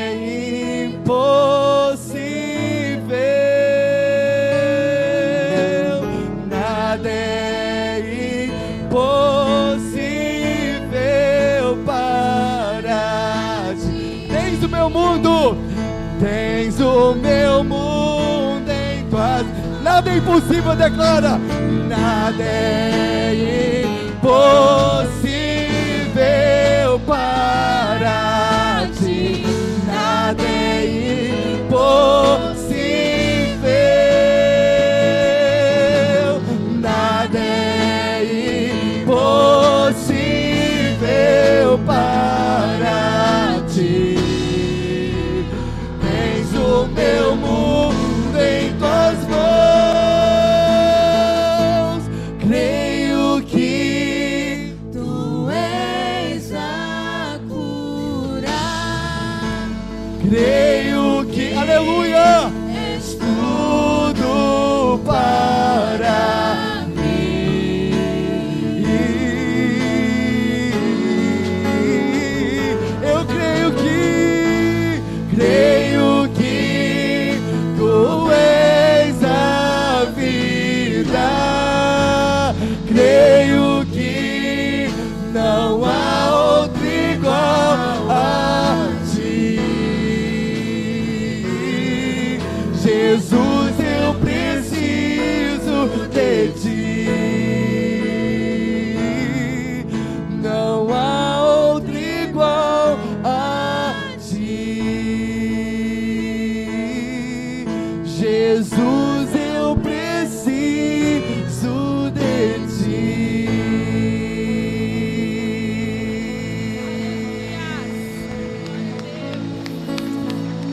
meu 17.15 17.63
mundo 17.63 18.69
em 18.69 19.05
tuas. 19.09 19.45
Nada 19.83 20.09
é 20.09 20.17
impossível, 20.17 20.75
declara. 20.75 21.39
Nada 21.87 22.43
é 22.43 23.83
impossível 24.13 25.20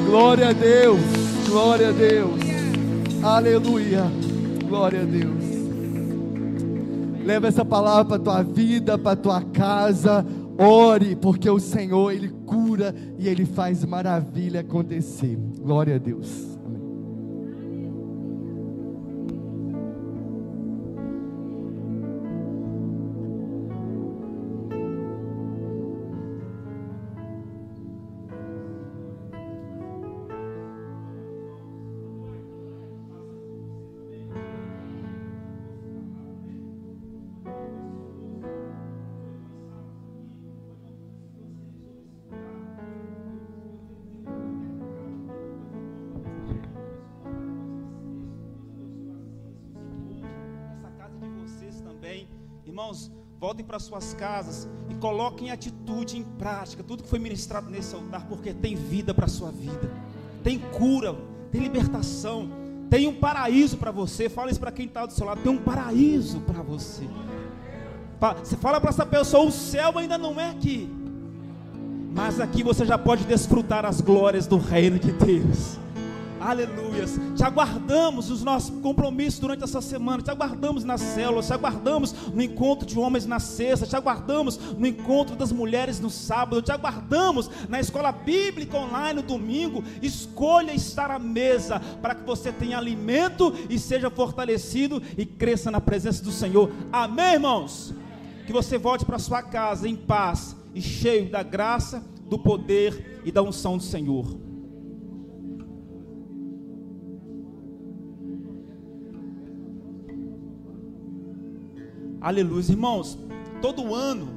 Glória 0.08 0.48
a 0.48 0.52
Deus, 0.54 1.00
glória 1.46 1.90
a 1.90 1.92
Deus, 1.92 2.40
aleluia, 3.22 4.04
glória 4.66 5.02
a 5.02 5.04
Deus. 5.04 5.44
Leva 7.22 7.46
essa 7.46 7.62
palavra 7.62 8.18
para 8.18 8.18
tua 8.18 8.42
vida, 8.42 8.96
para 8.96 9.14
tua 9.14 9.42
casa. 9.42 10.24
Ore, 10.56 11.14
porque 11.14 11.50
o 11.50 11.60
Senhor 11.60 12.10
ele 12.10 12.30
cura 12.46 12.94
e 13.18 13.28
ele 13.28 13.44
faz 13.44 13.84
maravilha 13.84 14.60
acontecer. 14.60 15.38
Glória 15.60 15.96
a 15.96 15.98
Deus. 15.98 16.47
Para 53.68 53.78
suas 53.78 54.14
casas 54.14 54.66
e 54.88 54.94
coloquem 54.94 55.48
em 55.48 55.50
atitude, 55.50 56.16
em 56.16 56.22
prática, 56.22 56.82
tudo 56.82 57.02
que 57.02 57.08
foi 57.08 57.18
ministrado 57.18 57.70
nesse 57.70 57.94
altar, 57.94 58.26
porque 58.26 58.54
tem 58.54 58.74
vida 58.74 59.12
para 59.12 59.26
a 59.26 59.28
sua 59.28 59.50
vida, 59.50 59.92
tem 60.42 60.58
cura, 60.58 61.14
tem 61.52 61.60
libertação, 61.60 62.48
tem 62.88 63.06
um 63.06 63.14
paraíso 63.14 63.76
para 63.76 63.90
você. 63.90 64.30
Fala 64.30 64.50
isso 64.50 64.58
para 64.58 64.72
quem 64.72 64.86
está 64.86 65.04
do 65.04 65.12
seu 65.12 65.26
lado: 65.26 65.42
tem 65.42 65.52
um 65.52 65.58
paraíso 65.58 66.40
para 66.40 66.62
você. 66.62 67.06
Você 68.42 68.56
fala 68.56 68.80
para 68.80 68.88
essa 68.88 69.04
pessoa: 69.04 69.44
o 69.44 69.52
céu 69.52 69.98
ainda 69.98 70.16
não 70.16 70.40
é 70.40 70.48
aqui, 70.48 70.90
mas 72.14 72.40
aqui 72.40 72.62
você 72.62 72.86
já 72.86 72.96
pode 72.96 73.24
desfrutar 73.24 73.84
as 73.84 74.00
glórias 74.00 74.46
do 74.46 74.56
reino 74.56 74.98
de 74.98 75.12
Deus. 75.12 75.78
Aleluias. 76.48 77.20
Te 77.36 77.44
aguardamos 77.44 78.30
nos 78.30 78.42
nossos 78.42 78.70
compromissos 78.80 79.38
durante 79.38 79.64
essa 79.64 79.82
semana. 79.82 80.22
Te 80.22 80.30
aguardamos 80.30 80.82
nas 80.82 81.02
células. 81.02 81.46
Te 81.46 81.52
aguardamos 81.52 82.14
no 82.32 82.40
encontro 82.40 82.86
de 82.86 82.98
homens 82.98 83.26
na 83.26 83.38
sexta. 83.38 83.86
Te 83.86 83.94
aguardamos 83.94 84.58
no 84.78 84.86
encontro 84.86 85.36
das 85.36 85.52
mulheres 85.52 86.00
no 86.00 86.08
sábado. 86.08 86.62
Te 86.62 86.72
aguardamos 86.72 87.50
na 87.68 87.78
escola 87.78 88.10
bíblica 88.10 88.78
online 88.78 89.20
no 89.20 89.22
domingo. 89.22 89.84
Escolha 90.00 90.72
estar 90.72 91.10
à 91.10 91.18
mesa 91.18 91.82
para 92.00 92.14
que 92.14 92.24
você 92.24 92.50
tenha 92.50 92.78
alimento 92.78 93.52
e 93.68 93.78
seja 93.78 94.08
fortalecido 94.08 95.02
e 95.18 95.26
cresça 95.26 95.70
na 95.70 95.82
presença 95.82 96.24
do 96.24 96.32
Senhor. 96.32 96.70
Amém, 96.90 97.34
irmãos? 97.34 97.92
Que 98.46 98.54
você 98.54 98.78
volte 98.78 99.04
para 99.04 99.18
sua 99.18 99.42
casa 99.42 99.86
em 99.86 99.94
paz 99.94 100.56
e 100.74 100.80
cheio 100.80 101.30
da 101.30 101.42
graça, 101.42 102.02
do 102.22 102.38
poder 102.38 103.20
e 103.22 103.30
da 103.30 103.42
unção 103.42 103.76
do 103.76 103.82
Senhor. 103.82 104.47
Aleluia, 112.28 112.62
irmãos. 112.68 113.18
Todo 113.62 113.94
ano, 113.94 114.28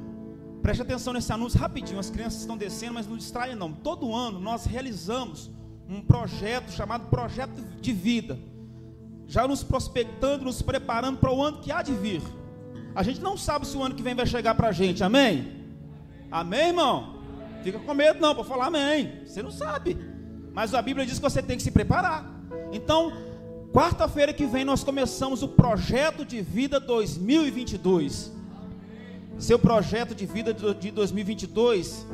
preste 0.62 0.80
atenção 0.80 1.12
nesse 1.12 1.30
anúncio 1.30 1.60
rapidinho. 1.60 1.98
As 1.98 2.08
crianças 2.08 2.40
estão 2.40 2.56
descendo, 2.56 2.94
mas 2.94 3.06
não 3.06 3.18
distraem 3.18 3.54
não. 3.54 3.70
Todo 3.70 4.14
ano 4.14 4.40
nós 4.40 4.64
realizamos 4.64 5.50
um 5.86 6.00
projeto 6.00 6.70
chamado 6.70 7.10
Projeto 7.10 7.52
de 7.82 7.92
Vida, 7.92 8.38
já 9.26 9.46
nos 9.46 9.62
prospectando, 9.62 10.42
nos 10.42 10.62
preparando 10.62 11.18
para 11.18 11.30
o 11.30 11.42
ano 11.42 11.58
que 11.60 11.70
há 11.70 11.82
de 11.82 11.92
vir. 11.92 12.22
A 12.94 13.02
gente 13.02 13.20
não 13.20 13.36
sabe 13.36 13.66
se 13.66 13.76
o 13.76 13.82
ano 13.82 13.94
que 13.94 14.02
vem 14.02 14.14
vai 14.14 14.24
chegar 14.24 14.54
para 14.54 14.68
a 14.68 14.72
gente, 14.72 15.04
amém? 15.04 15.66
Amém, 16.30 16.68
irmão? 16.68 17.18
Fica 17.62 17.78
com 17.78 17.92
medo 17.92 18.18
não, 18.22 18.34
para 18.34 18.44
falar 18.44 18.68
amém. 18.68 19.20
Você 19.26 19.42
não 19.42 19.50
sabe. 19.50 19.98
Mas 20.54 20.72
a 20.72 20.80
Bíblia 20.80 21.04
diz 21.04 21.16
que 21.16 21.22
você 21.22 21.42
tem 21.42 21.58
que 21.58 21.62
se 21.62 21.70
preparar. 21.70 22.24
Então, 22.72 23.12
quarta-feira 23.72 24.34
que 24.34 24.44
vem 24.44 24.64
nós 24.64 24.84
começamos 24.84 25.42
o 25.42 25.48
projeto 25.48 26.24
de 26.24 26.42
vida 26.42 26.78
2022. 26.78 28.30
Seu 29.38 29.58
projeto 29.58 30.14
de 30.14 30.26
vida 30.26 30.52
de 30.52 30.90
2022 30.90 32.06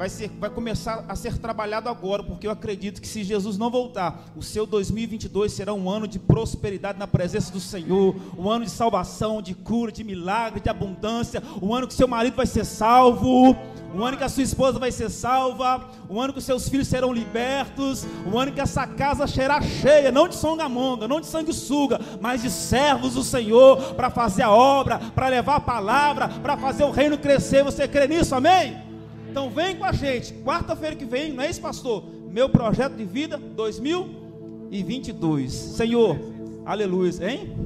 vai, 0.00 0.08
ser, 0.08 0.30
vai 0.40 0.48
começar 0.48 1.04
a 1.06 1.14
ser 1.14 1.36
trabalhado 1.36 1.86
agora, 1.86 2.22
porque 2.22 2.46
eu 2.46 2.50
acredito 2.50 3.02
que 3.02 3.06
se 3.06 3.22
Jesus 3.22 3.58
não 3.58 3.70
voltar, 3.70 4.24
o 4.34 4.42
seu 4.42 4.64
2022 4.64 5.52
será 5.52 5.74
um 5.74 5.90
ano 5.90 6.08
de 6.08 6.18
prosperidade 6.18 6.98
na 6.98 7.06
presença 7.06 7.52
do 7.52 7.60
Senhor, 7.60 8.16
um 8.38 8.48
ano 8.48 8.64
de 8.64 8.70
salvação, 8.70 9.42
de 9.42 9.52
cura, 9.52 9.92
de 9.92 10.02
milagre, 10.02 10.58
de 10.58 10.70
abundância, 10.70 11.42
um 11.60 11.74
ano 11.74 11.86
que 11.86 11.92
seu 11.92 12.08
marido 12.08 12.34
vai 12.34 12.46
ser 12.46 12.64
salvo, 12.64 13.54
um 13.94 14.02
ano 14.02 14.16
que 14.16 14.24
a 14.24 14.30
sua 14.30 14.42
esposa 14.42 14.78
vai 14.78 14.90
ser 14.90 15.10
salva, 15.10 15.86
um 16.08 16.18
ano 16.18 16.32
que 16.32 16.38
os 16.38 16.46
seus 16.46 16.66
filhos 16.66 16.88
serão 16.88 17.12
libertos, 17.12 18.06
um 18.26 18.38
ano 18.38 18.52
que 18.52 18.60
essa 18.62 18.86
casa 18.86 19.26
será 19.26 19.60
cheia, 19.60 20.10
não 20.10 20.28
de 20.28 20.34
songamonga, 20.34 21.06
não 21.06 21.20
de 21.20 21.26
sanguessuga, 21.26 22.00
mas 22.22 22.40
de 22.40 22.48
servos 22.48 23.16
do 23.16 23.22
Senhor, 23.22 23.92
para 23.96 24.08
fazer 24.08 24.44
a 24.44 24.50
obra, 24.50 24.98
para 25.14 25.28
levar 25.28 25.56
a 25.56 25.60
palavra, 25.60 26.26
para 26.26 26.56
fazer 26.56 26.84
o 26.84 26.90
reino 26.90 27.18
crescer. 27.18 27.62
Você 27.62 27.86
crê 27.86 28.08
nisso, 28.08 28.34
amém? 28.34 28.89
Então 29.30 29.48
vem 29.48 29.76
com 29.76 29.84
a 29.84 29.92
gente, 29.92 30.34
quarta-feira 30.42 30.96
que 30.96 31.04
vem, 31.04 31.32
não 31.32 31.44
é 31.44 31.48
isso, 31.48 31.60
pastor? 31.60 32.02
Meu 32.28 32.48
projeto 32.48 32.96
de 32.96 33.04
vida 33.04 33.38
2022. 33.38 35.52
Senhor, 35.52 36.18
aleluia, 36.66 37.30
hein? 37.30 37.56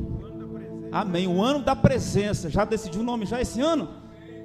Amém. 0.92 1.26
O 1.26 1.42
ano 1.42 1.60
da 1.60 1.74
presença. 1.74 2.50
Já 2.50 2.66
decidiu 2.66 3.00
o 3.00 3.04
nome 3.04 3.24
já 3.24 3.40
esse 3.40 3.62
ano? 3.62 3.88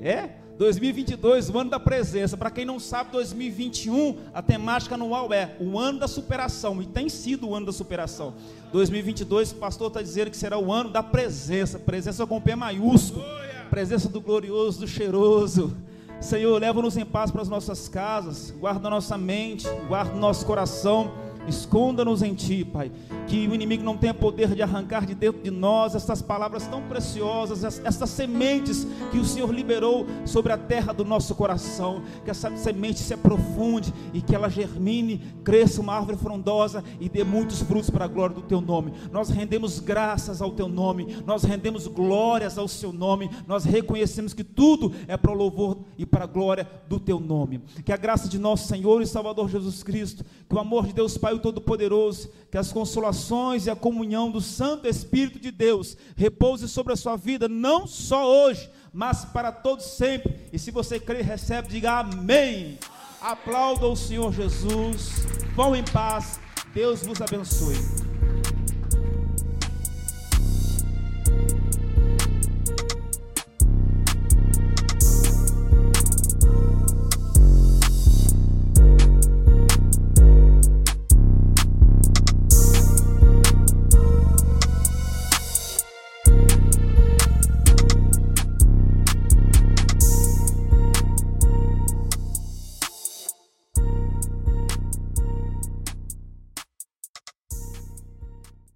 É? 0.02 0.30
2022, 0.58 1.50
o 1.50 1.60
ano 1.60 1.70
da 1.70 1.80
presença. 1.80 2.38
Para 2.38 2.50
quem 2.50 2.64
não 2.64 2.80
sabe, 2.80 3.12
2021, 3.12 4.20
a 4.34 4.42
temática 4.42 4.96
anual 4.96 5.34
é 5.34 5.58
o 5.60 5.78
ano 5.78 6.00
da 6.00 6.08
superação. 6.08 6.82
E 6.82 6.86
tem 6.86 7.10
sido 7.10 7.50
o 7.50 7.56
ano 7.56 7.66
da 7.66 7.74
superação. 7.74 8.34
2022, 8.72 9.52
o 9.52 9.56
pastor 9.56 9.90
está 9.90 10.02
dizendo 10.02 10.32
que 10.32 10.38
será 10.38 10.58
o 10.58 10.72
ano 10.72 10.90
da 10.90 11.04
presença. 11.04 11.78
Presença 11.78 12.26
com 12.26 12.40
P 12.40 12.56
maiúsculo. 12.56 13.26
Presença 13.70 14.08
do 14.08 14.22
glorioso, 14.22 14.80
do 14.80 14.88
cheiroso. 14.88 15.76
Senhor, 16.22 16.60
leva-nos 16.60 16.98
em 16.98 17.06
paz 17.06 17.32
para 17.32 17.42
as 17.42 17.50
nossas 17.50 17.88
casas. 17.88 18.52
Guarda 18.52 18.90
nossa 18.90 19.18
mente, 19.18 19.68
guarda 19.88 20.14
nosso 20.16 20.46
coração 20.46 21.12
Esconda-nos 21.50 22.22
em 22.22 22.34
Ti, 22.34 22.64
Pai. 22.64 22.92
Que 23.28 23.48
o 23.48 23.54
inimigo 23.54 23.84
não 23.84 23.98
tenha 23.98 24.14
poder 24.14 24.56
de 24.56 24.62
arrancar 24.62 25.06
de 25.06 25.14
dentro 25.14 25.42
de 25.42 25.52
nós 25.52 25.96
essas 25.96 26.22
palavras 26.22 26.68
tão 26.68 26.82
preciosas, 26.84 27.64
essas 27.84 28.10
sementes 28.10 28.88
que 29.12 29.18
o 29.18 29.26
Senhor 29.26 29.54
liberou 29.54 30.06
sobre 30.26 30.54
a 30.54 30.58
terra 30.58 30.94
do 30.94 31.04
nosso 31.04 31.36
coração. 31.36 32.02
Que 32.24 32.32
essa 32.32 32.56
semente 32.58 33.00
se 33.00 33.14
aprofunde 33.14 33.94
e 34.14 34.22
que 34.22 34.36
ela 34.36 34.50
germine, 34.50 35.22
cresça 35.44 35.82
uma 35.82 35.96
árvore 35.96 36.18
frondosa 36.18 36.84
e 37.00 37.10
dê 37.10 37.24
muitos 37.24 37.62
frutos 37.62 37.90
para 37.90 38.06
a 38.06 38.08
glória 38.08 38.36
do 38.36 38.42
Teu 38.42 38.62
nome. 38.62 38.94
Nós 39.12 39.30
rendemos 39.30 39.80
graças 39.80 40.42
ao 40.42 40.52
Teu 40.52 40.68
nome, 40.68 41.18
nós 41.26 41.44
rendemos 41.44 41.88
glórias 41.88 42.58
ao 42.58 42.68
Seu 42.68 42.94
nome, 42.94 43.30
nós 43.48 43.66
reconhecemos 43.66 44.34
que 44.34 44.44
tudo 44.44 44.94
é 45.08 45.18
para 45.18 45.32
o 45.32 45.36
louvor 45.36 45.80
e 45.98 46.06
para 46.06 46.24
a 46.26 46.28
glória 46.28 46.70
do 46.88 47.00
Teu 47.00 47.20
nome. 47.20 47.62
Que 47.84 47.92
a 47.92 47.98
graça 47.98 48.30
de 48.30 48.38
nosso 48.38 48.68
Senhor 48.68 49.02
e 49.02 49.08
Salvador 49.08 49.50
Jesus 49.50 49.84
Cristo, 49.84 50.24
que 50.48 50.56
o 50.56 50.60
amor 50.60 50.86
de 50.86 50.94
Deus 50.94 51.18
Pai, 51.18 51.39
Todo-Poderoso, 51.40 52.30
que 52.52 52.58
as 52.58 52.72
consolações 52.72 53.66
e 53.66 53.70
a 53.70 53.76
comunhão 53.76 54.30
do 54.30 54.42
Santo 54.42 54.88
Espírito 54.88 55.40
de 55.40 55.52
Deus 55.52 55.98
repouse 56.16 56.68
sobre 56.68 56.94
a 56.94 56.96
sua 56.96 57.16
vida, 57.16 57.48
não 57.48 57.88
só 57.88 58.28
hoje, 58.46 58.70
mas 58.94 59.26
para 59.26 59.52
todos 59.52 59.86
sempre. 59.86 60.36
E 60.52 60.60
se 60.60 60.72
você 60.72 61.00
crer, 61.00 61.24
recebe, 61.24 61.70
diga 61.70 62.00
amém. 62.00 62.78
Aplauda 63.22 63.88
o 63.88 63.96
Senhor 63.96 64.32
Jesus. 64.34 65.26
Vão 65.56 65.76
em 65.76 65.84
paz. 65.84 66.40
Deus 66.74 67.02
vos 67.02 67.22
abençoe. 67.22 67.76